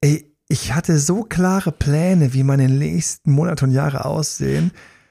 ey, 0.00 0.32
ich 0.48 0.74
hatte 0.74 0.98
so 0.98 1.22
klare 1.24 1.72
Pläne, 1.72 2.32
wie 2.34 2.42
meine 2.44 2.68
nächsten 2.68 3.32
Monate 3.32 3.64
und 3.64 3.70
Jahre 3.72 4.04
aussehen. 4.04 4.70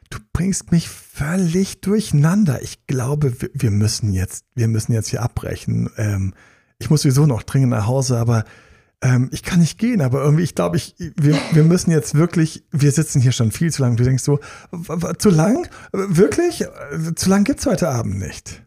Du 0.10 0.20
bringst 0.34 0.72
mich 0.72 0.88
völlig 0.90 1.82
durcheinander. 1.82 2.62
Ich 2.62 2.86
glaube, 2.86 3.42
wir- 3.42 3.50
wir 3.54 3.72
müssen 3.72 4.14
jetzt, 4.14 4.46
wir 4.56 4.68
müssen 4.68 4.92
jetzt 4.94 5.10
hier 5.10 5.22
abbrechen. 5.22 5.90
Ähm, 5.98 6.34
ich 6.80 6.90
muss 6.90 7.02
sowieso 7.04 7.26
noch 7.26 7.44
dringend 7.44 7.72
nach 7.72 7.88
Hause, 7.88 8.18
aber 8.18 8.44
ähm, 9.02 9.30
ich 9.32 9.44
kann 9.44 9.60
nicht 9.60 9.78
gehen. 9.78 10.02
Aber 10.02 10.24
irgendwie, 10.24 10.44
ich 10.44 10.56
glaube, 10.56 10.78
ich, 10.78 10.96
wir, 10.98 11.38
wir 11.52 11.64
müssen 11.64 11.92
jetzt 11.92 12.16
wirklich, 12.16 12.64
wir 12.72 12.92
sitzen 12.92 13.22
hier 13.22 13.32
schon 13.32 13.52
viel 13.52 13.72
zu 13.72 13.82
lang. 13.82 13.96
Du 13.98 14.04
denkst 14.04 14.24
so, 14.24 14.40
zu 15.18 15.30
lang? 15.30 15.68
Wirklich? 15.92 16.66
Zu 17.16 17.30
lang 17.30 17.44
gibt's 17.44 17.66
heute 17.66 17.90
Abend 17.90 18.20
nicht. 18.20 18.64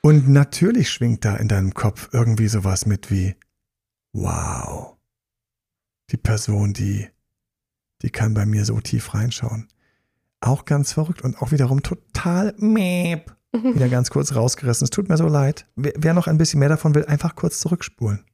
Und 0.00 0.28
natürlich 0.28 0.90
schwingt 0.90 1.24
da 1.24 1.36
in 1.36 1.48
deinem 1.48 1.74
Kopf 1.74 2.08
irgendwie 2.12 2.48
sowas 2.48 2.86
mit 2.86 3.10
wie, 3.10 3.34
wow, 4.12 4.96
die 6.10 6.16
Person, 6.16 6.72
die, 6.72 7.08
die 8.02 8.10
kann 8.10 8.32
bei 8.32 8.46
mir 8.46 8.64
so 8.64 8.80
tief 8.80 9.12
reinschauen. 9.12 9.68
Auch 10.40 10.64
ganz 10.64 10.92
verrückt 10.92 11.22
und 11.22 11.42
auch 11.42 11.50
wiederum 11.50 11.82
total 11.82 12.54
meep. 12.58 13.34
Wieder 13.52 13.88
ganz 13.88 14.10
kurz 14.10 14.34
rausgerissen. 14.34 14.84
Es 14.84 14.90
tut 14.90 15.08
mir 15.08 15.16
so 15.16 15.26
leid. 15.26 15.66
Wer 15.74 16.14
noch 16.14 16.26
ein 16.26 16.38
bisschen 16.38 16.60
mehr 16.60 16.68
davon 16.68 16.94
will, 16.94 17.06
einfach 17.06 17.34
kurz 17.34 17.60
zurückspulen. 17.60 18.24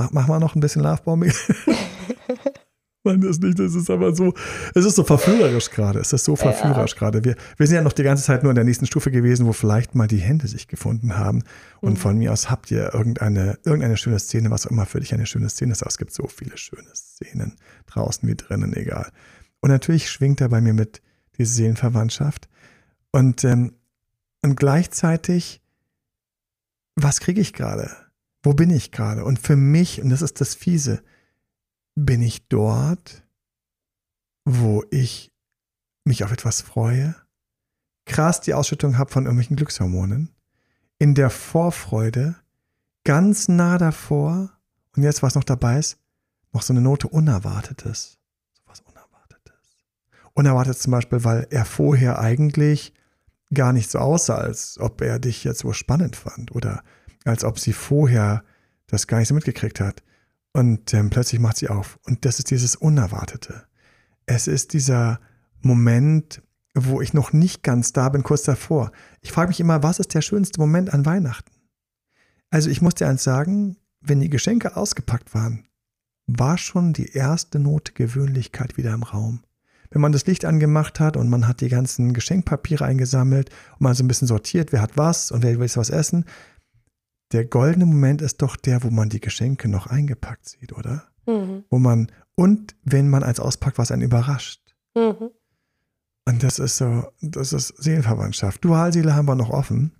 Mach, 0.00 0.12
mach 0.12 0.28
mal 0.28 0.40
noch 0.40 0.54
ein 0.54 0.60
bisschen 0.60 0.82
Lovebombing. 0.82 1.32
Man 3.04 3.20
das 3.22 3.38
nicht, 3.38 3.58
das 3.58 3.74
ist 3.74 3.88
aber 3.88 4.14
so, 4.14 4.34
es 4.74 4.84
ist 4.84 4.94
so 4.94 5.04
verführerisch 5.04 5.70
gerade, 5.70 6.00
es 6.00 6.12
ist 6.12 6.24
so 6.24 6.36
verführerisch 6.36 6.92
ja. 6.92 6.98
gerade. 6.98 7.24
Wir, 7.24 7.34
wir 7.56 7.66
sind 7.66 7.76
ja 7.76 7.82
noch 7.82 7.94
die 7.94 8.02
ganze 8.02 8.24
Zeit 8.24 8.42
nur 8.42 8.52
in 8.52 8.56
der 8.56 8.64
nächsten 8.64 8.84
Stufe 8.84 9.10
gewesen, 9.10 9.46
wo 9.46 9.54
vielleicht 9.54 9.94
mal 9.94 10.06
die 10.06 10.18
Hände 10.18 10.46
sich 10.46 10.68
gefunden 10.68 11.16
haben. 11.16 11.42
Und 11.80 11.94
mhm. 11.94 11.96
von 11.96 12.18
mir 12.18 12.30
aus 12.30 12.50
habt 12.50 12.70
ihr 12.70 12.92
irgendeine, 12.92 13.58
irgendeine 13.64 13.96
schöne 13.96 14.18
Szene, 14.18 14.50
was 14.50 14.66
auch 14.66 14.70
immer 14.70 14.84
für 14.84 15.00
dich 15.00 15.14
eine 15.14 15.24
schöne 15.24 15.48
Szene 15.48 15.72
ist. 15.72 15.82
Aber 15.82 15.88
es 15.88 15.96
gibt 15.96 16.12
so 16.12 16.28
viele 16.28 16.58
schöne 16.58 16.94
Szenen, 16.94 17.56
draußen 17.86 18.28
wie 18.28 18.36
drinnen, 18.36 18.74
egal. 18.74 19.10
Und 19.60 19.70
natürlich 19.70 20.10
schwingt 20.10 20.42
da 20.42 20.48
bei 20.48 20.60
mir 20.60 20.74
mit 20.74 21.00
diese 21.38 21.54
Seelenverwandtschaft. 21.54 22.50
Und, 23.12 23.44
ähm, 23.44 23.72
und 24.42 24.56
gleichzeitig, 24.56 25.62
was 26.96 27.20
kriege 27.20 27.40
ich 27.40 27.54
gerade? 27.54 27.90
Wo 28.42 28.54
bin 28.54 28.70
ich 28.70 28.90
gerade? 28.90 29.24
Und 29.24 29.38
für 29.38 29.56
mich, 29.56 30.00
und 30.00 30.10
das 30.10 30.22
ist 30.22 30.40
das 30.40 30.54
Fiese, 30.54 31.02
bin 31.94 32.22
ich 32.22 32.48
dort, 32.48 33.22
wo 34.44 34.84
ich 34.90 35.32
mich 36.04 36.24
auf 36.24 36.32
etwas 36.32 36.62
freue, 36.62 37.14
krass 38.06 38.40
die 38.40 38.54
Ausschüttung 38.54 38.98
habe 38.98 39.12
von 39.12 39.24
irgendwelchen 39.24 39.56
Glückshormonen, 39.56 40.30
in 40.98 41.14
der 41.14 41.30
Vorfreude, 41.30 42.36
ganz 43.04 43.48
nah 43.48 43.78
davor, 43.78 44.50
und 44.96 45.02
jetzt, 45.02 45.22
was 45.22 45.34
noch 45.34 45.44
dabei 45.44 45.78
ist, 45.78 45.98
noch 46.52 46.62
so 46.62 46.72
eine 46.72 46.80
Note 46.80 47.08
Unerwartetes. 47.08 48.18
So 48.52 48.62
was 48.66 48.80
Unerwartetes. 48.80 49.84
Unerwartet 50.34 50.78
zum 50.78 50.90
Beispiel, 50.92 51.24
weil 51.24 51.46
er 51.50 51.64
vorher 51.64 52.18
eigentlich 52.18 52.92
gar 53.52 53.72
nicht 53.72 53.90
so 53.90 53.98
aussah, 53.98 54.36
als 54.36 54.78
ob 54.78 55.00
er 55.00 55.18
dich 55.18 55.44
jetzt 55.44 55.60
so 55.60 55.72
spannend 55.72 56.16
fand 56.16 56.52
oder 56.54 56.82
als 57.24 57.44
ob 57.44 57.58
sie 57.58 57.72
vorher 57.72 58.44
das 58.86 59.06
gar 59.06 59.18
nicht 59.18 59.28
so 59.28 59.34
mitgekriegt 59.34 59.80
hat. 59.80 60.02
Und 60.52 60.92
ähm, 60.94 61.10
plötzlich 61.10 61.40
macht 61.40 61.58
sie 61.58 61.68
auf. 61.68 61.98
Und 62.04 62.24
das 62.24 62.38
ist 62.38 62.50
dieses 62.50 62.76
Unerwartete. 62.76 63.64
Es 64.26 64.46
ist 64.46 64.72
dieser 64.72 65.20
Moment, 65.60 66.42
wo 66.74 67.00
ich 67.00 67.14
noch 67.14 67.32
nicht 67.32 67.62
ganz 67.62 67.92
da 67.92 68.08
bin, 68.08 68.22
kurz 68.22 68.42
davor. 68.42 68.92
Ich 69.20 69.32
frage 69.32 69.48
mich 69.48 69.60
immer, 69.60 69.82
was 69.82 69.98
ist 69.98 70.14
der 70.14 70.22
schönste 70.22 70.60
Moment 70.60 70.92
an 70.92 71.06
Weihnachten? 71.06 71.50
Also 72.50 72.70
ich 72.70 72.82
muss 72.82 72.94
dir 72.94 73.08
eins 73.08 73.22
sagen, 73.22 73.76
wenn 74.00 74.20
die 74.20 74.30
Geschenke 74.30 74.76
ausgepackt 74.76 75.34
waren, 75.34 75.66
war 76.26 76.58
schon 76.58 76.92
die 76.92 77.12
erste 77.12 77.58
Note 77.58 77.92
Gewöhnlichkeit 77.92 78.76
wieder 78.76 78.92
im 78.92 79.02
Raum. 79.02 79.42
Wenn 79.90 80.00
man 80.00 80.12
das 80.12 80.26
Licht 80.26 80.44
angemacht 80.44 81.00
hat 81.00 81.16
und 81.16 81.28
man 81.28 81.48
hat 81.48 81.60
die 81.60 81.68
ganzen 81.68 82.12
Geschenkpapiere 82.12 82.84
eingesammelt 82.84 83.50
und 83.72 83.80
man 83.80 83.94
so 83.94 84.04
ein 84.04 84.08
bisschen 84.08 84.28
sortiert, 84.28 84.72
wer 84.72 84.82
hat 84.82 84.96
was 84.96 85.32
und 85.32 85.42
wer 85.42 85.58
will 85.58 85.70
was 85.74 85.90
essen, 85.90 86.24
der 87.32 87.44
goldene 87.44 87.86
Moment 87.86 88.22
ist 88.22 88.42
doch 88.42 88.56
der, 88.56 88.82
wo 88.82 88.90
man 88.90 89.08
die 89.08 89.20
Geschenke 89.20 89.68
noch 89.68 89.86
eingepackt 89.86 90.48
sieht, 90.48 90.72
oder? 90.72 91.04
Mhm. 91.26 91.64
Wo 91.70 91.78
man, 91.78 92.10
und 92.34 92.74
wenn 92.82 93.08
man 93.08 93.22
als 93.22 93.40
auspackt, 93.40 93.78
was 93.78 93.92
einen 93.92 94.02
überrascht. 94.02 94.60
Mhm. 94.94 95.30
Und 96.26 96.42
das 96.42 96.58
ist 96.58 96.76
so, 96.76 97.04
das 97.20 97.52
ist 97.52 97.68
Seelenverwandtschaft. 97.82 98.64
Dualseele 98.64 99.14
haben 99.14 99.26
wir 99.26 99.34
noch 99.34 99.50
offen. 99.50 99.92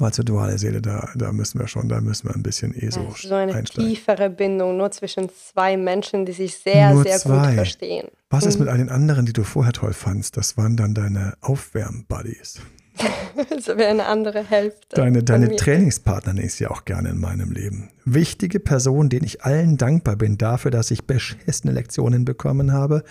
Weil 0.00 0.12
zur 0.12 0.24
duale 0.24 0.58
Seele, 0.58 0.80
da, 0.80 1.08
da 1.16 1.32
müssen 1.32 1.58
wir 1.58 1.66
schon, 1.66 1.88
da 1.88 2.00
müssen 2.00 2.28
wir 2.28 2.34
ein 2.36 2.44
bisschen 2.44 2.72
eh 2.72 2.88
so. 2.88 3.12
so 3.16 3.34
eine 3.34 3.52
einsteigen. 3.52 3.90
tiefere 3.90 4.30
Bindung, 4.30 4.76
nur 4.76 4.92
zwischen 4.92 5.28
zwei 5.28 5.76
Menschen, 5.76 6.24
die 6.24 6.32
sich 6.32 6.56
sehr, 6.56 6.94
nur 6.94 7.02
sehr 7.02 7.18
zwei. 7.18 7.46
gut 7.46 7.54
verstehen. 7.54 8.08
Was 8.30 8.44
mhm. 8.44 8.48
ist 8.48 8.60
mit 8.60 8.68
all 8.68 8.78
den 8.78 8.90
anderen, 8.90 9.26
die 9.26 9.32
du 9.32 9.42
vorher 9.42 9.72
toll 9.72 9.92
fandst? 9.92 10.36
Das 10.36 10.56
waren 10.56 10.76
dann 10.76 10.94
deine 10.94 11.34
Aufwärm-Buddies. 11.40 12.60
das 13.50 13.66
wäre 13.68 13.90
eine 13.90 14.06
andere 14.06 14.42
Hälfte. 14.42 14.96
Deine, 14.96 15.22
deine 15.22 15.56
Trainingspartner 15.56 16.34
nenne 16.34 16.46
ich 16.46 16.54
sie 16.54 16.66
auch 16.66 16.84
gerne 16.84 17.10
in 17.10 17.18
meinem 17.18 17.52
Leben. 17.52 17.90
Wichtige 18.04 18.60
Personen, 18.60 19.08
denen 19.08 19.24
ich 19.24 19.44
allen 19.44 19.76
dankbar 19.76 20.16
bin 20.16 20.38
dafür, 20.38 20.70
dass 20.70 20.90
ich 20.90 21.06
beschissene 21.06 21.72
Lektionen 21.72 22.24
bekommen 22.24 22.72
habe, 22.72 23.04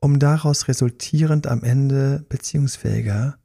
um 0.00 0.18
daraus 0.18 0.68
resultierend 0.68 1.46
am 1.46 1.62
Ende 1.62 2.24
beziehungsfähiger 2.28 3.36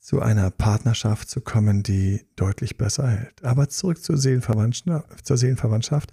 zu 0.00 0.20
einer 0.20 0.50
Partnerschaft 0.50 1.28
zu 1.28 1.40
kommen, 1.40 1.82
die 1.82 2.26
deutlich 2.34 2.78
besser 2.78 3.08
hält. 3.08 3.44
Aber 3.44 3.68
zurück 3.68 4.02
zur 4.02 4.16
Seelenverwandtschaft. 4.16 5.26
Zur 5.26 5.36
Seelenverwandtschaft. 5.36 6.12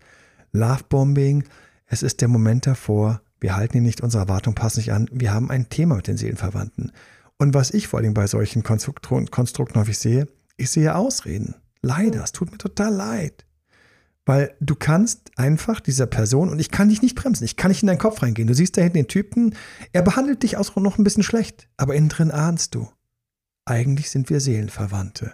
Lovebombing, 0.51 1.45
es 1.87 2.03
ist 2.03 2.21
der 2.21 2.27
Moment 2.27 2.67
davor, 2.67 3.21
wir 3.39 3.55
halten 3.55 3.77
ihn 3.77 3.83
nicht, 3.83 4.01
unsere 4.01 4.23
Erwartung 4.23 4.55
passt 4.55 4.77
nicht 4.77 4.91
an, 4.91 5.07
wir 5.11 5.33
haben 5.33 5.49
ein 5.49 5.69
Thema 5.69 5.95
mit 5.95 6.07
den 6.07 6.17
Seelenverwandten. 6.17 6.91
Und 7.37 7.53
was 7.53 7.71
ich 7.71 7.87
vor 7.87 7.99
allem 7.99 8.13
bei 8.13 8.27
solchen 8.27 8.63
Konstrukten 8.63 9.75
häufig 9.75 9.99
sehe, 9.99 10.27
ich 10.57 10.71
sehe 10.71 10.95
Ausreden. 10.95 11.55
Leider, 11.81 12.23
es 12.23 12.31
tut 12.31 12.51
mir 12.51 12.57
total 12.57 12.93
leid. 12.93 13.45
Weil 14.25 14.55
du 14.59 14.75
kannst 14.75 15.31
einfach 15.37 15.79
dieser 15.79 16.07
Person, 16.07 16.49
und 16.49 16.59
ich 16.59 16.71
kann 16.71 16.89
dich 16.89 17.01
nicht 17.01 17.15
bremsen, 17.15 17.45
ich 17.45 17.55
kann 17.55 17.69
nicht 17.69 17.83
in 17.83 17.87
deinen 17.87 17.99
Kopf 17.99 18.21
reingehen. 18.21 18.47
Du 18.47 18.55
siehst 18.55 18.75
da 18.75 18.81
hinten 18.81 18.97
den 18.97 19.07
Typen, 19.07 19.55
er 19.93 20.01
behandelt 20.01 20.43
dich 20.43 20.57
auch 20.57 20.75
noch 20.75 20.97
ein 20.97 21.03
bisschen 21.03 21.23
schlecht, 21.23 21.69
aber 21.77 21.95
innen 21.95 22.09
drin 22.09 22.31
ahnst 22.31 22.75
du. 22.75 22.89
Eigentlich 23.65 24.09
sind 24.09 24.29
wir 24.29 24.41
Seelenverwandte. 24.41 25.33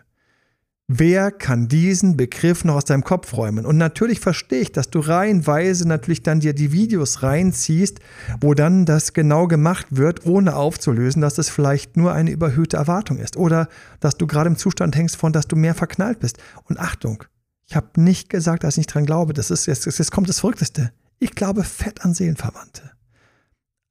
Wer 0.89 1.31
kann 1.31 1.69
diesen 1.69 2.17
Begriff 2.17 2.65
noch 2.65 2.75
aus 2.75 2.83
deinem 2.83 3.05
Kopf 3.05 3.33
räumen? 3.37 3.65
Und 3.65 3.77
natürlich 3.77 4.19
verstehe 4.19 4.59
ich, 4.59 4.71
dass 4.73 4.89
du 4.89 4.99
reihenweise 4.99 5.87
natürlich 5.87 6.23
dann 6.23 6.41
dir 6.41 6.53
die 6.53 6.73
Videos 6.73 7.23
reinziehst, 7.23 7.99
wo 8.41 8.53
dann 8.53 8.85
das 8.85 9.13
genau 9.13 9.47
gemacht 9.47 9.87
wird, 9.91 10.25
ohne 10.25 10.55
aufzulösen, 10.57 11.21
dass 11.21 11.37
es 11.37 11.49
vielleicht 11.49 11.95
nur 11.95 12.11
eine 12.11 12.31
überhöhte 12.31 12.75
Erwartung 12.75 13.17
ist. 13.17 13.37
Oder 13.37 13.69
dass 14.01 14.17
du 14.17 14.27
gerade 14.27 14.49
im 14.49 14.57
Zustand 14.57 14.95
hängst 14.97 15.15
von, 15.15 15.31
dass 15.31 15.47
du 15.47 15.55
mehr 15.55 15.73
verknallt 15.73 16.19
bist. 16.19 16.37
Und 16.65 16.77
Achtung, 16.79 17.23
ich 17.65 17.77
habe 17.77 18.01
nicht 18.01 18.29
gesagt, 18.29 18.65
dass 18.65 18.73
ich 18.73 18.79
nicht 18.79 18.93
dran 18.93 19.05
glaube. 19.05 19.31
Das 19.31 19.51
ist 19.51 19.65
jetzt, 19.67 19.85
jetzt 19.85 20.11
kommt 20.11 20.27
das 20.27 20.41
Verrückteste. 20.41 20.91
Ich 21.19 21.33
glaube 21.33 21.63
fett 21.63 22.03
an 22.03 22.13
Seelenverwandte. 22.13 22.91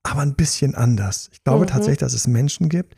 Aber 0.03 0.21
ein 0.21 0.35
bisschen 0.35 0.75
anders. 0.75 1.31
Ich 1.33 1.43
glaube 1.43 1.65
mhm. 1.65 1.69
tatsächlich, 1.69 1.99
dass 1.99 2.13
es 2.13 2.27
Menschen 2.27 2.69
gibt, 2.69 2.97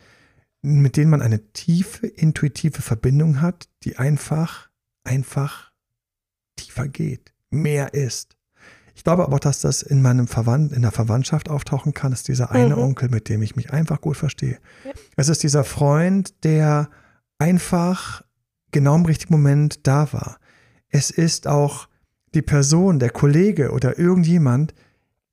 mit 0.65 0.97
denen 0.97 1.11
man 1.11 1.21
eine 1.21 1.53
tiefe, 1.53 2.07
intuitive 2.07 2.81
Verbindung 2.81 3.43
hat, 3.43 3.69
die 3.83 3.97
einfach, 3.99 4.71
einfach 5.05 5.73
tiefer 6.57 6.89
geht, 6.89 7.35
mehr 7.51 7.93
ist. 7.93 8.37
Ich 8.95 9.05
glaube 9.05 9.25
aber 9.25 9.39
dass 9.39 9.61
das 9.61 9.83
in 9.83 10.01
meinem 10.01 10.27
Verwand, 10.27 10.73
in 10.73 10.83
der 10.83 10.91
Verwandtschaft 10.91 11.51
auftauchen 11.51 11.93
kann, 11.93 12.13
ist 12.13 12.29
dieser 12.29 12.51
eine 12.51 12.77
mhm. 12.77 12.83
Onkel, 12.83 13.11
mit 13.11 13.29
dem 13.29 13.43
ich 13.43 13.57
mich 13.57 13.73
einfach 13.73 14.01
gut 14.01 14.17
verstehe. 14.17 14.59
Ja. 14.85 14.93
Es 15.17 15.29
ist 15.29 15.43
dieser 15.43 15.65
Freund, 15.65 16.33
der 16.45 16.89
einfach 17.39 18.23
genau 18.71 18.95
im 18.95 19.05
richtigen 19.05 19.35
Moment 19.35 19.87
da 19.87 20.13
war. 20.13 20.39
Es 20.89 21.11
ist 21.11 21.47
auch 21.47 21.89
die 22.35 22.43
Person, 22.43 22.99
der 22.99 23.11
Kollege 23.11 23.71
oder 23.73 23.99
irgendjemand, 23.99 24.75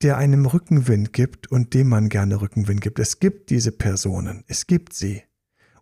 der 0.03 0.17
einem 0.17 0.45
Rückenwind 0.45 1.13
gibt 1.13 1.51
und 1.51 1.73
dem 1.73 1.89
man 1.89 2.09
gerne 2.09 2.41
Rückenwind 2.41 2.81
gibt. 2.81 2.99
Es 2.99 3.19
gibt 3.19 3.49
diese 3.49 3.71
Personen, 3.71 4.43
es 4.47 4.67
gibt 4.67 4.93
sie. 4.93 5.23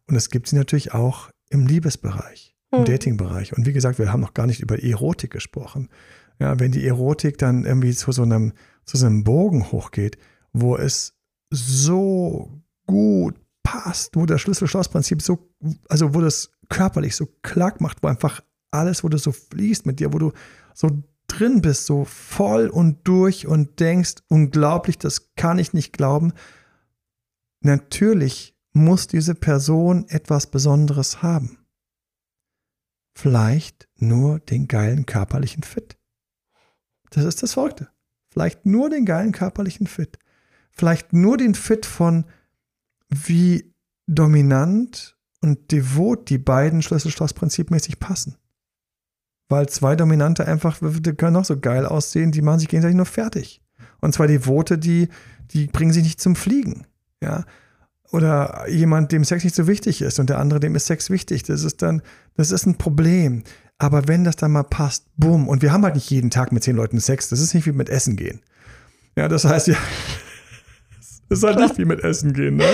Und 0.07 0.15
es 0.15 0.29
gibt 0.29 0.47
sie 0.47 0.55
natürlich 0.55 0.93
auch 0.93 1.29
im 1.49 1.67
Liebesbereich, 1.67 2.55
im 2.71 2.79
hm. 2.79 2.85
Datingbereich. 2.85 3.55
Und 3.55 3.65
wie 3.65 3.73
gesagt, 3.73 3.99
wir 3.99 4.11
haben 4.11 4.21
noch 4.21 4.33
gar 4.33 4.47
nicht 4.47 4.61
über 4.61 4.81
Erotik 4.81 5.31
gesprochen. 5.31 5.89
Ja, 6.39 6.59
wenn 6.59 6.71
die 6.71 6.85
Erotik 6.85 7.37
dann 7.37 7.65
irgendwie 7.65 7.93
zu 7.93 8.11
so 8.11 8.23
einem, 8.23 8.53
zu 8.85 8.97
so 8.97 9.05
einem 9.05 9.23
Bogen 9.23 9.71
hochgeht, 9.71 10.17
wo 10.53 10.77
es 10.77 11.13
so 11.51 12.61
gut 12.87 13.35
passt, 13.63 14.15
wo 14.15 14.25
das 14.25 14.41
Schlüssel-Schloss-Prinzip 14.41 15.21
so, 15.21 15.49
also 15.89 16.15
wo 16.15 16.21
das 16.21 16.51
körperlich 16.69 17.15
so 17.15 17.27
klack 17.41 17.81
macht, 17.81 18.01
wo 18.01 18.07
einfach 18.07 18.41
alles, 18.71 19.03
wo 19.03 19.09
du 19.09 19.17
so 19.17 19.31
fließt 19.31 19.85
mit 19.85 19.99
dir, 19.99 20.13
wo 20.13 20.17
du 20.17 20.31
so 20.73 21.03
drin 21.39 21.61
bist, 21.61 21.85
so 21.85 22.05
voll 22.05 22.67
und 22.67 23.07
durch 23.07 23.47
und 23.47 23.79
denkst, 23.79 24.15
unglaublich, 24.27 24.97
das 24.97 25.33
kann 25.35 25.59
ich 25.59 25.73
nicht 25.73 25.93
glauben. 25.93 26.33
Natürlich 27.61 28.55
muss 28.73 29.07
diese 29.07 29.35
Person 29.35 30.07
etwas 30.09 30.47
Besonderes 30.47 31.21
haben. 31.21 31.57
Vielleicht 33.15 33.87
nur 33.95 34.39
den 34.39 34.67
geilen 34.67 35.05
körperlichen 35.05 35.63
Fit. 35.63 35.97
Das 37.09 37.25
ist 37.25 37.43
das 37.43 37.53
Verrückte. 37.53 37.89
Vielleicht 38.31 38.65
nur 38.65 38.89
den 38.89 39.05
geilen 39.05 39.31
körperlichen 39.31 39.87
Fit. 39.87 40.19
Vielleicht 40.71 41.13
nur 41.13 41.37
den 41.37 41.55
Fit 41.55 41.85
von 41.85 42.25
wie 43.09 43.73
dominant 44.07 45.17
und 45.41 45.71
devot 45.71 46.29
die 46.29 46.37
beiden 46.37 46.81
Schlüsselschloss-prinzipmäßig 46.81 47.99
passen. 47.99 48.38
Weil 49.49 49.67
zwei 49.67 49.95
Dominante 49.95 50.47
einfach, 50.47 50.77
die 50.81 51.13
können 51.13 51.35
auch 51.35 51.45
so 51.45 51.59
geil 51.59 51.85
aussehen, 51.85 52.31
die 52.31 52.43
machen 52.43 52.59
sich 52.59 52.69
gegenseitig 52.69 52.95
nur 52.95 53.07
fertig. 53.07 53.61
Und 53.99 54.13
zwei 54.13 54.27
Devote, 54.27 54.77
die, 54.77 55.09
die 55.51 55.67
bringen 55.67 55.91
sich 55.91 56.03
nicht 56.03 56.21
zum 56.21 56.35
Fliegen. 56.35 56.85
Ja. 57.21 57.45
Oder 58.11 58.67
jemand, 58.69 59.11
dem 59.11 59.23
Sex 59.23 59.43
nicht 59.43 59.55
so 59.55 59.67
wichtig 59.67 60.01
ist 60.01 60.19
und 60.19 60.29
der 60.29 60.39
andere, 60.39 60.59
dem 60.59 60.75
ist 60.75 60.85
Sex 60.85 61.09
wichtig. 61.09 61.43
Das 61.43 61.63
ist 61.63 61.81
dann, 61.81 62.01
das 62.35 62.51
ist 62.51 62.65
ein 62.65 62.77
Problem. 62.77 63.43
Aber 63.79 64.07
wenn 64.07 64.23
das 64.23 64.35
dann 64.35 64.51
mal 64.51 64.63
passt, 64.63 65.05
bumm. 65.17 65.47
Und 65.47 65.61
wir 65.61 65.71
haben 65.71 65.83
halt 65.83 65.95
nicht 65.95 66.09
jeden 66.09 66.29
Tag 66.29 66.51
mit 66.51 66.63
zehn 66.63 66.75
Leuten 66.75 66.99
Sex. 66.99 67.29
Das 67.29 67.39
ist 67.39 67.53
nicht 67.53 67.65
wie 67.65 67.71
mit 67.71 67.89
Essen 67.89 68.15
gehen. 68.15 68.41
Ja, 69.15 69.27
das 69.27 69.45
heißt 69.45 69.67
ja, 69.67 69.75
das 71.29 71.39
ist 71.39 71.43
halt 71.43 71.59
nicht 71.59 71.77
wie 71.77 71.85
mit 71.85 72.03
Essen 72.03 72.33
gehen, 72.33 72.57
ne? 72.57 72.67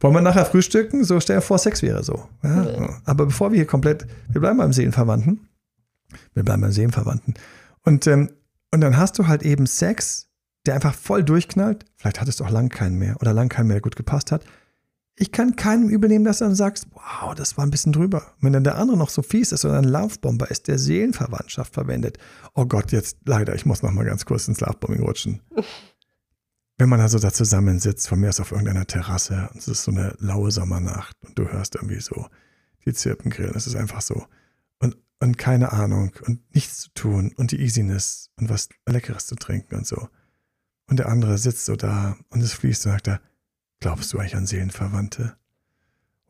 Wollen 0.00 0.14
wir 0.14 0.22
nachher 0.22 0.46
frühstücken? 0.46 1.04
So 1.04 1.20
stell 1.20 1.36
dir 1.36 1.42
vor, 1.42 1.58
Sex 1.58 1.82
wäre 1.82 2.02
so. 2.02 2.28
Ja? 2.42 3.00
Aber 3.04 3.26
bevor 3.26 3.50
wir 3.50 3.56
hier 3.56 3.66
komplett, 3.66 4.06
wir 4.30 4.40
bleiben 4.40 4.56
beim 4.56 4.72
Seelenverwandten. 4.72 5.49
Wir 6.34 6.42
bleiben 6.42 6.62
beim 6.62 6.72
Seelenverwandten. 6.72 7.34
Und, 7.82 8.06
ähm, 8.06 8.30
und 8.72 8.80
dann 8.80 8.96
hast 8.96 9.18
du 9.18 9.26
halt 9.26 9.42
eben 9.42 9.66
Sex 9.66 10.30
der 10.66 10.74
einfach 10.74 10.94
voll 10.94 11.24
durchknallt, 11.24 11.84
vielleicht 11.96 12.20
hattest 12.20 12.40
du 12.40 12.44
auch 12.44 12.50
lang 12.50 12.68
keinen 12.68 12.98
mehr 12.98 13.16
oder 13.20 13.32
lang 13.32 13.48
keinen 13.48 13.68
mehr, 13.68 13.76
der 13.76 13.82
gut 13.82 13.96
gepasst 13.96 14.30
hat. 14.32 14.44
Ich 15.16 15.32
kann 15.32 15.56
keinem 15.56 15.88
übernehmen, 15.90 16.24
dass 16.24 16.38
du 16.38 16.44
dann 16.44 16.54
sagst, 16.54 16.86
wow, 16.92 17.34
das 17.34 17.56
war 17.56 17.66
ein 17.66 17.70
bisschen 17.70 17.92
drüber. 17.92 18.34
Wenn 18.40 18.54
dann 18.54 18.64
der 18.64 18.76
andere 18.76 18.96
noch 18.96 19.10
so 19.10 19.20
fies 19.22 19.52
ist 19.52 19.64
oder 19.64 19.76
ein 19.76 19.84
Laufbomber 19.84 20.50
ist, 20.50 20.68
der 20.68 20.78
Seelenverwandtschaft 20.78 21.74
verwendet. 21.74 22.18
Oh 22.54 22.64
Gott, 22.64 22.92
jetzt 22.92 23.18
leider, 23.26 23.54
ich 23.54 23.66
muss 23.66 23.82
noch 23.82 23.90
mal 23.90 24.04
ganz 24.04 24.24
kurz 24.24 24.48
ins 24.48 24.60
Laufbombing 24.60 25.02
rutschen. 25.02 25.42
Wenn 26.78 26.88
man 26.88 27.00
also 27.00 27.18
da 27.18 27.30
zusammensitzt, 27.30 28.08
von 28.08 28.20
mir 28.20 28.30
aus 28.30 28.40
auf 28.40 28.52
irgendeiner 28.52 28.86
Terrasse, 28.86 29.50
und 29.52 29.58
es 29.58 29.68
ist 29.68 29.84
so 29.84 29.90
eine 29.90 30.14
laue 30.18 30.50
Sommernacht 30.50 31.14
und 31.26 31.38
du 31.38 31.46
hörst 31.46 31.74
irgendwie 31.74 32.00
so 32.00 32.26
die 32.86 32.94
Zirpen 32.94 33.30
grillen, 33.30 33.52
es 33.54 33.66
ist 33.66 33.76
einfach 33.76 34.00
so. 34.00 34.24
Und, 35.22 35.36
keine 35.36 35.72
Ahnung 35.72 36.12
und 36.26 36.54
nichts 36.54 36.80
zu 36.80 36.90
tun 36.94 37.32
und 37.36 37.52
die 37.52 37.60
Easiness 37.60 38.30
und 38.36 38.48
was 38.48 38.70
Leckeres 38.86 39.26
zu 39.26 39.34
trinken 39.34 39.76
und 39.76 39.86
so. 39.86 40.08
Und 40.86 40.98
der 40.98 41.08
andere 41.10 41.36
sitzt 41.36 41.66
so 41.66 41.76
da 41.76 42.16
und 42.30 42.40
es 42.40 42.54
fließt 42.54 42.86
und 42.86 42.92
sagt 42.92 43.08
er, 43.08 43.20
glaubst 43.80 44.12
du 44.12 44.18
eigentlich 44.18 44.34
an 44.34 44.46
Seelenverwandte? 44.46 45.36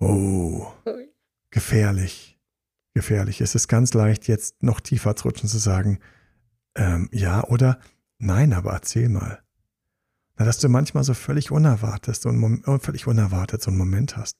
Oh, 0.01 0.66
gefährlich. 1.51 2.38
Gefährlich. 2.93 3.41
Es 3.41 3.55
ist 3.55 3.68
ganz 3.68 3.95
leicht, 3.95 4.26
jetzt 4.26 4.62
noch 4.62 4.80
tiefer 4.80 5.14
zu 5.14 5.28
rutschen 5.28 5.49
zu 5.49 5.59
sagen, 5.59 6.01
ähm, 6.74 7.09
ja 7.12 7.45
oder 7.45 7.78
nein, 8.18 8.53
aber 8.53 8.72
erzähl 8.72 9.09
mal. 9.09 9.43
Na, 10.36 10.45
dass 10.45 10.59
du 10.59 10.68
manchmal 10.68 11.05
so 11.05 11.14
völlig 11.14 11.51
unerwartet, 11.51 12.16
so 12.16 12.28
einen, 12.28 12.62
völlig 12.80 13.07
unerwartet 13.07 13.62
so 13.62 13.70
einen 13.70 13.78
Moment 13.78 14.16
hast, 14.16 14.38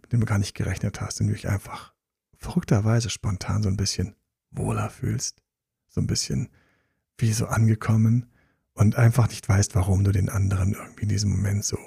mit 0.00 0.12
dem 0.12 0.20
du 0.20 0.26
gar 0.26 0.38
nicht 0.38 0.54
gerechnet 0.54 1.00
hast, 1.00 1.20
in 1.20 1.26
dem 1.26 1.32
du 1.32 1.36
dich 1.36 1.48
einfach 1.48 1.92
verrückterweise 2.40 3.10
spontan 3.10 3.62
so 3.62 3.68
ein 3.68 3.76
bisschen 3.76 4.16
wohler 4.50 4.90
fühlst. 4.90 5.42
So 5.88 6.00
ein 6.00 6.06
bisschen 6.06 6.48
wie 7.18 7.32
so 7.32 7.46
angekommen 7.46 8.26
und 8.74 8.96
einfach 8.96 9.28
nicht 9.28 9.48
weißt, 9.48 9.74
warum 9.74 10.04
du 10.04 10.12
den 10.12 10.30
anderen 10.30 10.72
irgendwie 10.72 11.02
in 11.02 11.08
diesem 11.08 11.30
Moment 11.30 11.64
so 11.64 11.78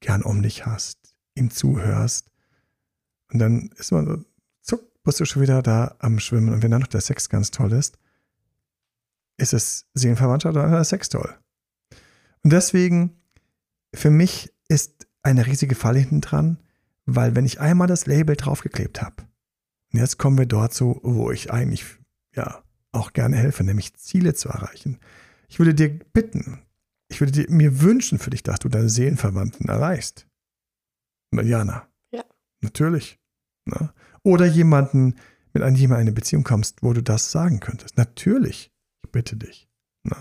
gern 0.00 0.22
um 0.22 0.42
dich 0.42 0.66
hast, 0.66 1.14
ihm 1.34 1.50
zuhörst. 1.50 2.30
Und 3.32 3.38
dann 3.38 3.70
ist 3.76 3.92
man 3.92 4.06
so, 4.06 4.24
zuck, 4.62 5.02
bist 5.04 5.20
du 5.20 5.24
schon 5.24 5.42
wieder 5.42 5.62
da 5.62 5.94
am 6.00 6.18
Schwimmen. 6.18 6.52
Und 6.52 6.62
wenn 6.62 6.70
dann 6.70 6.80
noch 6.80 6.88
der 6.88 7.00
Sex 7.00 7.28
ganz 7.28 7.50
toll 7.50 7.72
ist, 7.72 7.98
ist 9.36 9.52
es 9.52 9.86
Seelenverwandtschaft 9.94 10.56
oder 10.56 10.68
der 10.68 10.84
Sex 10.84 11.08
toll. 11.08 11.32
Und 12.42 12.52
deswegen, 12.52 13.20
für 13.94 14.10
mich 14.10 14.52
ist 14.68 15.06
eine 15.22 15.46
riesige 15.46 15.74
Falle 15.74 16.00
hinten 16.00 16.20
dran, 16.20 16.58
weil 17.06 17.36
wenn 17.36 17.46
ich 17.46 17.60
einmal 17.60 17.86
das 17.86 18.06
Label 18.06 18.36
draufgeklebt 18.36 19.02
habe, 19.02 19.27
und 19.92 20.00
jetzt 20.00 20.18
kommen 20.18 20.38
wir 20.38 20.46
dort 20.46 20.74
so, 20.74 21.00
wo 21.02 21.30
ich 21.30 21.52
eigentlich, 21.52 21.84
ja, 22.34 22.62
auch 22.92 23.12
gerne 23.12 23.36
helfe, 23.36 23.64
nämlich 23.64 23.94
Ziele 23.94 24.34
zu 24.34 24.48
erreichen. 24.48 24.98
Ich 25.48 25.58
würde 25.58 25.74
dir 25.74 25.88
bitten, 25.88 26.62
ich 27.08 27.20
würde 27.20 27.32
dir, 27.32 27.50
mir 27.50 27.80
wünschen 27.80 28.18
für 28.18 28.30
dich, 28.30 28.42
dass 28.42 28.58
du 28.58 28.68
deine 28.68 28.88
Seelenverwandten 28.88 29.68
erreichst. 29.68 30.26
Mariana. 31.30 31.88
Ja. 32.10 32.24
Natürlich. 32.60 33.18
Ne? 33.64 33.92
Oder 34.22 34.46
jemanden, 34.46 35.14
mit 35.52 35.62
einem 35.62 35.76
jemandem 35.76 36.02
eine 36.02 36.12
Beziehung 36.12 36.44
kommst, 36.44 36.82
wo 36.82 36.92
du 36.92 37.02
das 37.02 37.30
sagen 37.30 37.60
könntest. 37.60 37.96
Natürlich. 37.96 38.72
Ich 39.04 39.10
bitte 39.10 39.36
dich. 39.36 39.68
Ne? 40.04 40.16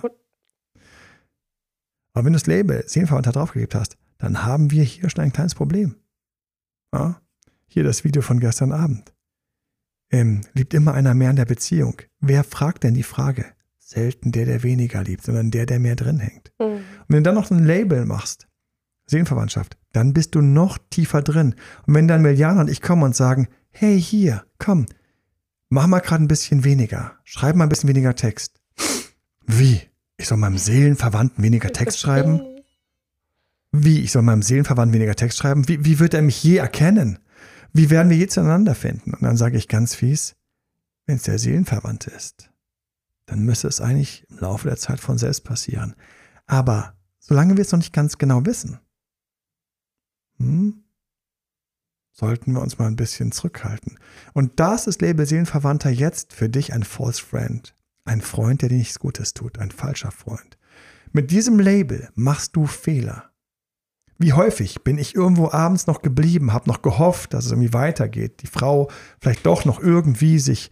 Aber 2.14 2.26
wenn 2.26 2.34
du 2.34 2.40
das 2.40 2.48
Label 2.48 2.88
Seelenverwandter 2.88 3.32
draufgeklebt 3.32 3.76
hast, 3.76 3.98
dann 4.18 4.44
haben 4.44 4.72
wir 4.72 4.84
hier 4.84 5.10
schon 5.10 5.24
ein 5.24 5.34
kleines 5.34 5.56
Problem. 5.56 5.96
Ja? 6.94 7.22
Hier 7.68 7.84
das 7.84 8.04
Video 8.04 8.22
von 8.22 8.40
gestern 8.40 8.72
Abend. 8.72 9.14
Ähm, 10.10 10.42
liebt 10.54 10.74
immer 10.74 10.94
einer 10.94 11.14
mehr 11.14 11.30
in 11.30 11.36
der 11.36 11.46
Beziehung? 11.46 12.02
Wer 12.20 12.44
fragt 12.44 12.84
denn 12.84 12.94
die 12.94 13.04
Frage? 13.04 13.46
selten 13.88 14.34
der, 14.34 14.46
der 14.46 14.64
weniger 14.64 15.02
liebt, 15.02 15.24
sondern 15.24 15.50
der, 15.50 15.66
der 15.66 15.80
mehr 15.80 15.96
drin 15.96 16.20
hängt. 16.20 16.52
Mhm. 16.60 16.66
Und 16.66 16.84
wenn 17.08 17.24
du 17.24 17.30
dann 17.30 17.36
noch 17.36 17.50
ein 17.50 17.66
Label 17.66 18.06
machst, 18.06 18.48
Seelenverwandtschaft, 19.06 19.78
dann 19.94 20.14
bist 20.14 20.36
du 20.36 20.42
noch 20.42 20.78
tiefer 20.90 21.22
drin. 21.22 21.56
Und 21.86 21.94
wenn 21.94 22.08
dann 22.08 22.22
Millianer 22.22 22.62
und 22.62 22.70
ich 22.70 22.82
kommen 22.82 23.04
und 23.04 23.16
sagen, 23.16 23.48
hey, 23.72 24.00
hier, 24.00 24.44
komm, 24.60 24.88
mach 25.70 25.88
mal 25.88 26.02
gerade 26.02 26.24
ein 26.24 26.28
bisschen 26.28 26.66
weniger, 26.66 27.14
schreib 27.24 27.56
mal 27.56 27.64
ein 27.64 27.70
bisschen 27.70 27.88
weniger 27.88 28.14
Text. 28.14 28.60
Wie? 29.46 29.82
Ich 30.18 30.28
soll 30.28 30.38
meinem 30.38 30.58
Seelenverwandten 30.58 31.42
weniger 31.42 31.72
Text 31.72 32.00
schreiben? 32.00 32.42
Wie? 33.72 34.02
Ich 34.02 34.12
soll 34.12 34.24
meinem 34.24 34.42
Seelenverwandten 34.42 34.94
weniger 34.94 35.16
Text 35.16 35.38
schreiben? 35.38 35.68
Wie, 35.70 35.86
wie 35.86 36.00
wird 36.00 36.14
er 36.14 36.22
mich 36.22 36.44
je 36.44 36.58
erkennen? 36.58 37.20
Wie 37.74 37.90
werden 37.90 38.10
wir 38.10 38.18
je 38.18 38.28
zueinander 38.28 38.76
finden? 38.76 39.14
Und 39.14 39.24
dann 39.24 39.38
sage 39.38 39.58
ich 39.58 39.68
ganz 39.68 39.96
fies, 39.96 40.36
wenn 41.06 41.18
es 41.18 41.24
der 41.24 41.40
Seelenverwandte 41.40 42.12
ist, 42.12 42.52
dann 43.26 43.40
müsste 43.44 43.68
es 43.68 43.82
eigentlich 43.82 44.26
im 44.30 44.40
Laufe 44.40 44.68
der 44.68 44.78
Zeit 44.78 45.00
von 45.00 45.18
selbst 45.18 45.44
passieren. 45.44 45.96
Aber 46.46 46.96
solange 47.20 47.58
wir 47.58 47.62
es 47.62 47.72
noch 47.72 47.80
nicht 47.80 47.94
ganz 47.94 48.18
genau 48.18 48.46
wissen, 48.46 48.80
hm, 50.38 50.84
sollten 52.12 52.54
wir 52.54 52.62
uns 52.62 52.80
mal 52.80 52.88
ein 52.88 52.96
bisschen 52.96 53.32
zurückhalten. 53.32 54.00
Und 54.34 54.60
das 54.60 54.88
ist 54.88 55.02
Label 55.02 55.26
Seelenverwandter 55.26 55.90
jetzt 55.90 56.34
für 56.34 56.50
dich 56.50 56.74
ein 56.74 56.84
False 56.84 57.22
Friend. 57.22 57.76
Ein 58.06 58.22
Freund, 58.22 58.62
der 58.62 58.70
dir 58.70 58.78
nichts 58.78 59.00
Gutes 59.00 59.34
tut, 59.34 59.60
ein 59.60 59.72
falscher 59.72 60.12
Freund. 60.12 60.58
Mit 61.12 61.32
diesem 61.32 61.60
Label 61.60 62.10
machst 62.16 62.56
du 62.56 62.66
Fehler. 62.66 63.32
Wie 64.20 64.34
häufig 64.34 64.84
bin 64.84 64.98
ich 64.98 65.16
irgendwo 65.16 65.52
abends 65.52 65.88
noch 65.88 66.02
geblieben, 66.02 66.54
habe 66.54 66.70
noch 66.70 66.82
gehofft, 66.82 67.34
dass 67.34 67.46
es 67.46 67.52
irgendwie 67.52 67.74
weitergeht, 67.74 68.42
die 68.42 68.48
Frau 68.48 68.90
vielleicht 69.20 69.46
doch 69.46 69.66
noch 69.66 69.80
irgendwie 69.80 70.40
sich 70.40 70.72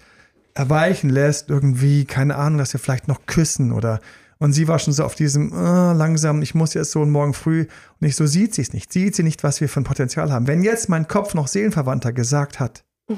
erweichen 0.56 1.10
lässt, 1.10 1.50
irgendwie, 1.50 2.06
keine 2.06 2.36
Ahnung, 2.36 2.58
dass 2.58 2.74
wir 2.74 2.80
vielleicht 2.80 3.08
noch 3.08 3.26
küssen 3.26 3.72
oder 3.72 4.00
und 4.38 4.52
sie 4.52 4.68
war 4.68 4.80
schon 4.80 4.94
so 4.94 5.04
auf 5.06 5.16
diesem 5.16 5.54
oh, 5.54 5.94
langsam, 5.94 6.42
ich 6.42 6.56
muss 6.56 6.74
jetzt 6.74 6.92
so 6.92 7.02
und 7.02 7.12
morgen 7.12 7.34
früh 7.34 7.68
und 8.02 8.08
ich 8.08 8.16
so 8.16 8.26
sieht 8.26 8.54
sie 8.54 8.62
es 8.62 8.74
nicht, 8.74 8.92
sieht 8.92 9.16
sie 9.16 9.24
nicht, 9.24 9.44
was 9.44 9.62
wir 9.62 9.70
für 9.70 9.80
ein 9.80 9.86
Potenzial 9.86 10.32
haben. 10.32 10.48
Wenn 10.48 10.64
jetzt 10.64 10.90
mein 10.90 11.08
Kopf 11.08 11.34
noch 11.34 11.48
Seelenverwandter 11.48 12.12
gesagt 12.12 12.60
hat, 12.60 12.84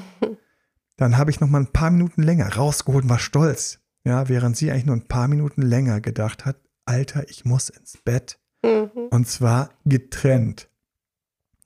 dann 0.96 1.16
habe 1.16 1.30
ich 1.30 1.40
noch 1.40 1.48
mal 1.48 1.60
ein 1.60 1.72
paar 1.72 1.90
Minuten 1.90 2.22
länger 2.22 2.54
rausgeholt 2.54 3.04
und 3.04 3.10
war 3.10 3.18
stolz, 3.18 3.80
ja, 4.04 4.28
während 4.28 4.56
sie 4.56 4.70
eigentlich 4.70 4.86
nur 4.86 4.96
ein 4.96 5.08
paar 5.08 5.28
Minuten 5.28 5.62
länger 5.62 6.00
gedacht 6.00 6.44
hat, 6.44 6.56
Alter, 6.86 7.28
ich 7.28 7.44
muss 7.44 7.68
ins 7.68 7.98
Bett 8.04 8.38
mhm. 8.62 9.08
und 9.10 9.28
zwar 9.28 9.70
getrennt. 9.84 10.68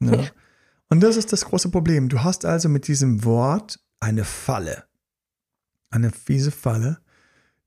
Ja. 0.00 0.28
Und 0.88 1.00
das 1.00 1.16
ist 1.16 1.32
das 1.32 1.44
große 1.44 1.70
Problem. 1.70 2.08
Du 2.08 2.22
hast 2.22 2.44
also 2.44 2.68
mit 2.68 2.88
diesem 2.88 3.24
Wort 3.24 3.80
eine 4.00 4.24
Falle 4.24 4.84
eine 5.92 6.10
fiese 6.10 6.50
Falle, 6.50 7.00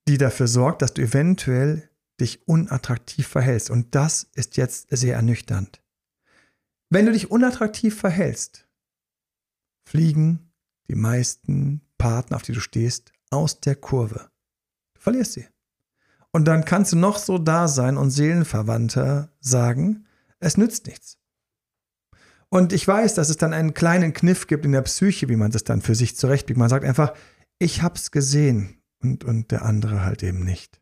die 0.07 0.17
dafür 0.17 0.47
sorgt, 0.47 0.81
dass 0.81 0.93
du 0.93 1.01
eventuell 1.01 1.89
dich 2.19 2.47
unattraktiv 2.47 3.27
verhältst. 3.27 3.69
Und 3.69 3.95
das 3.95 4.23
ist 4.33 4.57
jetzt 4.57 4.87
sehr 4.89 5.15
ernüchternd. 5.15 5.81
Wenn 6.89 7.05
du 7.05 7.11
dich 7.11 7.31
unattraktiv 7.31 7.97
verhältst, 7.97 8.67
fliegen 9.87 10.51
die 10.87 10.95
meisten 10.95 11.81
Partner, 11.97 12.37
auf 12.37 12.43
die 12.43 12.53
du 12.53 12.59
stehst, 12.59 13.11
aus 13.31 13.59
der 13.59 13.75
Kurve. 13.75 14.29
Du 14.93 15.01
verlierst 15.01 15.33
sie. 15.33 15.47
Und 16.35 16.43
dann 16.49 16.65
kannst 16.65 16.91
du 16.91 16.97
noch 16.97 17.17
so 17.17 17.37
da 17.37 17.69
sein 17.69 17.95
und 17.95 18.11
Seelenverwandter 18.11 19.29
sagen, 19.39 20.05
es 20.41 20.57
nützt 20.57 20.85
nichts. 20.85 21.17
Und 22.49 22.73
ich 22.73 22.85
weiß, 22.85 23.13
dass 23.13 23.29
es 23.29 23.37
dann 23.37 23.53
einen 23.53 23.73
kleinen 23.73 24.11
Kniff 24.11 24.45
gibt 24.47 24.65
in 24.65 24.73
der 24.73 24.81
Psyche, 24.81 25.29
wie 25.29 25.37
man 25.37 25.51
das 25.51 25.63
dann 25.63 25.81
für 25.81 25.95
sich 25.95 26.17
zurechtbiegt. 26.17 26.59
Man 26.59 26.67
sagt 26.67 26.83
einfach, 26.83 27.13
ich 27.57 27.81
hab's 27.81 28.11
gesehen 28.11 28.81
und, 29.01 29.23
und 29.23 29.49
der 29.51 29.63
andere 29.63 30.03
halt 30.03 30.23
eben 30.23 30.43
nicht. 30.43 30.81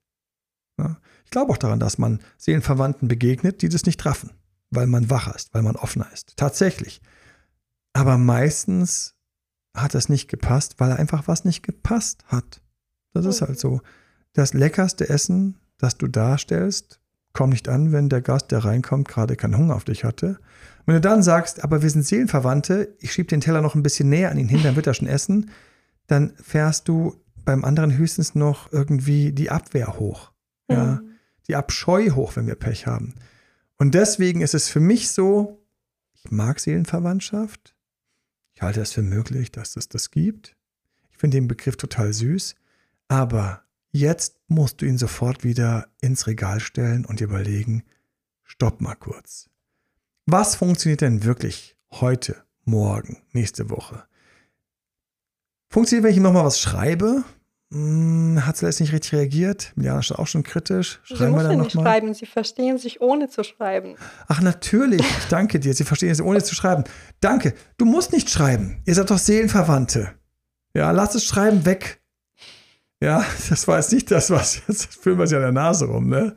Ja? 0.80 0.98
Ich 1.24 1.30
glaube 1.30 1.54
auch 1.54 1.60
daran, 1.60 1.80
dass 1.80 2.00
man 2.00 2.20
Seelenverwandten 2.40 3.08
begegnet, 3.08 3.62
die 3.62 3.70
das 3.70 3.86
nicht 3.86 4.04
raffen, 4.08 4.32
weil 4.72 4.88
man 4.88 5.12
wacher 5.12 5.36
ist, 5.36 5.54
weil 5.54 5.62
man 5.62 5.76
offener 5.76 6.12
ist. 6.12 6.36
Tatsächlich. 6.36 7.00
Aber 7.94 8.18
meistens 8.18 9.14
hat 9.78 9.94
es 9.94 10.10
nicht 10.10 10.30
gepasst, 10.30 10.80
weil 10.80 10.94
einfach 10.94 11.28
was 11.28 11.46
nicht 11.46 11.62
gepasst 11.62 12.26
hat. 12.26 12.64
Das 13.14 13.28
ist 13.28 13.44
halt 13.44 13.60
so. 13.60 13.82
Das 14.34 14.54
leckerste 14.54 15.10
Essen, 15.10 15.56
das 15.78 15.98
du 15.98 16.08
darstellst, 16.08 17.00
kommt 17.34 17.54
nicht 17.54 17.70
an, 17.70 17.92
wenn 17.92 18.10
der 18.10 18.22
Gast, 18.22 18.52
der 18.52 18.64
reinkommt, 18.64 19.08
gerade 19.08 19.36
keinen 19.36 19.58
Hunger 19.58 19.76
auf 19.76 19.84
dich 19.84 20.04
hatte. 20.04 20.40
Wenn 20.86 20.96
du 20.96 21.02
dann 21.02 21.24
sagst, 21.24 21.64
aber 21.64 21.82
wir 21.82 21.90
sind 21.90 22.06
Seelenverwandte, 22.06 22.96
ich 23.00 23.14
schiebe 23.14 23.28
den 23.28 23.42
Teller 23.42 23.62
noch 23.62 23.76
ein 23.76 23.84
bisschen 23.84 24.10
näher 24.10 24.32
an 24.32 24.38
ihn 24.38 24.50
hin, 24.50 24.62
dann 24.64 24.76
wird 24.76 24.88
er 24.88 24.94
schon 24.94 25.08
essen, 25.08 25.50
dann 26.08 26.34
fährst 26.36 26.88
du 26.88 27.16
beim 27.46 27.66
anderen 27.66 27.98
höchstens 27.98 28.36
noch 28.36 28.72
irgendwie 28.72 29.32
die 29.32 29.50
Abwehr 29.50 30.00
hoch. 30.00 30.32
Ja, 30.70 31.02
mhm. 31.02 31.10
die 31.48 31.56
Abscheu 31.56 32.12
hoch, 32.12 32.36
wenn 32.36 32.48
wir 32.48 32.56
Pech 32.56 32.88
haben. 32.88 33.16
Und 33.78 33.96
deswegen 33.96 34.42
ist 34.42 34.54
es 34.54 34.70
für 34.70 34.80
mich 34.80 35.12
so, 35.12 35.62
ich 36.14 36.32
mag 36.32 36.60
Seelenverwandtschaft. 36.60 37.76
Ich 38.56 38.62
halte 38.62 38.82
es 38.82 38.94
für 38.94 39.02
möglich, 39.02 39.52
dass 39.52 39.76
es 39.76 39.90
das 39.90 40.12
gibt. 40.12 40.56
Ich 41.12 41.18
finde 41.18 41.38
den 41.38 41.48
Begriff 41.48 41.76
total 41.76 42.14
süß. 42.14 42.56
Aber 43.08 43.64
jetzt 43.94 44.38
musst 44.48 44.82
du 44.82 44.86
ihn 44.86 44.98
sofort 44.98 45.46
wieder 45.46 45.88
ins 46.02 46.28
Regal 46.28 46.60
stellen 46.60 47.06
und 47.06 47.22
überlegen, 47.22 47.84
stopp 48.44 48.82
mal 48.82 48.96
kurz. 48.96 49.50
Was 50.26 50.56
funktioniert 50.56 51.00
denn 51.00 51.24
wirklich 51.24 51.78
heute, 51.92 52.44
morgen, 52.66 53.24
nächste 53.32 53.70
Woche? 53.70 54.04
Funktioniert, 55.70 56.04
wenn 56.04 56.14
ich 56.14 56.20
nochmal 56.20 56.46
was 56.46 56.60
schreibe? 56.60 57.24
hm, 57.74 58.46
hat 58.46 58.56
zuletzt 58.56 58.80
nicht 58.80 58.94
richtig 58.94 59.14
reagiert. 59.14 59.74
Miliana 59.76 60.00
ist 60.00 60.12
auch 60.12 60.28
schon 60.28 60.44
kritisch. 60.44 61.02
Sie 61.08 61.16
Schreiben 61.16 61.32
wir 61.32 61.38
müssen 61.38 61.58
da 61.58 61.64
nicht 61.64 61.72
schreiben, 61.72 62.14
sie 62.14 62.28
verstehen 62.28 62.78
sich 62.78 63.02
ohne 63.02 63.30
zu 63.30 63.44
schreiben. 63.44 63.96
Ach, 64.28 64.42
natürlich. 64.42 65.02
Ich 65.24 65.30
danke 65.30 65.60
dir. 65.60 65.74
Sie 65.74 65.84
verstehen 65.84 66.12
es 66.12 66.22
ohne 66.22 66.44
zu 66.44 66.54
schreiben. 66.54 66.84
Danke. 67.22 67.54
Du 67.78 67.86
musst 67.86 68.12
nicht 68.14 68.30
schreiben. 68.30 68.82
Ihr 68.86 68.94
seid 68.94 69.10
doch 69.10 69.18
Seelenverwandte. 69.18 70.14
Ja, 70.76 70.92
lass 70.92 71.16
es 71.16 71.26
schreiben 71.26 71.66
weg. 71.66 72.02
Ja, 73.04 73.26
das 73.50 73.68
war 73.68 73.78
jetzt 73.78 73.92
nicht 73.92 74.10
das, 74.12 74.30
was 74.30 74.62
jetzt 74.68 74.96
fühlen 74.96 75.18
wir 75.18 75.26
es 75.26 75.32
ja 75.32 75.38
in 75.38 75.44
der 75.44 75.52
Nase 75.52 75.86
rum, 75.86 76.08
ne? 76.08 76.36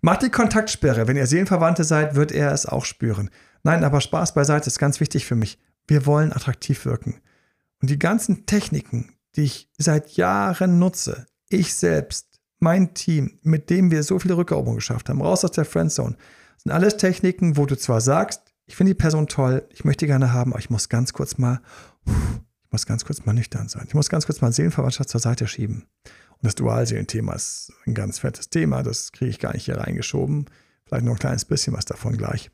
Macht 0.00 0.22
die 0.22 0.28
Kontaktsperre. 0.30 1.06
Wenn 1.06 1.16
ihr 1.16 1.26
Seelenverwandte 1.26 1.84
seid, 1.84 2.14
wird 2.14 2.32
er 2.32 2.52
es 2.52 2.66
auch 2.66 2.84
spüren. 2.84 3.30
Nein, 3.62 3.84
aber 3.84 4.02
Spaß 4.02 4.34
beiseite 4.34 4.66
ist 4.66 4.78
ganz 4.78 5.00
wichtig 5.00 5.24
für 5.24 5.36
mich. 5.36 5.58
Wir 5.86 6.04
wollen 6.04 6.32
attraktiv 6.32 6.84
wirken. 6.84 7.20
Und 7.80 7.88
die 7.88 7.98
ganzen 7.98 8.44
Techniken, 8.44 9.14
die 9.36 9.44
ich 9.44 9.70
seit 9.78 10.10
Jahren 10.16 10.78
nutze, 10.78 11.26
ich 11.48 11.74
selbst, 11.74 12.40
mein 12.58 12.92
Team, 12.92 13.38
mit 13.42 13.70
dem 13.70 13.90
wir 13.90 14.02
so 14.02 14.18
viele 14.18 14.36
Rückeroberungen 14.36 14.78
geschafft 14.78 15.08
haben, 15.08 15.22
raus 15.22 15.44
aus 15.44 15.52
der 15.52 15.64
Friendzone, 15.64 16.16
sind 16.58 16.72
alles 16.72 16.96
Techniken, 16.96 17.56
wo 17.56 17.66
du 17.66 17.76
zwar 17.78 18.00
sagst, 18.00 18.42
ich 18.66 18.76
finde 18.76 18.90
die 18.90 19.00
Person 19.00 19.26
toll, 19.26 19.66
ich 19.70 19.84
möchte 19.84 20.04
die 20.04 20.08
gerne 20.08 20.32
haben, 20.32 20.52
aber 20.52 20.60
ich 20.60 20.70
muss 20.70 20.88
ganz 20.88 21.12
kurz 21.12 21.38
mal, 21.38 21.60
muss 22.74 22.86
ganz 22.86 23.04
kurz 23.04 23.24
mal 23.24 23.32
nüchtern 23.32 23.68
sein. 23.68 23.84
Ich 23.86 23.94
muss 23.94 24.08
ganz 24.08 24.26
kurz 24.26 24.40
mal 24.40 24.52
Seelenverwandtschaft 24.52 25.08
zur 25.08 25.20
Seite 25.20 25.46
schieben. 25.46 25.86
Und 26.04 26.42
das 26.42 26.56
Dualseelenthema 26.56 27.32
ist 27.32 27.72
ein 27.86 27.94
ganz 27.94 28.18
fettes 28.18 28.50
Thema, 28.50 28.82
das 28.82 29.12
kriege 29.12 29.30
ich 29.30 29.38
gar 29.38 29.52
nicht 29.52 29.66
hier 29.66 29.76
reingeschoben. 29.76 30.46
Vielleicht 30.84 31.04
noch 31.04 31.12
ein 31.12 31.20
kleines 31.20 31.44
bisschen 31.44 31.72
was 31.72 31.84
davon 31.84 32.16
gleich. 32.16 32.50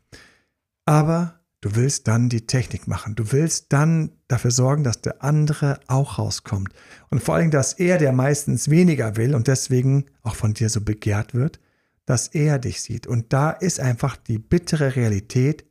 Aber 0.84 1.40
du 1.62 1.74
willst 1.74 2.06
dann 2.06 2.28
die 2.28 2.46
Technik 2.46 2.86
machen. 2.86 3.14
Du 3.14 3.32
willst 3.32 3.72
dann 3.72 4.12
dafür 4.28 4.50
sorgen, 4.50 4.84
dass 4.84 5.00
der 5.00 5.24
andere 5.24 5.80
auch 5.86 6.18
rauskommt. 6.18 6.68
Und 7.08 7.22
vor 7.22 7.36
allem, 7.36 7.50
dass 7.50 7.72
er, 7.72 7.96
der 7.96 8.12
meistens 8.12 8.68
weniger 8.68 9.16
will 9.16 9.34
und 9.34 9.48
deswegen 9.48 10.04
auch 10.20 10.36
von 10.36 10.52
dir 10.52 10.68
so 10.68 10.82
begehrt 10.82 11.32
wird, 11.32 11.60
dass 12.04 12.28
er 12.28 12.58
dich 12.58 12.82
sieht. 12.82 13.06
Und 13.06 13.32
da 13.32 13.52
ist 13.52 13.80
einfach 13.80 14.18
die 14.18 14.38
bittere 14.38 14.96
Realität, 14.96 15.64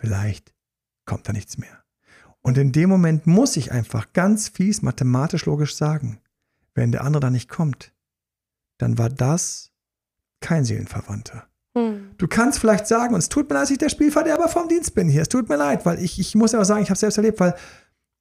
vielleicht 0.00 0.54
kommt 1.04 1.28
da 1.28 1.32
nichts 1.32 1.58
mehr. 1.58 1.77
Und 2.48 2.56
in 2.56 2.72
dem 2.72 2.88
Moment 2.88 3.26
muss 3.26 3.58
ich 3.58 3.72
einfach 3.72 4.14
ganz 4.14 4.48
fies 4.48 4.80
mathematisch 4.80 5.44
logisch 5.44 5.76
sagen, 5.76 6.18
wenn 6.74 6.92
der 6.92 7.04
andere 7.04 7.20
da 7.20 7.28
nicht 7.28 7.50
kommt, 7.50 7.92
dann 8.78 8.96
war 8.96 9.10
das 9.10 9.70
kein 10.40 10.64
Seelenverwandter. 10.64 11.46
Hm. 11.76 12.12
Du 12.16 12.26
kannst 12.26 12.58
vielleicht 12.58 12.86
sagen, 12.86 13.12
und 13.12 13.18
es 13.18 13.28
tut 13.28 13.50
mir 13.50 13.56
leid, 13.56 13.64
dass 13.64 13.70
ich 13.70 13.76
der 13.76 13.90
Spielverderber 13.90 14.48
vom 14.48 14.66
Dienst 14.66 14.94
bin 14.94 15.10
hier. 15.10 15.20
Es 15.20 15.28
tut 15.28 15.50
mir 15.50 15.58
leid, 15.58 15.84
weil 15.84 16.02
ich, 16.02 16.18
ich 16.18 16.34
muss 16.36 16.52
ja 16.52 16.60
auch 16.62 16.64
sagen, 16.64 16.82
ich 16.82 16.88
habe 16.88 16.94
es 16.94 17.00
selbst 17.00 17.18
erlebt, 17.18 17.38
weil 17.38 17.54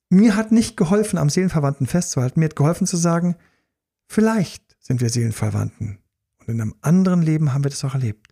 mir 0.09 0.35
hat 0.35 0.51
nicht 0.51 0.75
geholfen, 0.75 1.17
am 1.17 1.29
Seelenverwandten 1.29 1.87
festzuhalten. 1.87 2.41
Mir 2.41 2.47
hat 2.47 2.57
geholfen 2.57 2.85
zu 2.85 2.97
sagen, 2.97 3.37
vielleicht 4.07 4.75
sind 4.81 4.99
wir 4.99 5.09
Seelenverwandten. 5.09 5.99
Und 6.39 6.49
in 6.49 6.59
einem 6.59 6.75
anderen 6.81 7.21
Leben 7.21 7.53
haben 7.53 7.63
wir 7.63 7.71
das 7.71 7.85
auch 7.85 7.93
erlebt. 7.93 8.27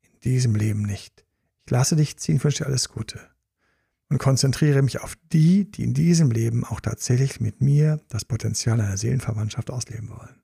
In 0.00 0.18
diesem 0.20 0.54
Leben 0.54 0.80
nicht. 0.80 1.26
Ich 1.66 1.70
lasse 1.70 1.94
dich 1.94 2.16
ziehen, 2.16 2.42
wünsche 2.42 2.64
dir 2.64 2.68
alles 2.70 2.88
Gute. 2.88 3.35
Und 4.08 4.18
konzentriere 4.18 4.82
mich 4.82 5.00
auf 5.00 5.16
die, 5.32 5.70
die 5.70 5.82
in 5.82 5.92
diesem 5.92 6.30
Leben 6.30 6.64
auch 6.64 6.80
tatsächlich 6.80 7.40
mit 7.40 7.60
mir 7.60 8.00
das 8.08 8.24
Potenzial 8.24 8.80
einer 8.80 8.96
Seelenverwandtschaft 8.96 9.70
ausleben 9.70 10.10
wollen. 10.10 10.42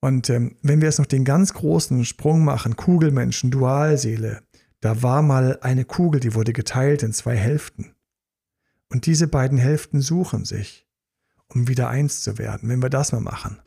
Und 0.00 0.30
ähm, 0.30 0.56
wenn 0.62 0.80
wir 0.80 0.88
jetzt 0.88 0.98
noch 0.98 1.06
den 1.06 1.26
ganz 1.26 1.52
großen 1.52 2.04
Sprung 2.06 2.42
machen, 2.42 2.76
Kugelmenschen, 2.76 3.50
Dualseele, 3.50 4.42
da 4.80 5.02
war 5.02 5.20
mal 5.20 5.58
eine 5.60 5.84
Kugel, 5.84 6.20
die 6.20 6.34
wurde 6.34 6.54
geteilt 6.54 7.02
in 7.02 7.12
zwei 7.12 7.36
Hälften. 7.36 7.94
Und 8.88 9.04
diese 9.04 9.28
beiden 9.28 9.58
Hälften 9.58 10.00
suchen 10.00 10.46
sich, 10.46 10.86
um 11.48 11.68
wieder 11.68 11.90
eins 11.90 12.22
zu 12.22 12.38
werden. 12.38 12.70
Wenn 12.70 12.82
wir 12.82 12.88
das 12.88 13.12
mal 13.12 13.20
machen, 13.20 13.58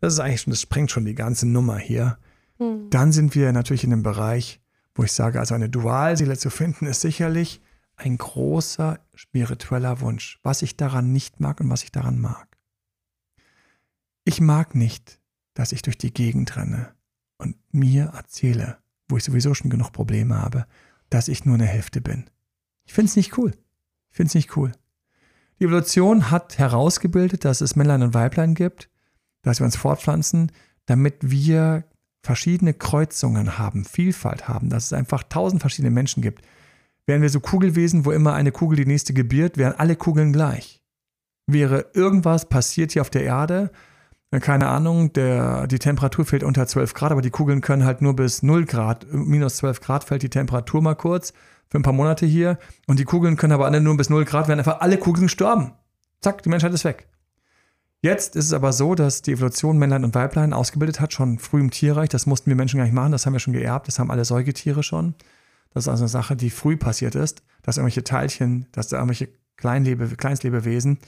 das 0.00 0.14
ist 0.14 0.20
eigentlich 0.20 0.42
schon, 0.42 0.52
das 0.52 0.60
sprengt 0.60 0.90
schon 0.90 1.04
die 1.04 1.16
ganze 1.16 1.46
Nummer 1.46 1.78
hier. 1.78 2.18
Hm. 2.58 2.88
Dann 2.90 3.12
sind 3.12 3.34
wir 3.34 3.52
natürlich 3.52 3.84
in 3.84 3.92
einem 3.92 4.04
Bereich, 4.04 4.60
wo 4.94 5.02
ich 5.02 5.12
sage, 5.12 5.40
also 5.40 5.54
eine 5.54 5.68
Dualseele 5.68 6.38
zu 6.38 6.50
finden, 6.50 6.86
ist 6.86 7.00
sicherlich 7.00 7.60
ein 7.96 8.18
großer 8.18 9.00
spiritueller 9.14 10.00
Wunsch, 10.00 10.38
was 10.42 10.62
ich 10.62 10.76
daran 10.76 11.12
nicht 11.12 11.40
mag 11.40 11.60
und 11.60 11.70
was 11.70 11.84
ich 11.84 11.92
daran 11.92 12.20
mag. 12.20 12.48
Ich 14.24 14.40
mag 14.40 14.74
nicht, 14.74 15.20
dass 15.54 15.72
ich 15.72 15.82
durch 15.82 15.98
die 15.98 16.12
Gegend 16.12 16.56
renne 16.56 16.94
und 17.38 17.56
mir 17.72 18.12
erzähle, 18.14 18.78
wo 19.08 19.16
ich 19.16 19.24
sowieso 19.24 19.54
schon 19.54 19.70
genug 19.70 19.92
Probleme 19.92 20.40
habe, 20.40 20.66
dass 21.10 21.28
ich 21.28 21.44
nur 21.44 21.54
eine 21.54 21.66
Hälfte 21.66 22.00
bin. 22.00 22.30
Ich 22.84 22.92
finde 22.92 23.10
es 23.10 23.16
nicht 23.16 23.36
cool. 23.36 23.52
Ich 24.10 24.16
finde 24.16 24.28
es 24.28 24.34
nicht 24.34 24.56
cool. 24.56 24.72
Die 25.58 25.64
Evolution 25.64 26.30
hat 26.30 26.58
herausgebildet, 26.58 27.44
dass 27.44 27.60
es 27.60 27.76
Männlein 27.76 28.02
und 28.02 28.14
Weiblein 28.14 28.54
gibt, 28.54 28.88
dass 29.42 29.60
wir 29.60 29.64
uns 29.64 29.76
fortpflanzen, 29.76 30.50
damit 30.86 31.16
wir 31.20 31.84
verschiedene 32.22 32.74
Kreuzungen 32.74 33.58
haben, 33.58 33.84
Vielfalt 33.84 34.48
haben, 34.48 34.70
dass 34.70 34.86
es 34.86 34.92
einfach 34.92 35.22
tausend 35.24 35.60
verschiedene 35.60 35.90
Menschen 35.90 36.22
gibt. 36.22 36.44
Wären 37.06 37.22
wir 37.22 37.30
so 37.30 37.40
Kugelwesen, 37.40 38.04
wo 38.04 38.12
immer 38.12 38.34
eine 38.34 38.52
Kugel 38.52 38.76
die 38.76 38.86
nächste 38.86 39.12
gebiert, 39.12 39.58
wären 39.58 39.74
alle 39.74 39.96
Kugeln 39.96 40.32
gleich. 40.32 40.80
Wäre 41.46 41.86
irgendwas 41.94 42.48
passiert 42.48 42.92
hier 42.92 43.02
auf 43.02 43.10
der 43.10 43.24
Erde, 43.24 43.70
äh, 44.32 44.40
keine 44.40 44.66
Ahnung, 44.68 45.12
der, 45.12 45.68
die 45.68 45.78
Temperatur 45.78 46.24
fällt 46.24 46.42
unter 46.42 46.66
12 46.66 46.94
Grad, 46.94 47.12
aber 47.12 47.22
die 47.22 47.30
Kugeln 47.30 47.60
können 47.60 47.84
halt 47.84 48.02
nur 48.02 48.16
bis 48.16 48.42
0 48.42 48.64
Grad, 48.64 49.06
minus 49.12 49.58
12 49.58 49.80
Grad 49.80 50.04
fällt 50.04 50.22
die 50.22 50.30
Temperatur 50.30 50.82
mal 50.82 50.96
kurz 50.96 51.32
für 51.68 51.78
ein 51.78 51.82
paar 51.82 51.92
Monate 51.92 52.26
hier 52.26 52.58
und 52.86 52.98
die 52.98 53.04
Kugeln 53.04 53.36
können 53.36 53.52
aber 53.52 53.66
alle 53.66 53.80
nur 53.80 53.96
bis 53.96 54.10
0 54.10 54.24
Grad, 54.24 54.48
werden 54.48 54.58
einfach 54.58 54.80
alle 54.80 54.98
Kugeln 54.98 55.26
gestorben. 55.26 55.72
Zack, 56.20 56.42
die 56.42 56.48
Menschheit 56.48 56.72
ist 56.72 56.84
weg. 56.84 57.08
Jetzt 58.00 58.34
ist 58.34 58.46
es 58.46 58.52
aber 58.52 58.72
so, 58.72 58.96
dass 58.96 59.22
die 59.22 59.32
Evolution 59.32 59.78
Männlein 59.78 60.04
und 60.04 60.14
Weiblein 60.14 60.52
ausgebildet 60.52 61.00
hat, 61.00 61.12
schon 61.12 61.38
früh 61.38 61.60
im 61.60 61.70
Tierreich. 61.70 62.08
Das 62.08 62.26
mussten 62.26 62.50
wir 62.50 62.56
Menschen 62.56 62.78
gar 62.78 62.84
nicht 62.84 62.94
machen, 62.94 63.12
das 63.12 63.26
haben 63.26 63.32
wir 63.32 63.38
schon 63.38 63.52
geerbt, 63.52 63.86
das 63.86 64.00
haben 64.00 64.10
alle 64.10 64.24
Säugetiere 64.24 64.82
schon. 64.82 65.14
Das 65.74 65.84
ist 65.84 65.88
also 65.88 66.02
eine 66.02 66.08
Sache, 66.08 66.36
die 66.36 66.50
früh 66.50 66.76
passiert 66.76 67.14
ist, 67.14 67.42
dass 67.62 67.76
irgendwelche 67.76 68.04
Teilchen, 68.04 68.66
dass 68.72 68.88
da 68.88 68.96
irgendwelche 68.96 69.28
Kleinlebe, 69.56 70.08
Kleinstlebewesen 70.08 70.98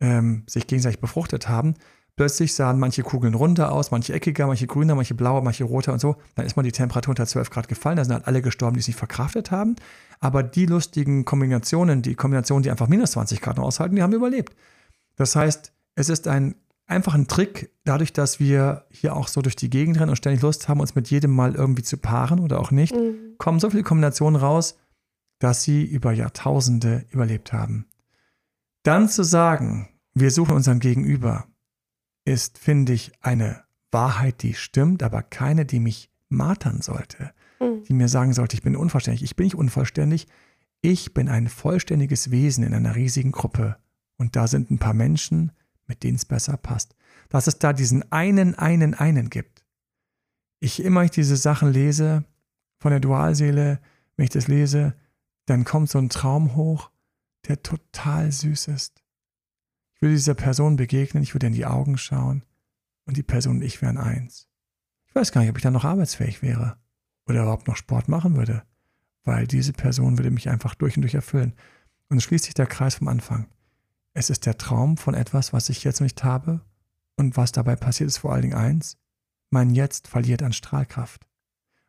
ähm, 0.00 0.44
sich 0.46 0.66
gegenseitig 0.66 1.00
befruchtet 1.00 1.48
haben. 1.48 1.74
Plötzlich 2.16 2.54
sahen 2.54 2.78
manche 2.78 3.02
Kugeln 3.02 3.34
runder 3.34 3.72
aus, 3.72 3.90
manche 3.90 4.12
eckiger, 4.12 4.46
manche 4.46 4.68
grüner, 4.68 4.94
manche 4.94 5.14
blauer, 5.14 5.42
manche 5.42 5.64
roter 5.64 5.92
und 5.92 5.98
so. 5.98 6.16
Dann 6.36 6.46
ist 6.46 6.54
mal 6.56 6.62
die 6.62 6.70
Temperatur 6.70 7.10
unter 7.10 7.26
12 7.26 7.50
Grad 7.50 7.66
gefallen. 7.66 7.96
Da 7.96 8.04
sind 8.04 8.14
halt 8.14 8.28
alle 8.28 8.40
gestorben, 8.40 8.74
die 8.74 8.80
es 8.80 8.86
nicht 8.86 8.98
verkraftet 8.98 9.50
haben. 9.50 9.74
Aber 10.20 10.44
die 10.44 10.66
lustigen 10.66 11.24
Kombinationen, 11.24 12.02
die 12.02 12.14
Kombinationen, 12.14 12.62
die 12.62 12.70
einfach 12.70 12.86
minus 12.86 13.12
20 13.12 13.40
Grad 13.40 13.56
noch 13.56 13.64
aushalten, 13.64 13.96
die 13.96 14.02
haben 14.02 14.12
überlebt. 14.12 14.54
Das 15.16 15.34
heißt, 15.34 15.72
es 15.96 16.08
ist 16.08 16.28
ein 16.28 16.54
einfach 16.86 17.14
ein 17.14 17.26
Trick, 17.28 17.70
dadurch, 17.84 18.12
dass 18.12 18.40
wir 18.40 18.84
hier 18.90 19.16
auch 19.16 19.28
so 19.28 19.40
durch 19.42 19.56
die 19.56 19.70
Gegend 19.70 19.98
rennen 19.98 20.10
und 20.10 20.16
ständig 20.16 20.42
Lust 20.42 20.68
haben, 20.68 20.80
uns 20.80 20.94
mit 20.94 21.08
jedem 21.10 21.30
mal 21.32 21.54
irgendwie 21.54 21.82
zu 21.82 21.96
paaren 21.96 22.40
oder 22.40 22.60
auch 22.60 22.70
nicht, 22.70 22.94
Mhm. 22.94 23.36
kommen 23.38 23.60
so 23.60 23.70
viele 23.70 23.82
Kombinationen 23.82 24.40
raus, 24.40 24.76
dass 25.38 25.62
sie 25.62 25.84
über 25.84 26.12
Jahrtausende 26.12 27.04
überlebt 27.10 27.52
haben. 27.52 27.86
Dann 28.82 29.08
zu 29.08 29.24
sagen, 29.24 29.88
wir 30.14 30.30
suchen 30.30 30.54
unseren 30.54 30.78
Gegenüber, 30.80 31.46
ist, 32.24 32.58
finde 32.58 32.92
ich, 32.92 33.12
eine 33.20 33.62
Wahrheit, 33.90 34.42
die 34.42 34.54
stimmt, 34.54 35.02
aber 35.02 35.22
keine, 35.22 35.64
die 35.66 35.80
mich 35.80 36.10
martern 36.28 36.80
sollte, 36.82 37.32
Mhm. 37.60 37.84
die 37.84 37.92
mir 37.94 38.08
sagen 38.08 38.32
sollte, 38.32 38.56
ich 38.56 38.62
bin 38.62 38.76
unvollständig. 38.76 39.22
Ich 39.22 39.36
bin 39.36 39.44
nicht 39.44 39.54
unvollständig. 39.56 40.26
Ich 40.82 41.14
bin 41.14 41.28
ein 41.28 41.48
vollständiges 41.48 42.30
Wesen 42.30 42.64
in 42.64 42.74
einer 42.74 42.94
riesigen 42.94 43.32
Gruppe. 43.32 43.76
Und 44.16 44.36
da 44.36 44.46
sind 44.48 44.70
ein 44.70 44.78
paar 44.78 44.94
Menschen, 44.94 45.52
mit 45.86 46.02
denen 46.02 46.16
es 46.16 46.24
besser 46.24 46.56
passt. 46.56 46.94
Dass 47.28 47.46
es 47.46 47.58
da 47.58 47.72
diesen 47.72 48.10
einen, 48.12 48.54
einen, 48.54 48.94
einen 48.94 49.30
gibt. 49.30 49.64
Ich 50.60 50.82
immer 50.82 51.04
ich 51.04 51.10
diese 51.10 51.36
Sachen 51.36 51.72
lese 51.72 52.24
von 52.78 52.90
der 52.90 53.00
Dualseele, 53.00 53.80
wenn 54.16 54.24
ich 54.24 54.30
das 54.30 54.48
lese, 54.48 54.94
dann 55.46 55.64
kommt 55.64 55.90
so 55.90 55.98
ein 55.98 56.08
Traum 56.08 56.54
hoch, 56.54 56.90
der 57.48 57.62
total 57.62 58.32
süß 58.32 58.68
ist. 58.68 59.02
Ich 59.94 60.02
würde 60.02 60.14
dieser 60.14 60.34
Person 60.34 60.76
begegnen, 60.76 61.22
ich 61.22 61.34
würde 61.34 61.46
in 61.46 61.52
die 61.52 61.66
Augen 61.66 61.98
schauen 61.98 62.44
und 63.04 63.16
die 63.16 63.22
Person 63.22 63.56
und 63.56 63.62
ich 63.62 63.82
wären 63.82 63.98
eins. 63.98 64.48
Ich 65.06 65.14
weiß 65.14 65.32
gar 65.32 65.40
nicht, 65.40 65.50
ob 65.50 65.56
ich 65.56 65.62
dann 65.62 65.72
noch 65.72 65.84
arbeitsfähig 65.84 66.42
wäre 66.42 66.78
oder 67.26 67.42
überhaupt 67.42 67.68
noch 67.68 67.76
Sport 67.76 68.08
machen 68.08 68.36
würde, 68.36 68.64
weil 69.22 69.46
diese 69.46 69.72
Person 69.72 70.18
würde 70.18 70.30
mich 70.30 70.48
einfach 70.48 70.74
durch 70.74 70.96
und 70.96 71.02
durch 71.02 71.14
erfüllen. 71.14 71.54
Und 72.08 72.22
schließt 72.22 72.44
sich 72.44 72.54
der 72.54 72.66
Kreis 72.66 72.96
vom 72.96 73.08
Anfang. 73.08 73.48
Es 74.14 74.30
ist 74.30 74.46
der 74.46 74.56
Traum 74.56 74.96
von 74.96 75.14
etwas, 75.14 75.52
was 75.52 75.68
ich 75.68 75.82
jetzt 75.82 76.00
nicht 76.00 76.22
habe 76.22 76.60
und 77.16 77.36
was 77.36 77.50
dabei 77.50 77.74
passiert 77.74 78.08
ist 78.08 78.18
vor 78.18 78.32
allen 78.32 78.42
Dingen 78.42 78.54
eins, 78.54 78.96
mein 79.50 79.70
Jetzt 79.70 80.08
verliert 80.08 80.42
an 80.42 80.52
Strahlkraft. 80.52 81.28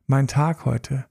Mein 0.07 0.27
Tag 0.27 0.65
heute 0.65 1.05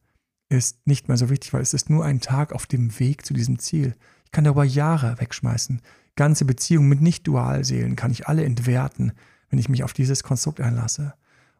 ist 0.48 0.86
nicht 0.86 1.08
mehr 1.08 1.16
so 1.16 1.30
wichtig, 1.30 1.52
weil 1.52 1.62
es 1.62 1.74
ist 1.74 1.88
nur 1.88 2.04
ein 2.04 2.20
Tag 2.20 2.52
auf 2.52 2.66
dem 2.66 2.98
Weg 2.98 3.24
zu 3.24 3.32
diesem 3.32 3.58
Ziel. 3.58 3.96
Ich 4.24 4.32
kann 4.32 4.44
darüber 4.44 4.64
Jahre 4.64 5.18
wegschmeißen. 5.20 5.80
Ganze 6.16 6.44
Beziehungen 6.44 6.88
mit 6.88 7.00
Nicht-Dualseelen 7.00 7.96
kann 7.96 8.10
ich 8.10 8.28
alle 8.28 8.44
entwerten, 8.44 9.12
wenn 9.48 9.58
ich 9.58 9.68
mich 9.68 9.84
auf 9.84 9.92
dieses 9.92 10.22
Konstrukt 10.22 10.60
einlasse. 10.60 11.14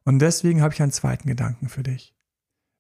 Und 0.05 0.19
deswegen 0.19 0.63
habe 0.63 0.75
ich 0.75 0.83
einen 0.83 0.93
zweiten 0.93 1.29
Gedanken 1.29 1.69
für 1.69 1.83
dich. 1.83 2.15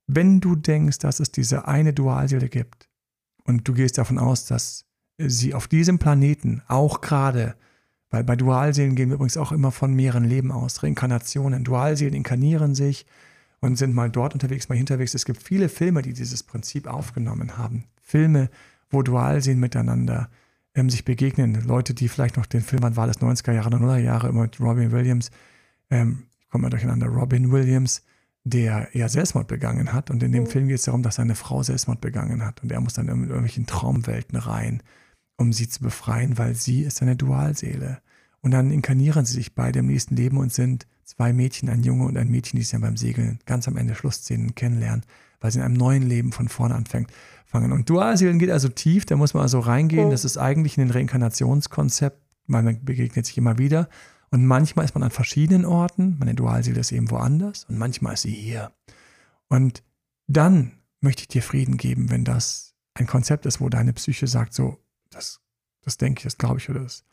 Wenn 0.07 0.41
du 0.41 0.57
denkst, 0.57 0.99
dass 0.99 1.20
es 1.20 1.33
diese 1.33 1.66
eine 1.66 1.93
Dualseele 1.93 2.49
gibt 2.49 2.89
und 3.45 3.66
du 3.66 3.75
gehst 3.75 3.97
davon 3.97 4.18
aus, 4.18 4.45
dass 4.45 4.85
sie 5.19 5.55
auf 5.55 5.69
diesem 5.69 5.99
Planeten 5.99 6.62
auch 6.69 7.01
gerade 7.01 7.55
Weil 8.11 8.23
bei 8.23 8.37
Dualseelen 8.37 8.95
gehen 8.95 9.09
wir 9.09 9.17
übrigens 9.17 9.37
auch 9.37 9.51
immer 9.51 9.73
von 9.73 9.93
mehreren 9.93 10.25
Leben 10.25 10.53
aus, 10.53 10.85
Reinkarnationen. 10.85 11.65
Dualseelen 11.65 12.15
inkarnieren 12.15 12.77
sich 12.77 13.07
und 13.59 13.77
sind 13.77 13.93
mal 13.93 14.09
dort 14.09 14.35
unterwegs, 14.35 14.69
mal 14.69 14.77
hinterwegs. 14.77 15.15
Es 15.15 15.25
gibt 15.25 15.43
viele 15.43 15.69
Filme, 15.69 16.01
die 16.01 16.12
dieses 16.12 16.45
Prinzip 16.45 16.87
aufgenommen 16.87 17.59
haben. 17.59 17.87
Filme, 18.01 18.51
wo 18.91 19.03
Dualseelen 19.03 19.59
miteinander 19.59 20.29
ähm, 20.77 20.91
sich 20.91 21.05
begegnen. 21.05 21.65
Leute, 21.67 21.93
die 21.93 22.09
vielleicht 22.09 22.37
noch 22.37 22.47
den 22.47 22.61
Film, 22.61 22.85
wann 22.85 22.97
war 22.97 23.09
das, 23.09 23.21
90er 23.21 23.53
Jahre 23.53 23.69
oder 23.69 23.79
0er 23.79 23.99
Jahre, 23.99 24.29
immer 24.29 24.43
mit 24.43 24.61
Robin 24.61 24.93
Williams, 24.93 25.33
ähm, 25.91 26.25
ich 26.41 26.51
komme 26.51 26.62
mal 26.62 26.71
durcheinander, 26.71 27.09
Robin 27.09 27.51
Williams, 27.51 28.03
der 28.45 28.89
ja 28.93 29.09
Selbstmord 29.09 29.49
begangen 29.49 29.93
hat. 29.93 30.11
Und 30.11 30.23
in 30.23 30.31
dem 30.31 30.45
mhm. 30.45 30.49
Film 30.49 30.69
geht 30.69 30.79
es 30.79 30.85
darum, 30.85 31.03
dass 31.03 31.17
seine 31.17 31.35
Frau 31.35 31.65
Selbstmord 31.65 32.01
begangen 32.01 32.45
hat. 32.45 32.62
Und 32.62 32.71
er 32.71 32.81
muss 32.81 32.95
dann 32.95 33.09
in 33.09 33.23
irgendwelchen 33.25 33.67
Traumwelten 33.67 34.39
rein, 34.39 34.83
um 35.37 35.53
sie 35.53 35.68
zu 35.68 35.80
befreien, 35.80 36.39
weil 36.39 36.55
sie 36.55 36.82
ist 36.82 37.03
eine 37.03 37.16
Dualseele. 37.16 38.01
Und 38.41 38.51
dann 38.51 38.70
inkarnieren 38.70 39.24
sie 39.24 39.35
sich 39.35 39.55
beide 39.55 39.78
im 39.80 39.87
nächsten 39.87 40.16
Leben 40.16 40.37
und 40.37 40.53
sind 40.53 40.87
zwei 41.05 41.32
Mädchen, 41.32 41.68
ein 41.68 41.82
Junge 41.82 42.05
und 42.05 42.16
ein 42.16 42.30
Mädchen, 42.30 42.59
die 42.59 42.62
sich 42.62 42.72
dann 42.72 42.80
beim 42.80 42.97
Segeln 42.97 43.39
ganz 43.47 43.68
am 43.68 43.76
Ende 43.76 43.95
Schlussszenen 43.95 44.55
kennenlernen, 44.55 45.05
weil 45.41 45.51
sie 45.51 45.59
in 45.59 45.64
einem 45.64 45.74
neuen 45.74 46.03
Leben 46.03 46.32
von 46.32 46.49
vorne 46.49 46.74
anfängt. 46.74 47.11
Fangen. 47.47 47.72
Und 47.72 47.89
Dualseelen 47.89 48.39
geht 48.39 48.51
also 48.51 48.68
tief, 48.68 49.07
da 49.07 49.16
muss 49.16 49.32
man 49.35 49.43
also 49.43 49.61
reingehen. 49.61 50.11
Das 50.11 50.24
ist 50.24 50.39
eigentlich 50.39 50.78
ein 50.78 50.91
Reinkarnationskonzept, 50.91 52.20
man 52.47 52.85
begegnet 52.85 53.26
sich 53.26 53.39
immer 53.39 53.59
wieder. 53.59 53.89
Und 54.30 54.45
manchmal 54.45 54.85
ist 54.85 54.95
man 54.95 55.05
an 55.05 55.11
verschiedenen 55.11 55.64
Orten, 55.64 56.16
meine 56.18 56.35
Dualseele 56.35 56.80
ist 56.80 56.91
eben 56.91 57.11
woanders 57.11 57.64
und 57.64 57.78
manchmal 57.78 58.14
ist 58.14 58.22
sie 58.22 58.32
hier. 58.32 58.72
Und 59.49 59.85
dann 60.26 60.72
möchte 61.01 61.22
ich 61.22 61.28
dir 61.28 61.43
Frieden 61.43 61.76
geben, 61.76 62.11
wenn 62.11 62.24
das 62.24 62.74
ein 62.95 63.07
Konzept 63.07 63.47
ist, 63.47 63.61
wo 63.61 63.68
deine 63.68 63.93
Psyche 63.93 64.26
sagt, 64.26 64.55
so, 64.55 64.78
das, 65.15 65.41
das 65.83 65.97
denke 65.97 66.21
ich, 66.21 66.25
das 66.25 66.39
glaube 66.39 66.59
ich 66.59 66.69
oder 66.71 66.81
das. 66.81 67.05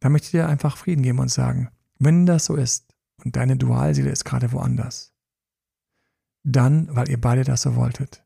Dann 0.00 0.12
möchte 0.12 0.26
ich 0.26 0.32
dir 0.32 0.48
einfach 0.48 0.76
Frieden 0.76 1.02
geben 1.02 1.18
und 1.18 1.30
sagen, 1.30 1.70
wenn 1.98 2.26
das 2.26 2.46
so 2.46 2.56
ist 2.56 2.94
und 3.24 3.36
deine 3.36 3.56
Dualseele 3.56 4.10
ist 4.10 4.24
gerade 4.24 4.52
woanders, 4.52 5.14
dann, 6.42 6.94
weil 6.94 7.08
ihr 7.08 7.20
beide 7.20 7.44
das 7.44 7.62
so 7.62 7.76
wolltet, 7.76 8.24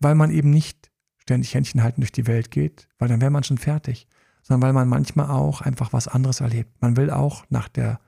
weil 0.00 0.14
man 0.14 0.30
eben 0.30 0.50
nicht 0.50 0.90
ständig 1.16 1.54
Händchen 1.54 1.82
halten 1.82 2.00
durch 2.00 2.12
die 2.12 2.26
Welt 2.26 2.50
geht, 2.50 2.88
weil 2.98 3.08
dann 3.08 3.20
wäre 3.20 3.30
man 3.30 3.44
schon 3.44 3.58
fertig, 3.58 4.08
sondern 4.42 4.66
weil 4.66 4.72
man 4.72 4.88
manchmal 4.88 5.30
auch 5.30 5.60
einfach 5.60 5.92
was 5.92 6.08
anderes 6.08 6.40
erlebt. 6.40 6.80
Man 6.80 6.96
will 6.96 7.10
auch 7.10 7.44
nach, 7.50 7.68
der, 7.68 8.00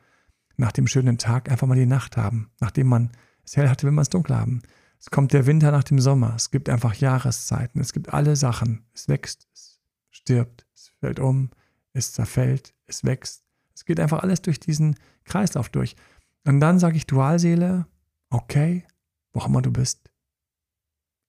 nach 0.57 0.73
dem 0.73 0.87
schönen 0.87 1.19
Tag 1.19 1.51
einfach 1.51 1.67
mal 1.67 1.75
die 1.75 1.87
Nacht 1.87 2.17
haben. 2.17 2.51
Nachdem 2.61 2.87
man 2.87 3.11
es 3.45 3.57
hell 3.57 3.69
hatte, 3.69 3.85
will 3.85 3.93
man 3.93 4.03
es 4.03 4.09
dunkel 4.09 4.37
haben. 4.37 4.63
Es 4.99 5.11
kommt 5.11 5.33
der 5.33 5.47
Winter 5.47 5.71
nach 5.71 5.85
dem 5.85 5.99
Sommer. 5.99 6.35
Es 6.37 6.51
gibt 6.51 6.69
einfach 6.69 6.95
Jahreszeiten. 6.95 7.81
Es 7.81 7.93
gibt 7.93 8.13
alle 8.13 8.37
Sachen. 8.37 8.87
Es 8.95 9.09
wächst, 9.09 9.49
es 9.55 9.70
stirbt, 10.11 10.67
es 10.75 10.93
fällt 11.01 11.21
um, 11.21 11.51
es 11.93 12.13
zerfällt, 12.13 12.75
es 12.87 13.05
wächst. 13.05 13.45
Es 13.75 13.85
geht 13.85 14.01
einfach 14.01 14.23
alles 14.23 14.43
durch 14.43 14.61
diesen 14.61 14.97
Kreislauf 15.25 15.69
durch. 15.69 15.97
Und 16.45 16.61
dann 16.61 16.79
sage 16.79 16.97
ich 16.97 17.07
Dualseele, 17.07 17.87
okay, 18.31 18.85
wo 19.33 19.41
auch 19.41 19.47
immer 19.47 19.63
du 19.63 19.73
bist. 19.73 20.11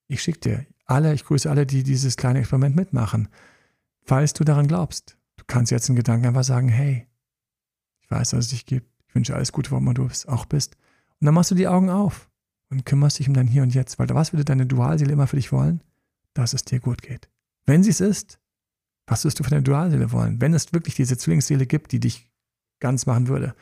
Ich 0.08 0.22
schicke 0.22 0.40
dir 0.40 0.66
alle, 0.84 1.14
ich 1.14 1.24
grüße 1.24 1.48
alle, 1.48 1.64
die 1.64 1.82
dieses 1.82 2.16
kleine 2.16 2.40
Experiment 2.40 2.76
mitmachen 2.76 3.28
falls 4.04 4.32
du 4.32 4.44
daran 4.44 4.66
glaubst. 4.66 5.16
Du 5.36 5.44
kannst 5.46 5.72
jetzt 5.72 5.88
in 5.88 5.96
Gedanken 5.96 6.26
einfach 6.26 6.44
sagen, 6.44 6.68
hey, 6.68 7.06
ich 8.00 8.10
weiß, 8.10 8.30
dass 8.30 8.46
es 8.46 8.50
dich 8.50 8.66
gibt. 8.66 8.90
Ich 9.08 9.14
wünsche 9.14 9.34
alles 9.34 9.52
Gute, 9.52 9.70
wo 9.70 9.76
immer 9.76 9.94
du 9.94 10.08
auch 10.26 10.44
bist. 10.46 10.76
Und 11.20 11.26
dann 11.26 11.34
machst 11.34 11.50
du 11.50 11.54
die 11.54 11.68
Augen 11.68 11.90
auf 11.90 12.30
und 12.70 12.86
kümmerst 12.86 13.18
dich 13.18 13.28
um 13.28 13.34
dein 13.34 13.46
Hier 13.46 13.62
und 13.62 13.74
Jetzt. 13.74 13.98
Weil 13.98 14.08
was 14.10 14.32
würde 14.32 14.44
deine 14.44 14.66
Dualseele 14.66 15.12
immer 15.12 15.26
für 15.26 15.36
dich 15.36 15.52
wollen? 15.52 15.82
Dass 16.34 16.54
es 16.54 16.64
dir 16.64 16.80
gut 16.80 17.02
geht. 17.02 17.28
Wenn 17.66 17.82
sie 17.82 17.90
es 17.90 18.00
ist, 18.00 18.38
was 19.06 19.24
wirst 19.24 19.38
du 19.38 19.44
von 19.44 19.50
der 19.50 19.60
Dualseele 19.60 20.12
wollen? 20.12 20.40
Wenn 20.40 20.54
es 20.54 20.72
wirklich 20.72 20.94
diese 20.94 21.16
Zwillingsseele 21.16 21.66
gibt, 21.66 21.92
die 21.92 22.00
dich 22.00 22.30
ganz 22.80 23.06
machen 23.06 23.28
würde, 23.28 23.54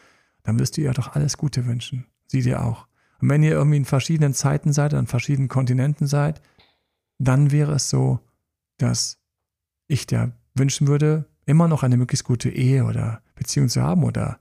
dann 0.42 0.58
wirst 0.58 0.76
du 0.76 0.80
ihr 0.80 0.92
doch 0.92 1.14
alles 1.14 1.36
Gute 1.36 1.66
wünschen. 1.66 2.06
Sie 2.26 2.42
dir 2.42 2.62
auch. 2.62 2.86
Und 3.20 3.28
wenn 3.28 3.42
ihr 3.42 3.52
irgendwie 3.52 3.76
in 3.76 3.84
verschiedenen 3.84 4.34
Zeiten 4.34 4.72
seid, 4.72 4.94
an 4.94 5.06
verschiedenen 5.06 5.48
Kontinenten 5.48 6.06
seid, 6.06 6.40
dann 7.18 7.50
wäre 7.50 7.72
es 7.72 7.90
so, 7.90 8.20
dass 8.78 9.18
ich 9.86 10.06
dir 10.06 10.32
wünschen 10.54 10.88
würde, 10.88 11.26
immer 11.46 11.68
noch 11.68 11.82
eine 11.82 11.96
möglichst 11.96 12.24
gute 12.24 12.48
Ehe 12.48 12.84
oder 12.84 13.22
Beziehung 13.34 13.68
zu 13.68 13.82
haben 13.82 14.04
oder, 14.04 14.38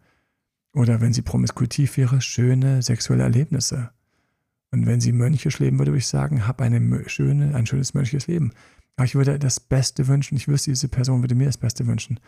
oder 0.74 1.02
wenn 1.02 1.14
sie 1.14 1.22
promiskuitiv 1.22 1.98
wäre, 1.98 2.22
schöne 2.22 2.82
sexuelle 2.82 3.24
Erlebnisse. 3.24 3.90
Und 4.72 4.86
wenn 4.86 5.02
sie 5.02 5.12
mönchisch 5.12 5.60
leben 5.60 5.80
würde, 5.80 5.92
würde 5.92 6.00
ich 6.00 6.08
sagen, 6.08 6.48
hab 6.48 6.62
eine 6.62 7.10
schöne, 7.10 7.56
ein 7.56 7.66
schönes 7.66 7.94
mönchiges 7.94 8.28
Leben. 8.28 8.54
Aber 9.00 9.06
ich 9.06 9.16
würde 9.16 9.40
das 9.40 9.62
Beste 9.62 10.08
wünschen. 10.08 10.36
Ich 10.36 10.50
wüsste, 10.50 10.72
diese 10.72 10.90
Person 10.90 11.22
würde 11.24 11.34
mir 11.34 11.46
das 11.46 11.58
Beste 11.58 11.88
wünschen. 11.88 12.20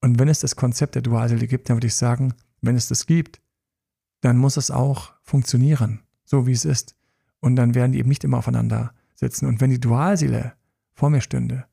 Und 0.00 0.18
wenn 0.20 0.28
es 0.28 0.38
das 0.40 0.54
Konzept 0.54 0.94
der 0.94 1.02
Dualseele 1.02 1.46
gibt, 1.46 1.68
dann 1.68 1.76
würde 1.76 1.88
ich 1.88 1.96
sagen, 1.96 2.34
wenn 2.62 2.76
es 2.76 2.86
das 2.86 3.06
gibt, 3.06 3.40
dann 4.20 4.38
muss 4.38 4.56
es 4.56 4.70
auch 4.70 5.12
funktionieren, 5.22 6.00
so 6.24 6.46
wie 6.46 6.52
es 6.52 6.64
ist. 6.64 6.94
Und 7.40 7.56
dann 7.56 7.74
werden 7.74 7.90
die 7.92 7.98
eben 7.98 8.08
nicht 8.08 8.22
immer 8.22 8.38
aufeinander 8.38 8.94
sitzen. 9.14 9.46
Und 9.46 9.60
wenn 9.60 9.70
die 9.70 9.80
Dualseele 9.80 10.54
vor 10.94 11.10
mir 11.10 11.20
stünde 11.20 11.66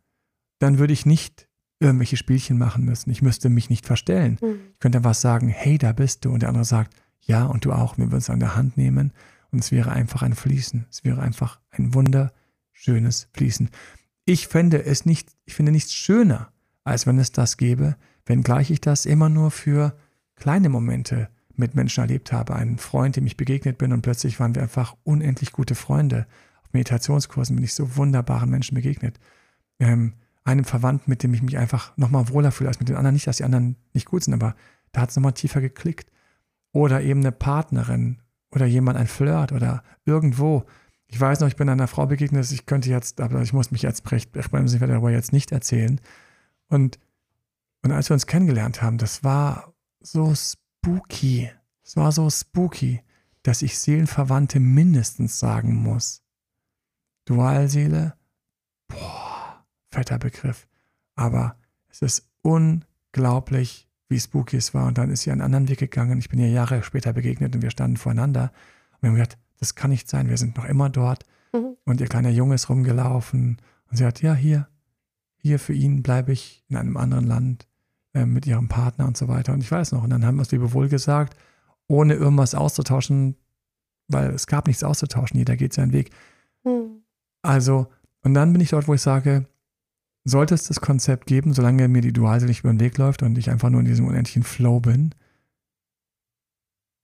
dann 0.60 0.80
würde 0.80 0.94
ich 0.94 1.06
nicht 1.06 1.48
irgendwelche 1.80 2.18
Spielchen 2.18 2.58
machen 2.58 2.84
müssen. 2.84 3.12
Ich 3.12 3.22
müsste 3.22 3.50
mich 3.50 3.70
nicht 3.70 3.86
verstellen. 3.86 4.40
Mhm. 4.42 4.60
Ich 4.74 4.80
könnte 4.80 5.04
was 5.04 5.22
sagen, 5.22 5.50
hey, 5.50 5.78
da 5.78 5.92
bist 5.92 6.26
du. 6.26 6.32
Und 6.32 6.42
der 6.42 6.50
andere 6.50 6.66
sagt, 6.66 6.96
ja, 7.22 7.46
und 7.46 7.66
du 7.66 7.72
auch. 7.72 7.98
Wir 7.98 8.08
würden 8.08 8.18
es 8.18 8.30
an 8.30 8.40
der 8.40 8.56
Hand 8.56 8.78
nehmen 8.78 9.14
und 9.52 9.60
es 9.60 9.72
wäre 9.72 9.92
einfach 9.92 10.24
ein 10.24 10.34
Fließen. 10.34 10.88
Es 10.90 11.04
wäre 11.04 11.22
einfach 11.22 11.60
ein 11.70 11.94
wunderschönes 11.94 13.30
Fließen. 13.34 13.70
Ich 14.30 14.50
fände 14.50 14.84
es 14.84 15.06
nicht, 15.06 15.30
ich 15.46 15.56
finde 15.56 15.72
nichts 15.72 15.94
schöner, 15.94 16.52
als 16.84 17.08
wenn 17.08 17.18
es 17.18 17.32
das 17.32 17.56
gäbe, 17.56 17.96
wenngleich 18.26 18.72
ich 18.72 18.82
das 18.82 19.06
immer 19.06 19.30
nur 19.30 19.52
für 19.52 19.98
kleine 20.36 20.68
Momente 20.68 21.30
mit 21.56 21.76
Menschen 21.76 22.02
erlebt 22.02 22.34
habe. 22.34 22.54
Einen 22.54 22.78
Freund, 22.78 23.16
dem 23.16 23.26
ich 23.26 23.38
begegnet 23.38 23.78
bin 23.78 23.94
und 23.94 24.02
plötzlich 24.02 24.38
waren 24.42 24.54
wir 24.54 24.62
einfach 24.62 24.98
unendlich 25.06 25.54
gute 25.54 25.76
Freunde. 25.76 26.28
Auf 26.62 26.74
Meditationskursen 26.74 27.56
bin 27.56 27.64
ich 27.64 27.74
so 27.74 27.96
wunderbaren 27.96 28.50
Menschen 28.50 28.76
begegnet. 28.76 29.18
Ähm, 29.80 30.16
einem 30.44 30.66
Verwandten, 30.66 31.10
mit 31.10 31.24
dem 31.24 31.34
ich 31.34 31.42
mich 31.42 31.58
einfach 31.58 31.96
nochmal 31.96 32.28
wohler 32.28 32.52
fühle 32.52 32.68
als 32.68 32.82
mit 32.82 32.90
den 32.90 32.98
anderen. 32.98 33.14
Nicht, 33.14 33.28
dass 33.28 33.38
die 33.38 33.46
anderen 33.46 33.78
nicht 33.94 34.08
gut 34.08 34.26
sind, 34.26 34.34
aber 34.34 34.58
da 34.92 35.00
hat 35.00 35.12
es 35.12 35.16
nochmal 35.16 35.34
tiefer 35.36 35.62
geklickt. 35.62 36.12
Oder 36.74 37.02
eben 37.02 37.22
eine 37.22 37.32
Partnerin 37.32 38.18
oder 38.52 38.66
jemand, 38.66 38.98
ein 38.98 39.08
Flirt 39.08 39.54
oder 39.54 39.84
irgendwo. 40.04 40.66
Ich 41.08 41.20
weiß 41.20 41.40
noch, 41.40 41.48
ich 41.48 41.56
bin 41.56 41.70
einer 41.70 41.88
Frau 41.88 42.06
begegnet, 42.06 42.52
ich 42.52 42.66
könnte 42.66 42.90
jetzt, 42.90 43.22
aber 43.22 43.42
ich 43.42 43.54
muss 43.54 43.72
mich 43.72 43.82
jetzt 43.82 44.04
bremsen, 44.04 44.76
ich 44.76 44.82
werde 44.82 44.94
darüber 44.94 45.12
jetzt 45.12 45.32
nicht 45.32 45.52
erzählen. 45.52 46.02
Und, 46.68 47.00
und 47.82 47.92
als 47.92 48.10
wir 48.10 48.14
uns 48.14 48.28
kennengelernt 48.28 48.82
haben, 48.82 48.98
das 48.98 49.24
war 49.24 49.74
so 50.02 50.34
spooky. 50.36 51.50
Es 51.84 51.96
war 51.96 52.12
so 52.12 52.30
spooky, 52.30 53.02
dass 53.44 53.62
ich 53.62 53.80
Seelenverwandte 53.80 54.60
mindestens 54.60 55.40
sagen 55.40 55.76
muss. 55.76 56.22
Dualseele, 57.26 58.16
boah 58.88 59.28
fetter 59.98 60.20
Begriff. 60.20 60.68
Aber 61.16 61.58
es 61.90 62.02
ist 62.02 62.30
unglaublich, 62.42 63.88
wie 64.10 64.20
spooky 64.20 64.58
es 64.58 64.74
war. 64.74 64.86
Und 64.86 64.98
dann 64.98 65.10
ist 65.10 65.24
sie 65.24 65.32
einen 65.32 65.42
anderen 65.42 65.70
Weg 65.70 65.80
gegangen. 65.80 66.20
Ich 66.20 66.30
bin 66.30 66.40
ihr 66.40 66.50
Jahre 66.50 66.84
später 66.84 67.14
begegnet 67.14 67.56
und 67.56 67.62
wir 67.62 67.72
standen 67.72 67.98
voreinander. 67.98 68.52
Und 68.94 69.02
wir 69.02 69.10
haben 69.10 69.16
gedacht, 69.16 69.38
das 69.60 69.76
kann 69.76 69.92
nicht 69.92 70.10
sein. 70.10 70.30
Wir 70.30 70.38
sind 70.38 70.58
noch 70.58 70.66
immer 70.66 70.90
dort. 70.90 71.26
Mhm. 71.54 71.76
Und 71.86 72.02
ihr 72.02 72.08
kleiner 72.08 72.30
Junge 72.30 72.56
ist 72.56 72.70
rumgelaufen. 72.70 73.58
Und 73.90 73.98
sie 73.98 74.06
hat, 74.06 74.22
ja, 74.22 74.34
hier, 74.34 74.68
hier 75.38 75.60
für 75.60 75.74
ihn 75.74 76.04
bleibe 76.04 76.32
ich 76.32 76.64
in 76.70 76.76
einem 76.76 76.98
anderen 76.98 77.26
Land 77.26 77.68
äh, 78.14 78.26
mit 78.26 78.46
ihrem 78.46 78.68
Partner 78.68 79.08
und 79.08 79.18
so 79.18 79.28
weiter. 79.28 79.54
Und 79.54 79.62
ich 79.62 79.72
weiß 79.72 79.92
noch. 79.92 80.04
Und 80.04 80.10
dann 80.10 80.26
haben 80.26 80.38
wir 80.38 80.44
es 80.44 80.52
Lebewohl 80.52 80.90
gesagt, 80.90 81.38
ohne 81.88 82.14
irgendwas 82.14 82.56
auszutauschen, 82.56 83.36
weil 84.08 84.32
es 84.32 84.48
gab 84.48 84.68
nichts 84.68 84.84
auszutauschen. 84.84 85.38
Jeder 85.38 85.56
geht 85.56 85.74
seinen 85.74 85.94
Weg. 85.94 86.12
Mhm. 86.64 87.04
Also, 87.42 87.88
und 88.24 88.34
dann 88.34 88.52
bin 88.52 88.62
ich 88.62 88.70
dort, 88.70 88.88
wo 88.88 88.94
ich 88.94 89.02
sage, 89.02 89.48
sollte 90.24 90.54
es 90.54 90.68
das 90.68 90.82
Konzept 90.82 91.28
geben, 91.28 91.54
solange 91.54 91.88
mir 91.88 92.02
die 92.02 92.12
Dualseele 92.12 92.50
nicht 92.50 92.60
über 92.60 92.74
den 92.74 92.82
Weg 92.82 92.98
läuft 92.98 93.24
und 93.24 93.38
ich 93.38 93.50
einfach 93.50 93.70
nur 93.70 93.80
in 93.80 93.86
diesem 93.86 94.06
unendlichen 94.06 94.44
Flow 94.44 94.82
bin, 94.82 95.16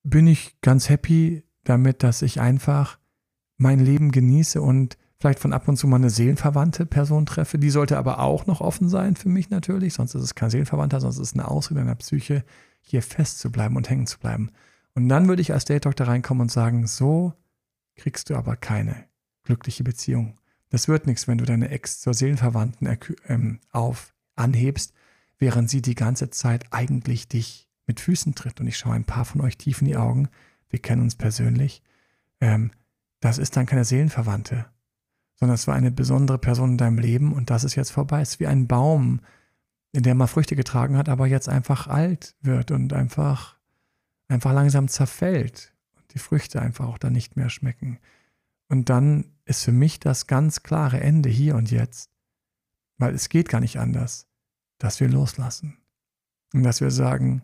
bin 0.03 0.27
ich 0.27 0.59
ganz 0.59 0.89
happy 0.89 1.43
damit, 1.63 2.03
dass 2.03 2.21
ich 2.21 2.39
einfach 2.39 2.99
mein 3.57 3.79
Leben 3.79 4.11
genieße 4.11 4.61
und 4.61 4.97
vielleicht 5.19 5.39
von 5.39 5.53
ab 5.53 5.67
und 5.67 5.77
zu 5.77 5.87
mal 5.87 5.97
eine 5.97 6.09
seelenverwandte 6.09 6.85
Person 6.85 7.25
treffe. 7.25 7.57
Die 7.57 7.69
sollte 7.69 7.97
aber 7.97 8.19
auch 8.19 8.45
noch 8.45 8.59
offen 8.59 8.89
sein 8.89 9.15
für 9.15 9.29
mich 9.29 9.49
natürlich, 9.49 9.93
sonst 9.93 10.15
ist 10.15 10.23
es 10.23 10.35
kein 10.35 10.49
Seelenverwandter, 10.49 10.99
sonst 10.99 11.17
ist 11.17 11.29
es 11.29 11.33
eine 11.33 11.47
Ausrede 11.47 11.81
in 11.81 11.87
der 11.87 11.95
Psyche, 11.95 12.43
hier 12.81 13.01
fest 13.01 13.39
zu 13.39 13.51
bleiben 13.51 13.77
und 13.77 13.89
hängen 13.89 14.07
zu 14.07 14.19
bleiben. 14.19 14.51
Und 14.95 15.07
dann 15.09 15.27
würde 15.27 15.41
ich 15.41 15.53
als 15.53 15.65
Date 15.65 15.85
Doctor 15.85 16.07
reinkommen 16.07 16.41
und 16.41 16.51
sagen, 16.51 16.87
so 16.87 17.33
kriegst 17.95 18.29
du 18.29 18.35
aber 18.35 18.55
keine 18.55 19.05
glückliche 19.43 19.83
Beziehung. 19.83 20.39
Das 20.69 20.87
wird 20.87 21.07
nichts, 21.07 21.27
wenn 21.27 21.37
du 21.37 21.45
deine 21.45 21.69
Ex 21.69 22.01
zur 22.01 22.13
Seelenverwandten 22.13 22.97
ähm, 23.27 23.59
auf 23.71 24.13
anhebst, 24.35 24.93
während 25.37 25.69
sie 25.69 25.81
die 25.81 25.95
ganze 25.95 26.29
Zeit 26.31 26.65
eigentlich 26.71 27.27
dich 27.27 27.69
mit 27.85 27.99
Füßen 27.99 28.33
tritt. 28.35 28.59
Und 28.59 28.67
ich 28.67 28.77
schaue 28.77 28.93
ein 28.93 29.05
paar 29.05 29.25
von 29.25 29.41
euch 29.41 29.57
tief 29.57 29.81
in 29.81 29.87
die 29.87 29.97
Augen. 29.97 30.29
Wir 30.73 30.81
kennen 30.81 31.03
uns 31.03 31.15
persönlich. 31.15 31.83
Ähm, 32.41 32.71
das 33.19 33.37
ist 33.37 33.55
dann 33.55 33.67
keine 33.67 33.85
Seelenverwandte, 33.85 34.65
sondern 35.35 35.53
es 35.53 35.67
war 35.67 35.75
eine 35.75 35.91
besondere 35.91 36.39
Person 36.39 36.71
in 36.71 36.77
deinem 36.79 36.97
Leben 36.97 37.31
und 37.31 37.51
das 37.51 37.63
ist 37.63 37.75
jetzt 37.75 37.91
vorbei. 37.91 38.21
Es 38.21 38.31
ist 38.31 38.39
wie 38.39 38.47
ein 38.47 38.67
Baum, 38.67 39.21
in 39.91 40.01
der 40.01 40.15
mal 40.15 40.25
Früchte 40.25 40.55
getragen 40.55 40.97
hat, 40.97 41.09
aber 41.09 41.27
jetzt 41.27 41.47
einfach 41.47 41.85
alt 41.85 42.35
wird 42.41 42.71
und 42.71 42.91
einfach, 42.91 43.59
einfach 44.29 44.51
langsam 44.51 44.87
zerfällt 44.87 45.75
und 45.95 46.11
die 46.15 46.19
Früchte 46.19 46.59
einfach 46.59 46.87
auch 46.87 46.97
dann 46.97 47.13
nicht 47.13 47.35
mehr 47.35 47.51
schmecken. 47.51 47.99
Und 48.67 48.89
dann 48.89 49.25
ist 49.45 49.63
für 49.63 49.71
mich 49.71 49.99
das 49.99 50.25
ganz 50.25 50.63
klare 50.63 50.99
Ende 51.01 51.29
hier 51.29 51.55
und 51.55 51.69
jetzt, 51.69 52.09
weil 52.97 53.13
es 53.13 53.29
geht 53.29 53.47
gar 53.47 53.61
nicht 53.61 53.77
anders, 53.77 54.27
dass 54.79 54.99
wir 54.99 55.07
loslassen 55.07 55.77
und 56.51 56.63
dass 56.63 56.81
wir 56.81 56.89
sagen, 56.89 57.43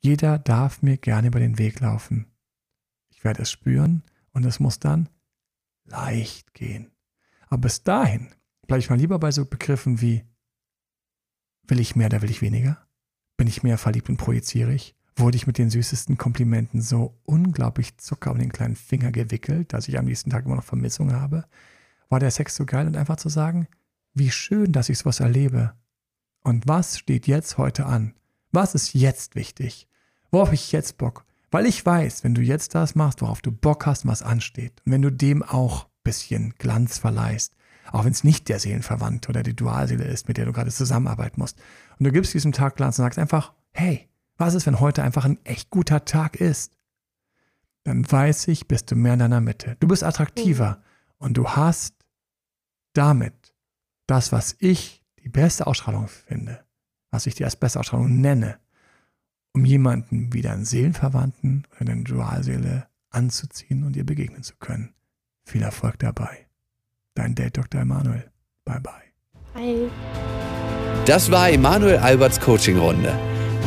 jeder 0.00 0.38
darf 0.38 0.82
mir 0.82 0.96
gerne 0.96 1.28
über 1.28 1.40
den 1.40 1.58
Weg 1.58 1.80
laufen. 1.80 2.26
Ich 3.10 3.24
werde 3.24 3.42
es 3.42 3.50
spüren 3.50 4.02
und 4.32 4.44
es 4.44 4.60
muss 4.60 4.78
dann 4.78 5.08
leicht 5.84 6.54
gehen. 6.54 6.90
Aber 7.48 7.62
bis 7.62 7.82
dahin 7.82 8.28
bleibe 8.66 8.80
ich 8.80 8.90
mal 8.90 8.98
lieber 8.98 9.18
bei 9.18 9.32
so 9.32 9.44
Begriffen 9.44 10.00
wie, 10.00 10.24
will 11.66 11.80
ich 11.80 11.96
mehr 11.96 12.06
oder 12.06 12.22
will 12.22 12.30
ich 12.30 12.42
weniger? 12.42 12.86
Bin 13.36 13.48
ich 13.48 13.62
mehr 13.62 13.78
verliebt 13.78 14.08
und 14.08 14.16
projiziere 14.16 14.72
ich? 14.72 14.94
Wurde 15.16 15.36
ich 15.36 15.46
mit 15.46 15.58
den 15.58 15.70
süßesten 15.70 16.16
Komplimenten 16.16 16.80
so 16.80 17.18
unglaublich 17.24 17.98
Zucker 17.98 18.30
um 18.30 18.38
den 18.38 18.52
kleinen 18.52 18.76
Finger 18.76 19.10
gewickelt, 19.10 19.72
dass 19.72 19.88
ich 19.88 19.98
am 19.98 20.04
nächsten 20.04 20.30
Tag 20.30 20.44
immer 20.44 20.56
noch 20.56 20.64
Vermissung 20.64 21.12
habe? 21.12 21.44
War 22.08 22.20
der 22.20 22.30
Sex 22.30 22.54
so 22.54 22.64
geil 22.66 22.86
und 22.86 22.96
einfach 22.96 23.16
zu 23.16 23.28
sagen, 23.28 23.66
wie 24.14 24.30
schön, 24.30 24.72
dass 24.72 24.88
ich 24.88 24.98
sowas 24.98 25.20
erlebe. 25.20 25.74
Und 26.42 26.68
was 26.68 26.98
steht 26.98 27.26
jetzt 27.26 27.58
heute 27.58 27.86
an? 27.86 28.14
Was 28.52 28.74
ist 28.74 28.94
jetzt 28.94 29.34
wichtig? 29.34 29.88
Worauf 30.30 30.52
ich 30.52 30.72
jetzt 30.72 30.98
Bock? 30.98 31.24
Weil 31.50 31.66
ich 31.66 31.84
weiß, 31.84 32.24
wenn 32.24 32.34
du 32.34 32.42
jetzt 32.42 32.74
das 32.74 32.94
machst, 32.94 33.22
worauf 33.22 33.40
du 33.40 33.50
Bock 33.50 33.86
hast, 33.86 34.06
was 34.06 34.22
ansteht, 34.22 34.82
und 34.84 34.92
wenn 34.92 35.02
du 35.02 35.10
dem 35.10 35.42
auch 35.42 35.84
ein 35.84 35.90
bisschen 36.04 36.54
Glanz 36.58 36.98
verleihst, 36.98 37.54
auch 37.90 38.04
wenn 38.04 38.12
es 38.12 38.24
nicht 38.24 38.48
der 38.48 38.58
Seelenverwandte 38.58 39.30
oder 39.30 39.42
die 39.42 39.56
Dualseele 39.56 40.04
ist, 40.04 40.28
mit 40.28 40.36
der 40.36 40.44
du 40.44 40.52
gerade 40.52 40.70
zusammenarbeiten 40.70 41.40
musst, 41.40 41.58
und 41.98 42.04
du 42.04 42.12
gibst 42.12 42.34
diesem 42.34 42.52
Tag 42.52 42.76
Glanz 42.76 42.98
und 42.98 43.04
sagst 43.04 43.18
einfach, 43.18 43.54
hey, 43.72 44.08
was 44.36 44.54
ist, 44.54 44.66
wenn 44.66 44.80
heute 44.80 45.02
einfach 45.02 45.24
ein 45.24 45.38
echt 45.44 45.70
guter 45.70 46.04
Tag 46.04 46.36
ist? 46.36 46.72
Dann 47.84 48.10
weiß 48.10 48.48
ich, 48.48 48.68
bist 48.68 48.90
du 48.90 48.96
mehr 48.96 49.14
in 49.14 49.18
deiner 49.20 49.40
Mitte. 49.40 49.76
Du 49.80 49.88
bist 49.88 50.04
attraktiver 50.04 50.76
mhm. 50.76 51.14
und 51.18 51.36
du 51.36 51.48
hast 51.48 51.94
damit 52.92 53.54
das, 54.06 54.32
was 54.32 54.56
ich 54.58 55.04
die 55.22 55.28
beste 55.28 55.66
Ausstrahlung 55.66 56.08
finde, 56.08 56.64
was 57.10 57.26
ich 57.26 57.34
dir 57.34 57.46
als 57.46 57.56
beste 57.56 57.80
Ausstrahlung 57.80 58.20
nenne, 58.20 58.58
um 59.52 59.64
jemanden 59.64 60.32
wie 60.32 60.42
deinen 60.42 60.64
Seelenverwandten 60.64 61.66
oder 61.76 61.86
deine 61.86 62.04
Dualseele 62.04 62.86
anzuziehen 63.10 63.84
und 63.84 63.96
ihr 63.96 64.04
begegnen 64.04 64.42
zu 64.42 64.54
können. 64.56 64.94
Viel 65.44 65.62
Erfolg 65.62 65.98
dabei. 65.98 66.46
Dein 67.14 67.34
Date 67.34 67.56
Dr. 67.56 67.80
Emanuel. 67.80 68.30
Bye 68.64 68.80
bye. 68.80 68.92
Bye. 69.54 69.90
Das 71.06 71.30
war 71.30 71.50
Emanuel 71.50 71.96
Alberts 71.98 72.38
Coaching-Runde. 72.38 73.18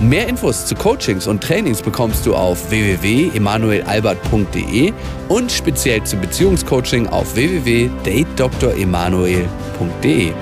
Mehr 0.01 0.27
Infos 0.27 0.65
zu 0.65 0.75
Coachings 0.75 1.27
und 1.27 1.41
Trainings 1.43 1.81
bekommst 1.81 2.25
du 2.25 2.35
auf 2.35 2.69
www.emanuelalbert.de 2.71 4.93
und 5.29 5.51
speziell 5.51 6.03
zum 6.03 6.19
Beziehungscoaching 6.21 7.07
auf 7.07 7.35
www.datedremanuel.de. 7.35 10.33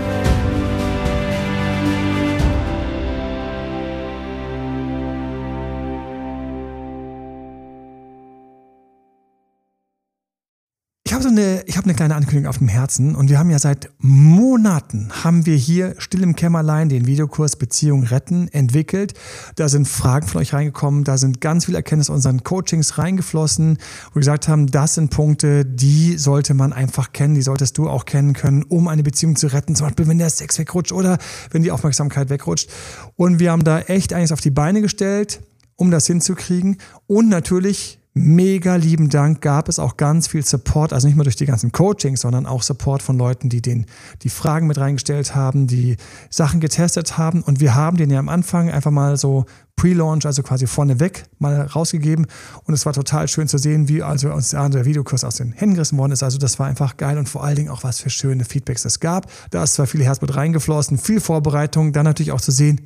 ich 11.70 11.78
habe 11.78 11.86
eine 11.86 11.94
kleine 11.94 12.16
Ankündigung 12.16 12.50
auf 12.50 12.58
dem 12.58 12.68
Herzen 12.68 13.14
und 13.16 13.30
wir 13.30 13.38
haben 13.38 13.52
ja 13.52 13.60
seit 13.60 13.92
Monaten 14.00 15.12
haben 15.24 15.46
wir 15.46 15.56
hier 15.56 15.94
still 16.00 16.24
im 16.24 16.36
Kämmerlein 16.36 16.90
den 16.90 17.06
Videokurs 17.06 17.58
Beziehung 17.58 18.02
retten 18.06 18.48
entwickelt. 18.48 19.14
Da 19.56 19.70
sind 19.70 19.88
Fragen 19.88 20.28
von 20.28 20.42
euch 20.42 20.52
reingekommen, 20.52 21.04
da 21.04 21.20
sind 21.20 21.42
ganz 21.42 21.66
viele 21.66 21.78
Erkenntnisse 21.78 22.12
unseren 22.12 22.44
Coachings 22.44 22.98
reingeflossen, 22.98 23.78
wo 24.08 24.16
wir 24.16 24.22
gesagt 24.22 24.48
haben, 24.48 24.66
das 24.66 24.96
sind 24.96 25.12
Punkte, 25.12 25.64
die 25.64 26.18
sollte 26.18 26.56
man 26.56 26.74
einfach 26.74 27.12
kennen, 27.12 27.36
die 27.36 27.44
solltest 27.44 27.78
du 27.78 27.88
auch 27.88 28.06
kennen 28.06 28.34
können, 28.34 28.64
um 28.64 28.88
eine 28.88 29.04
Beziehung 29.04 29.36
zu 29.36 29.46
retten. 29.54 29.76
Zum 29.76 29.86
Beispiel, 29.86 30.08
wenn 30.08 30.18
der 30.18 30.32
Sex 30.32 30.58
wegrutscht 30.58 30.92
oder 30.92 31.20
wenn 31.52 31.62
die 31.62 31.70
Aufmerksamkeit 31.70 32.32
wegrutscht. 32.32 32.68
Und 33.16 33.38
wir 33.38 33.52
haben 33.52 33.64
da 33.64 33.82
echt 33.82 34.12
einiges 34.12 34.32
auf 34.32 34.42
die 34.42 34.50
Beine 34.50 34.82
gestellt, 34.82 35.42
um 35.76 35.92
das 35.92 36.08
hinzukriegen. 36.08 36.78
Und 37.06 37.30
natürlich 37.30 37.99
Mega 38.22 38.76
lieben 38.76 39.08
Dank 39.08 39.40
gab 39.40 39.70
es 39.70 39.80
auch 39.80 39.96
ganz 39.96 40.28
viel 40.28 40.46
Support, 40.46 40.92
also 40.92 41.08
nicht 41.08 41.16
nur 41.16 41.24
durch 41.24 41.38
die 41.38 41.46
ganzen 41.46 41.72
Coachings, 41.72 42.20
sondern 42.20 42.46
auch 42.46 42.64
Support 42.64 43.02
von 43.02 43.18
Leuten, 43.18 43.48
die 43.48 43.62
den, 43.62 43.86
die 44.24 44.30
Fragen 44.30 44.68
mit 44.68 44.78
reingestellt 44.78 45.36
haben, 45.36 45.68
die 45.68 45.96
Sachen 46.30 46.60
getestet 46.60 47.18
haben. 47.18 47.42
Und 47.42 47.62
wir 47.62 47.76
haben 47.76 47.96
den 47.96 48.10
ja 48.10 48.20
am 48.20 48.28
Anfang 48.28 48.70
einfach 48.70 48.92
mal 48.92 49.16
so 49.16 49.46
Pre-Launch, 49.78 50.26
also 50.26 50.44
quasi 50.44 50.68
vorneweg 50.68 51.28
mal 51.38 51.62
rausgegeben. 51.62 52.28
Und 52.66 52.74
es 52.74 52.86
war 52.86 52.92
total 52.92 53.30
schön 53.30 53.48
zu 53.48 53.58
sehen, 53.58 53.88
wie 53.88 54.04
also 54.04 54.34
uns 54.34 54.50
der 54.50 54.84
Videokurs 54.84 55.24
aus 55.24 55.38
den 55.38 55.54
Händen 55.54 55.76
gerissen 55.76 55.98
worden 55.98 56.12
ist. 56.12 56.22
Also 56.22 56.38
das 56.38 56.60
war 56.60 56.68
einfach 56.68 56.98
geil 56.98 57.18
und 57.18 57.30
vor 57.30 57.46
allen 57.46 57.56
Dingen 57.56 57.70
auch 57.70 57.86
was 57.86 58.02
für 58.02 58.10
schöne 58.10 58.44
Feedbacks 58.44 58.84
es 58.84 59.00
gab. 59.00 59.32
Da 59.52 59.64
ist 59.64 59.76
zwar 59.76 59.88
viel 59.88 60.04
Herz 60.04 60.20
mit 60.20 60.36
reingeflossen, 60.36 60.98
viel 60.98 61.22
Vorbereitung, 61.22 61.94
dann 61.94 62.04
natürlich 62.04 62.34
auch 62.34 62.42
zu 62.42 62.52
sehen, 62.52 62.82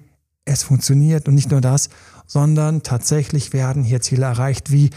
es 0.46 0.64
funktioniert 0.64 1.28
und 1.28 1.36
nicht 1.36 1.52
nur 1.52 1.62
das, 1.62 1.89
sondern 2.26 2.84
tatsächlich 2.84 3.54
werden 3.54 3.84
hier 3.84 4.02
Ziele 4.02 4.26
erreicht, 4.26 4.72
wie 4.72 4.89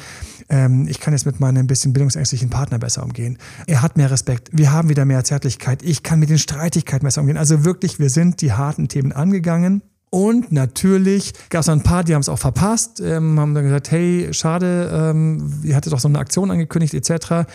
ähm, 0.48 0.86
ich 0.88 1.00
kann 1.00 1.12
jetzt 1.12 1.26
mit 1.26 1.40
meinem 1.40 1.58
ein 1.58 1.66
bisschen 1.66 1.92
bildungsängstlichen 1.92 2.50
Partner 2.50 2.78
besser 2.78 3.02
umgehen. 3.02 3.38
Er 3.66 3.82
hat 3.82 3.96
mehr 3.96 4.10
Respekt, 4.10 4.50
wir 4.52 4.72
haben 4.72 4.88
wieder 4.88 5.04
mehr 5.04 5.24
Zärtlichkeit, 5.24 5.82
ich 5.82 6.02
kann 6.02 6.18
mit 6.18 6.30
den 6.30 6.38
Streitigkeiten 6.38 7.04
besser 7.04 7.20
umgehen. 7.20 7.36
Also 7.36 7.64
wirklich, 7.64 7.98
wir 7.98 8.10
sind 8.10 8.40
die 8.40 8.52
harten 8.52 8.88
Themen 8.88 9.12
angegangen. 9.12 9.82
Und 10.08 10.52
natürlich 10.52 11.32
gab 11.50 11.62
es 11.62 11.68
ein 11.68 11.82
paar, 11.82 12.04
die 12.04 12.14
haben 12.14 12.20
es 12.20 12.28
auch 12.28 12.38
verpasst, 12.38 13.00
ähm, 13.00 13.38
haben 13.40 13.54
dann 13.54 13.64
gesagt, 13.64 13.90
hey, 13.90 14.28
schade, 14.32 14.88
ähm, 14.92 15.60
ihr 15.64 15.74
hattet 15.74 15.92
doch 15.92 15.98
so 15.98 16.08
eine 16.08 16.18
Aktion 16.20 16.50
angekündigt 16.50 16.94
etc. 16.94 17.48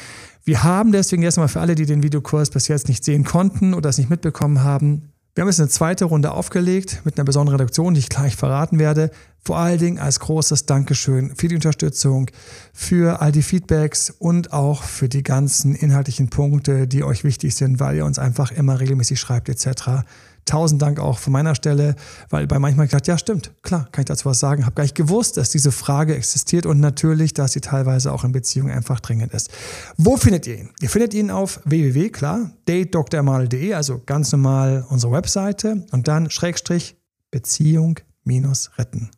Wir 0.44 0.64
haben 0.64 0.92
deswegen 0.92 1.24
erstmal 1.24 1.48
für 1.48 1.62
alle, 1.62 1.76
die 1.76 1.86
den 1.86 2.04
Videokurs 2.04 2.50
bis 2.50 2.68
jetzt 2.68 2.90
nicht 2.90 3.06
sehen 3.06 3.24
konnten 3.24 3.74
oder 3.74 3.90
es 3.90 3.98
nicht 3.98 4.10
mitbekommen 4.10 4.64
haben, 4.64 5.11
wir 5.34 5.44
haben 5.44 5.48
jetzt 5.48 5.62
eine 5.62 5.70
zweite 5.70 6.06
Runde 6.06 6.32
aufgelegt 6.32 7.02
mit 7.06 7.18
einer 7.18 7.24
besonderen 7.24 7.58
Reduktion, 7.60 7.94
die 7.94 8.02
ich 8.02 8.10
gleich 8.10 8.36
verraten 8.36 8.80
werde. 8.80 9.12
Vor 9.44 9.58
allen 9.58 9.80
Dingen 9.80 9.98
als 9.98 10.20
großes 10.20 10.66
Dankeschön 10.66 11.36
für 11.36 11.48
die 11.48 11.56
Unterstützung, 11.56 12.30
für 12.74 13.22
all 13.22 13.32
die 13.32 13.42
Feedbacks 13.42 14.10
und 14.10 14.52
auch 14.52 14.84
für 14.84 15.08
die 15.08 15.24
ganzen 15.24 15.74
inhaltlichen 15.74 16.30
Punkte, 16.30 16.86
die 16.86 17.04
euch 17.04 17.24
wichtig 17.24 17.56
sind, 17.56 17.80
weil 17.80 17.96
ihr 17.96 18.06
uns 18.06 18.20
einfach 18.20 18.52
immer 18.52 18.82
regelmäßig 18.82 19.20
schreibt 19.22 19.48
etc. 19.48 20.04
Tausend 20.46 20.82
Dank 20.82 21.00
auch 21.00 21.20
von 21.20 21.34
meiner 21.34 21.56
Stelle, 21.56 21.96
weil 22.30 22.48
bei 22.48 22.60
manchmal 22.60 22.88
gedacht, 22.88 23.08
ja 23.08 23.18
stimmt, 23.18 23.52
klar, 23.62 23.88
kann 23.92 24.02
ich 24.02 24.08
dazu 24.08 24.26
was 24.26 24.40
sagen, 24.40 24.66
habe 24.66 24.76
gar 24.76 24.84
nicht 24.84 24.96
gewusst, 24.96 25.38
dass 25.38 25.50
diese 25.50 25.72
Frage 25.72 26.16
existiert 26.16 26.66
und 26.66 26.80
natürlich, 26.80 27.34
dass 27.34 27.54
sie 27.54 27.62
teilweise 27.62 28.12
auch 28.12 28.24
in 28.24 28.32
Beziehungen 28.32 28.72
einfach 28.72 29.00
dringend 29.00 29.34
ist. 29.34 29.52
Wo 29.98 30.18
findet 30.18 30.48
ihr 30.48 30.60
ihn? 30.60 30.70
Ihr 30.82 30.90
findet 30.90 31.14
ihn 31.14 31.32
auf 31.32 31.62
www, 31.66 32.10
klar, 32.10 32.52
datedrmal.de, 32.66 33.74
also 33.74 34.02
ganz 34.06 34.32
normal 34.32 34.86
unsere 34.90 35.14
Webseite 35.14 35.86
und 35.92 36.08
dann 36.08 36.30
Schrägstrich 36.30 36.98
Beziehung 37.30 38.00
minus 38.24 38.72
retten. 38.78 39.10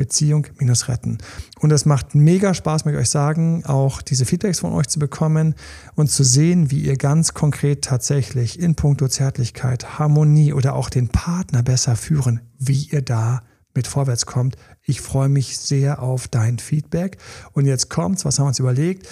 Beziehung 0.00 0.46
minus 0.58 0.88
retten. 0.88 1.18
Und 1.58 1.70
es 1.72 1.84
macht 1.84 2.14
mega 2.14 2.54
Spaß, 2.54 2.86
möchte 2.86 2.98
ich 2.98 3.02
euch 3.02 3.10
sagen, 3.10 3.66
auch 3.66 4.00
diese 4.00 4.24
Feedbacks 4.24 4.60
von 4.60 4.72
euch 4.72 4.88
zu 4.88 4.98
bekommen 4.98 5.54
und 5.94 6.10
zu 6.10 6.24
sehen, 6.24 6.70
wie 6.70 6.80
ihr 6.80 6.96
ganz 6.96 7.34
konkret 7.34 7.84
tatsächlich 7.84 8.58
in 8.58 8.76
puncto 8.76 9.08
Zärtlichkeit, 9.08 9.98
Harmonie 9.98 10.54
oder 10.54 10.74
auch 10.74 10.88
den 10.88 11.08
Partner 11.08 11.62
besser 11.62 11.96
führen, 11.96 12.40
wie 12.58 12.84
ihr 12.84 13.02
da 13.02 13.42
mit 13.74 13.86
vorwärts 13.86 14.24
kommt. 14.24 14.56
Ich 14.82 15.02
freue 15.02 15.28
mich 15.28 15.58
sehr 15.58 16.02
auf 16.02 16.28
dein 16.28 16.58
Feedback. 16.58 17.18
Und 17.52 17.66
jetzt 17.66 17.90
kommt's, 17.90 18.24
was 18.24 18.38
haben 18.38 18.46
wir 18.46 18.48
uns 18.48 18.58
überlegt? 18.58 19.06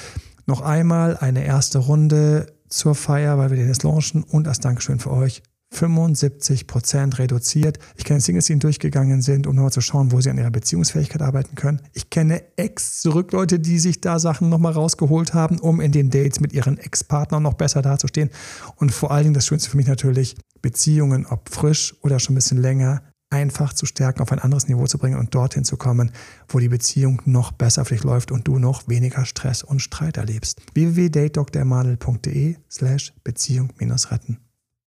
Noch 0.46 0.62
einmal 0.62 1.18
eine 1.18 1.44
erste 1.44 1.80
Runde 1.80 2.46
zur 2.70 2.94
Feier, 2.94 3.36
weil 3.36 3.50
wir 3.50 3.58
den 3.58 3.68
jetzt 3.68 3.82
launchen 3.82 4.22
und 4.22 4.48
als 4.48 4.60
Dankeschön 4.60 5.00
für 5.00 5.10
euch 5.10 5.42
75 5.70 6.66
Prozent 6.66 7.18
reduziert. 7.18 7.78
Ich 7.96 8.04
kenne 8.04 8.20
Singles, 8.20 8.46
die 8.46 8.58
durchgegangen 8.58 9.22
sind, 9.22 9.46
um 9.46 9.54
nochmal 9.54 9.72
zu 9.72 9.80
schauen, 9.80 10.12
wo 10.12 10.20
sie 10.20 10.30
an 10.30 10.38
ihrer 10.38 10.50
Beziehungsfähigkeit 10.50 11.22
arbeiten 11.22 11.54
können. 11.54 11.80
Ich 11.92 12.10
kenne 12.10 12.42
Ex-Zurück-Leute, 12.56 13.58
die 13.60 13.78
sich 13.78 14.00
da 14.00 14.18
Sachen 14.18 14.48
nochmal 14.48 14.72
rausgeholt 14.72 15.34
haben, 15.34 15.58
um 15.58 15.80
in 15.80 15.92
den 15.92 16.10
Dates 16.10 16.40
mit 16.40 16.52
ihren 16.52 16.78
Ex-Partnern 16.78 17.42
noch 17.42 17.54
besser 17.54 17.82
dazustehen. 17.82 18.30
Und 18.76 18.92
vor 18.92 19.10
allen 19.10 19.24
Dingen 19.24 19.34
das 19.34 19.46
Schönste 19.46 19.70
für 19.70 19.76
mich 19.76 19.86
natürlich, 19.86 20.36
Beziehungen, 20.62 21.26
ob 21.26 21.48
frisch 21.50 21.94
oder 22.02 22.18
schon 22.18 22.32
ein 22.32 22.36
bisschen 22.36 22.60
länger, 22.60 23.02
einfach 23.30 23.74
zu 23.74 23.86
stärken, 23.86 24.22
auf 24.22 24.32
ein 24.32 24.38
anderes 24.38 24.68
Niveau 24.68 24.86
zu 24.86 24.98
bringen 24.98 25.18
und 25.18 25.34
dorthin 25.34 25.64
zu 25.64 25.76
kommen, 25.76 26.12
wo 26.48 26.58
die 26.58 26.68
Beziehung 26.68 27.22
noch 27.26 27.52
besser 27.52 27.84
für 27.84 27.94
dich 27.94 28.04
läuft 28.04 28.32
und 28.32 28.48
du 28.48 28.58
noch 28.58 28.88
weniger 28.88 29.24
Stress 29.26 29.62
und 29.62 29.80
Streit 29.80 30.16
erlebst. 30.16 30.62
www.datedoktormadel.de 30.74 32.56
slash 32.70 33.12
Beziehung-retten 33.22 34.47